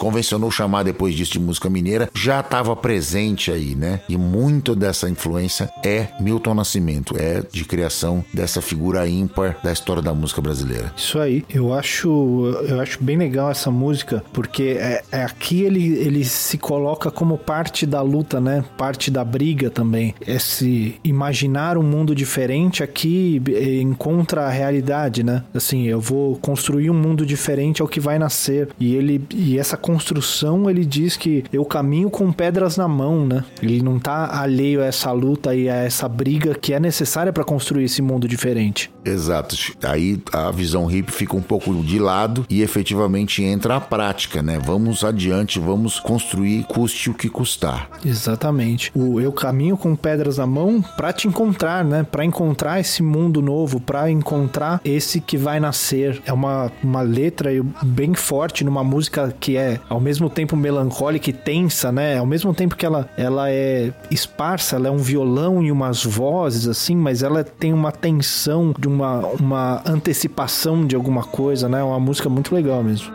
[0.42, 4.00] convencionou chamar depois disso de música mineira, já estava presente aí, né?
[4.08, 10.02] E muito dessa influência é Milton Nascimento, é de criação dessa figura ímpar da história
[10.02, 10.92] da música brasileira.
[10.96, 12.08] Isso aí, eu acho,
[12.66, 17.38] eu acho bem legal essa música, porque é, é aqui ele, ele se coloca como
[17.38, 18.64] parte da luta, né?
[18.76, 20.14] Parte da briga também.
[20.26, 25.44] Esse imaginar um mundo diferente aqui eh, encontra a realidade, né?
[25.54, 28.68] Assim, eu vou construir um mundo diferente ao que vai nascer.
[28.78, 30.21] E ele e essa construção
[30.70, 33.44] ele diz que eu caminho com pedras na mão, né?
[33.62, 37.44] Ele não tá alheio a essa luta e a essa briga que é necessária para
[37.44, 38.90] construir esse mundo diferente.
[39.04, 39.56] Exato.
[39.82, 44.58] Aí a visão hippie fica um pouco de lado e efetivamente entra a prática, né?
[44.64, 47.88] Vamos adiante, vamos construir, custe o que custar.
[48.04, 48.90] Exatamente.
[48.94, 52.06] O eu caminho com pedras na mão para te encontrar, né?
[52.08, 56.22] Para encontrar esse mundo novo, para encontrar esse que vai nascer.
[56.24, 57.50] É uma, uma letra
[57.82, 62.18] bem forte numa música que é ao mesmo tempo melancólica e tensa, né?
[62.18, 66.68] Ao mesmo tempo que ela, ela é esparsa, ela é um violão e umas vozes
[66.68, 71.80] assim, mas ela tem uma tensão de uma, uma antecipação de alguma coisa, né?
[71.80, 73.12] É uma música muito legal mesmo.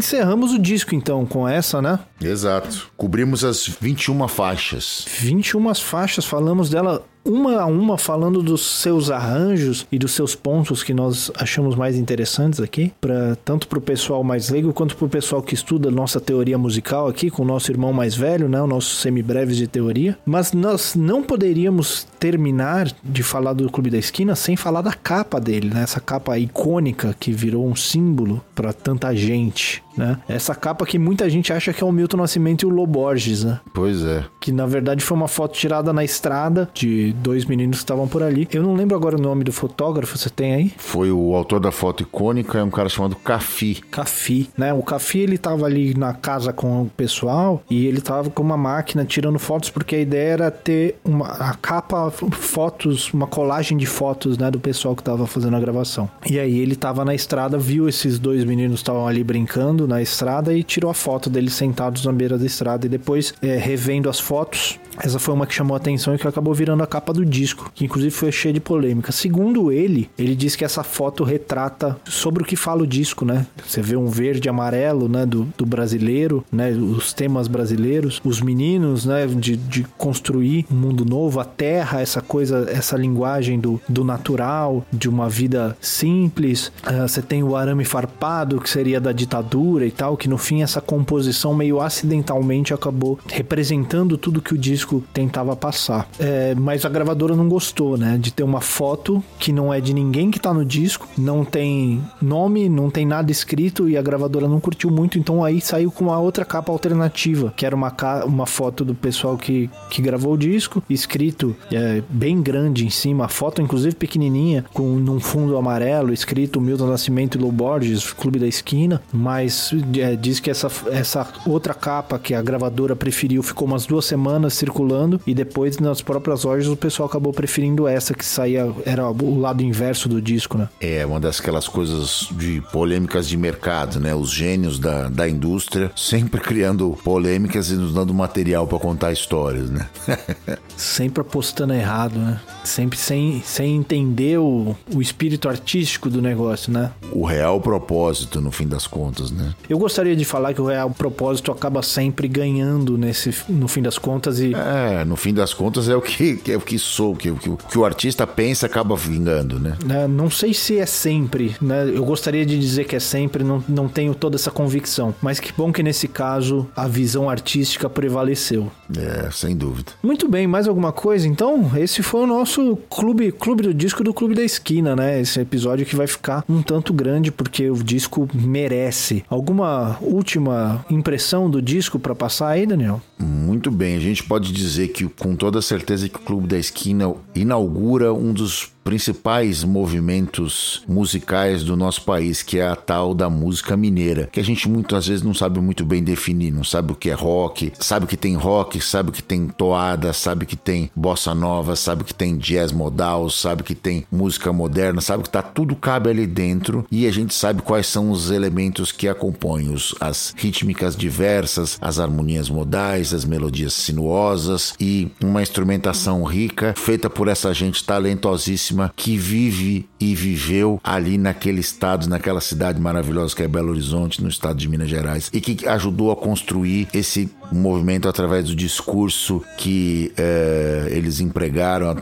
[0.00, 1.98] Encerramos o disco então com essa, né?
[2.20, 2.90] Exato.
[2.96, 5.06] Cobrimos as 21 faixas.
[5.20, 10.82] 21 faixas, falamos dela uma a uma falando dos seus arranjos e dos seus pontos
[10.82, 15.06] que nós achamos mais interessantes aqui, para tanto para o pessoal mais leigo quanto para
[15.06, 18.60] o pessoal que estuda nossa teoria musical aqui com o nosso irmão mais velho, né,
[18.60, 20.18] o nosso semibreves de teoria.
[20.24, 25.40] Mas nós não poderíamos terminar de falar do Clube da Esquina sem falar da capa
[25.40, 25.82] dele, né?
[25.82, 30.18] Essa capa icônica que virou um símbolo para tanta gente, né?
[30.28, 33.60] Essa capa que muita gente acha que é o Milton Nascimento e o Loborges, né?
[33.72, 34.24] Pois é.
[34.40, 38.22] Que na verdade foi uma foto tirada na estrada de dois meninos que estavam por
[38.22, 38.48] ali.
[38.52, 40.72] Eu não lembro agora o nome do fotógrafo, você tem aí?
[40.76, 43.82] Foi o autor da foto icônica, é um cara chamado Cafi.
[43.90, 44.72] Cafi, né?
[44.72, 48.56] O Cafi, ele tava ali na casa com o pessoal e ele tava com uma
[48.56, 53.86] máquina tirando fotos porque a ideia era ter uma a capa fotos, uma colagem de
[53.86, 56.08] fotos, né, do pessoal que tava fazendo a gravação.
[56.28, 60.52] E aí ele tava na estrada, viu esses dois meninos estavam ali brincando na estrada
[60.54, 64.20] e tirou a foto deles sentados na beira da estrada e depois é, revendo as
[64.20, 67.70] fotos essa foi uma que chamou atenção e que acabou virando a capa do disco,
[67.74, 69.12] que inclusive foi cheia de polêmica.
[69.12, 73.46] Segundo ele, ele diz que essa foto retrata sobre o que fala o disco, né?
[73.66, 78.40] Você vê um verde e amarelo, né, do, do brasileiro, né, os temas brasileiros, os
[78.40, 83.80] meninos, né, de, de construir um mundo novo, a terra, essa coisa, essa linguagem do,
[83.88, 86.72] do natural, de uma vida simples.
[86.86, 90.62] Uh, você tem o arame farpado, que seria da ditadura e tal, que no fim
[90.62, 96.08] essa composição meio acidentalmente acabou representando tudo que o disco disco tentava passar.
[96.18, 98.18] É, mas a gravadora não gostou, né?
[98.18, 102.02] De ter uma foto que não é de ninguém que tá no disco, não tem
[102.20, 106.04] nome, não tem nada escrito e a gravadora não curtiu muito, então aí saiu com
[106.06, 107.94] uma outra capa alternativa, que era uma,
[108.24, 113.26] uma foto do pessoal que, que gravou o disco, escrito é, bem grande em cima,
[113.26, 118.38] a foto inclusive pequenininha, com num fundo amarelo, escrito Milton Nascimento e Low Borges, Clube
[118.38, 123.66] da Esquina, mas é, diz que essa, essa outra capa que a gravadora preferiu ficou
[123.66, 128.24] umas duas semanas circulando e depois nas próprias lojas o pessoal acabou preferindo essa que
[128.24, 130.68] saía, era o lado inverso do disco, né?
[130.80, 134.14] É, uma daquelas coisas de polêmicas de mercado, né?
[134.14, 139.68] Os gênios da, da indústria sempre criando polêmicas e nos dando material para contar histórias,
[139.70, 139.88] né?
[140.76, 142.40] sempre apostando errado, né?
[142.64, 146.92] Sempre sem, sem entender o, o espírito artístico do negócio, né?
[147.12, 149.54] O real propósito, no fim das contas, né?
[149.68, 153.98] Eu gostaria de falar que o real propósito acaba sempre ganhando nesse, no fim das
[153.98, 157.32] contas e é, no fim das contas é o que, é o que sou, que,
[157.32, 159.76] que, que o artista pensa acaba vingando, né?
[159.88, 161.88] É, não sei se é sempre, né?
[161.88, 165.14] Eu gostaria de dizer que é sempre, não, não tenho toda essa convicção.
[165.22, 168.70] Mas que bom que nesse caso a visão artística prevaleceu.
[168.96, 169.92] É, sem dúvida.
[170.02, 171.26] Muito bem, mais alguma coisa?
[171.26, 172.49] Então, esse foi o nosso
[172.88, 175.20] clube, clube do disco do Clube da Esquina, né?
[175.20, 179.24] Esse episódio que vai ficar um tanto grande porque o disco merece.
[179.28, 183.00] Alguma última impressão do disco para passar aí, Daniel?
[183.20, 187.14] Muito bem, a gente pode dizer que com toda certeza que o Clube da Esquina
[187.34, 193.76] inaugura um dos principais movimentos musicais do nosso país, que é a tal da música
[193.76, 197.10] mineira, que a gente muitas vezes não sabe muito bem definir, não sabe o que
[197.10, 201.76] é rock, sabe que tem rock, sabe que tem toada, sabe que tem bossa nova,
[201.76, 206.10] sabe que tem jazz modal, sabe que tem música moderna, sabe que tá tudo cabe
[206.10, 210.96] ali dentro e a gente sabe quais são os elementos que acompanham os, as rítmicas
[210.96, 217.84] diversas, as harmonias modais, as melodias sinuosas e uma instrumentação rica feita por essa gente
[217.84, 224.22] talentosíssima que vive e viveu ali naquele estado, naquela cidade maravilhosa que é Belo Horizonte,
[224.22, 229.42] no estado de Minas Gerais e que ajudou a construir esse movimento através do discurso
[229.56, 231.94] que é, eles empregaram,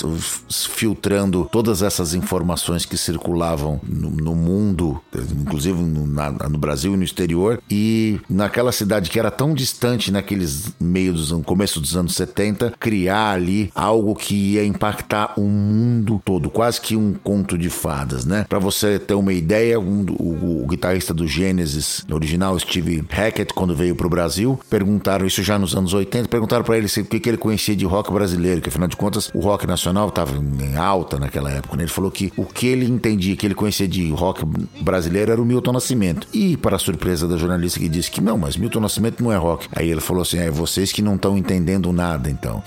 [0.49, 5.01] filtrando todas essas informações que circulavam no, no mundo,
[5.41, 10.11] inclusive no, na, no, Brasil e no exterior, e naquela cidade que era tão distante
[10.11, 16.21] naqueles meios no começo dos anos 70, criar ali algo que ia impactar o mundo
[16.25, 18.45] todo, quase que um conto de fadas, né?
[18.49, 23.75] Para você ter uma ideia, um, o, o, guitarrista do Gênesis original, Steve Hackett, quando
[23.75, 27.21] veio para o Brasil, perguntaram isso já nos anos 80, perguntaram para ele o que,
[27.21, 30.77] que ele conhecia de rock brasileiro, que afinal de contas o rock nacional estava em
[30.77, 31.77] alta naquela época.
[31.77, 31.85] Né?
[31.85, 34.45] Ele falou que o que ele entendia, que ele conhecia de rock
[34.81, 36.27] brasileiro era o Milton Nascimento.
[36.33, 39.69] E, para surpresa da jornalista que disse que não, mas Milton Nascimento não é rock.
[39.75, 42.63] Aí ele falou assim: é vocês que não estão entendendo nada, então.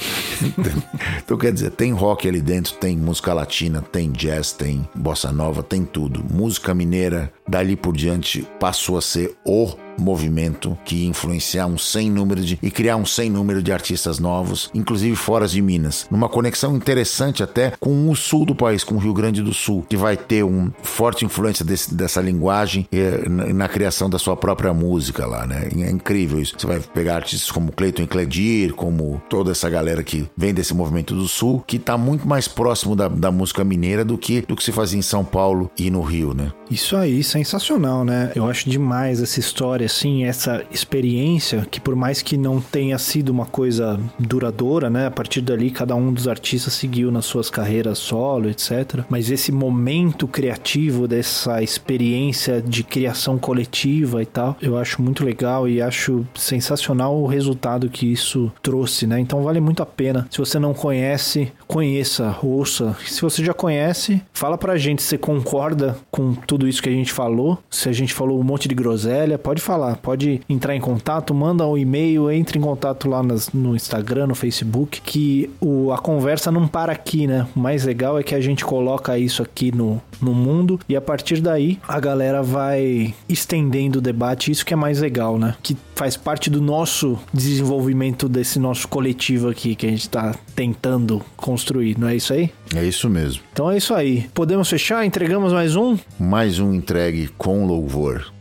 [1.24, 5.64] então, quer dizer, tem rock ali dentro, tem música latina, tem jazz, tem bossa nova,
[5.64, 6.24] tem tudo.
[6.32, 12.10] Música mineira, dali por diante, passou a ser o movimento que ia influenciar um sem
[12.10, 16.30] número de e criar um sem número de artistas novos, inclusive fora de Minas, numa
[16.30, 19.98] conexão interessante até com o sul do país, com o Rio Grande do Sul, que
[19.98, 24.74] vai ter uma forte influência desse, dessa linguagem eh, na, na, criação da sua própria
[24.74, 25.70] música lá, né?
[25.78, 26.56] É incrível isso.
[26.58, 31.16] Você vai pegar artistas como Cleiton Cledir, como toda essa galera que vem desse movimento
[31.16, 34.64] do sul, que está muito mais próximo da, da música mineira do que do que
[34.64, 36.52] se fazia em São Paulo e no Rio, né?
[36.72, 38.32] Isso aí, sensacional, né?
[38.34, 43.28] Eu acho demais essa história assim, essa experiência que por mais que não tenha sido
[43.28, 45.06] uma coisa duradoura, né?
[45.06, 49.04] A partir dali cada um dos artistas seguiu nas suas carreiras solo, etc.
[49.10, 55.68] Mas esse momento criativo dessa experiência de criação coletiva e tal, eu acho muito legal
[55.68, 59.20] e acho sensacional o resultado que isso trouxe, né?
[59.20, 60.26] Então vale muito a pena.
[60.32, 62.96] Se você não conhece, conheça, ouça.
[63.06, 67.12] Se você já conhece, fala pra gente se concorda com tudo isso que a gente
[67.12, 67.58] falou.
[67.70, 71.34] Se a gente falou um monte de groselha, pode falar falar, pode entrar em contato,
[71.34, 75.98] manda um e-mail, entre em contato lá nas, no Instagram, no Facebook, que o, a
[75.98, 77.48] conversa não para aqui, né?
[77.56, 81.02] O mais legal é que a gente coloca isso aqui no, no mundo e a
[81.02, 85.56] partir daí a galera vai estendendo o debate, isso que é mais legal, né?
[85.64, 91.22] Que faz parte do nosso desenvolvimento desse nosso coletivo aqui que a gente tá tentando
[91.38, 92.52] construir, não é isso aí?
[92.76, 93.42] É isso mesmo.
[93.54, 94.28] Então é isso aí.
[94.34, 95.06] Podemos fechar?
[95.06, 95.98] Entregamos mais um?
[96.20, 98.32] Mais um entregue com louvor.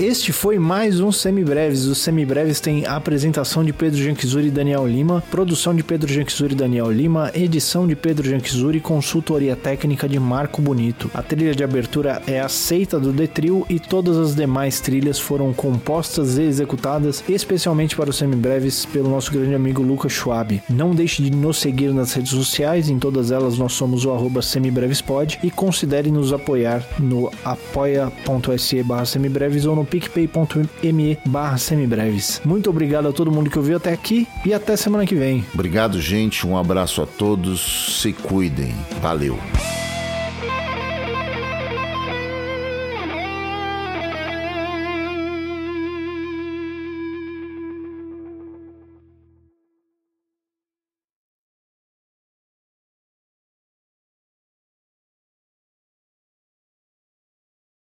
[0.00, 1.84] Este foi mais um Semibreves.
[1.84, 6.56] Os Semibreves tem apresentação de Pedro Janquizuri e Daniel Lima, produção de Pedro Janquizuri e
[6.56, 11.10] Daniel Lima, edição de Pedro Janquizuri e consultoria técnica de Marco Bonito.
[11.12, 16.38] A trilha de abertura é aceita do Detril e todas as demais trilhas foram compostas
[16.38, 20.62] e executadas especialmente para os Semibreves pelo nosso grande amigo Lucas Schwab.
[20.70, 24.40] Não deixe de nos seguir nas redes sociais, em todas elas nós somos o arroba
[24.40, 32.40] semibrevespod e considere nos apoiar no apoia.se barra semibreves ou no picpay.me barra semibreves.
[32.44, 35.44] Muito obrigado a todo mundo que ouviu até aqui e até semana que vem.
[35.52, 36.46] Obrigado, gente.
[36.46, 38.00] Um abraço a todos.
[38.00, 38.74] Se cuidem.
[39.02, 39.38] Valeu.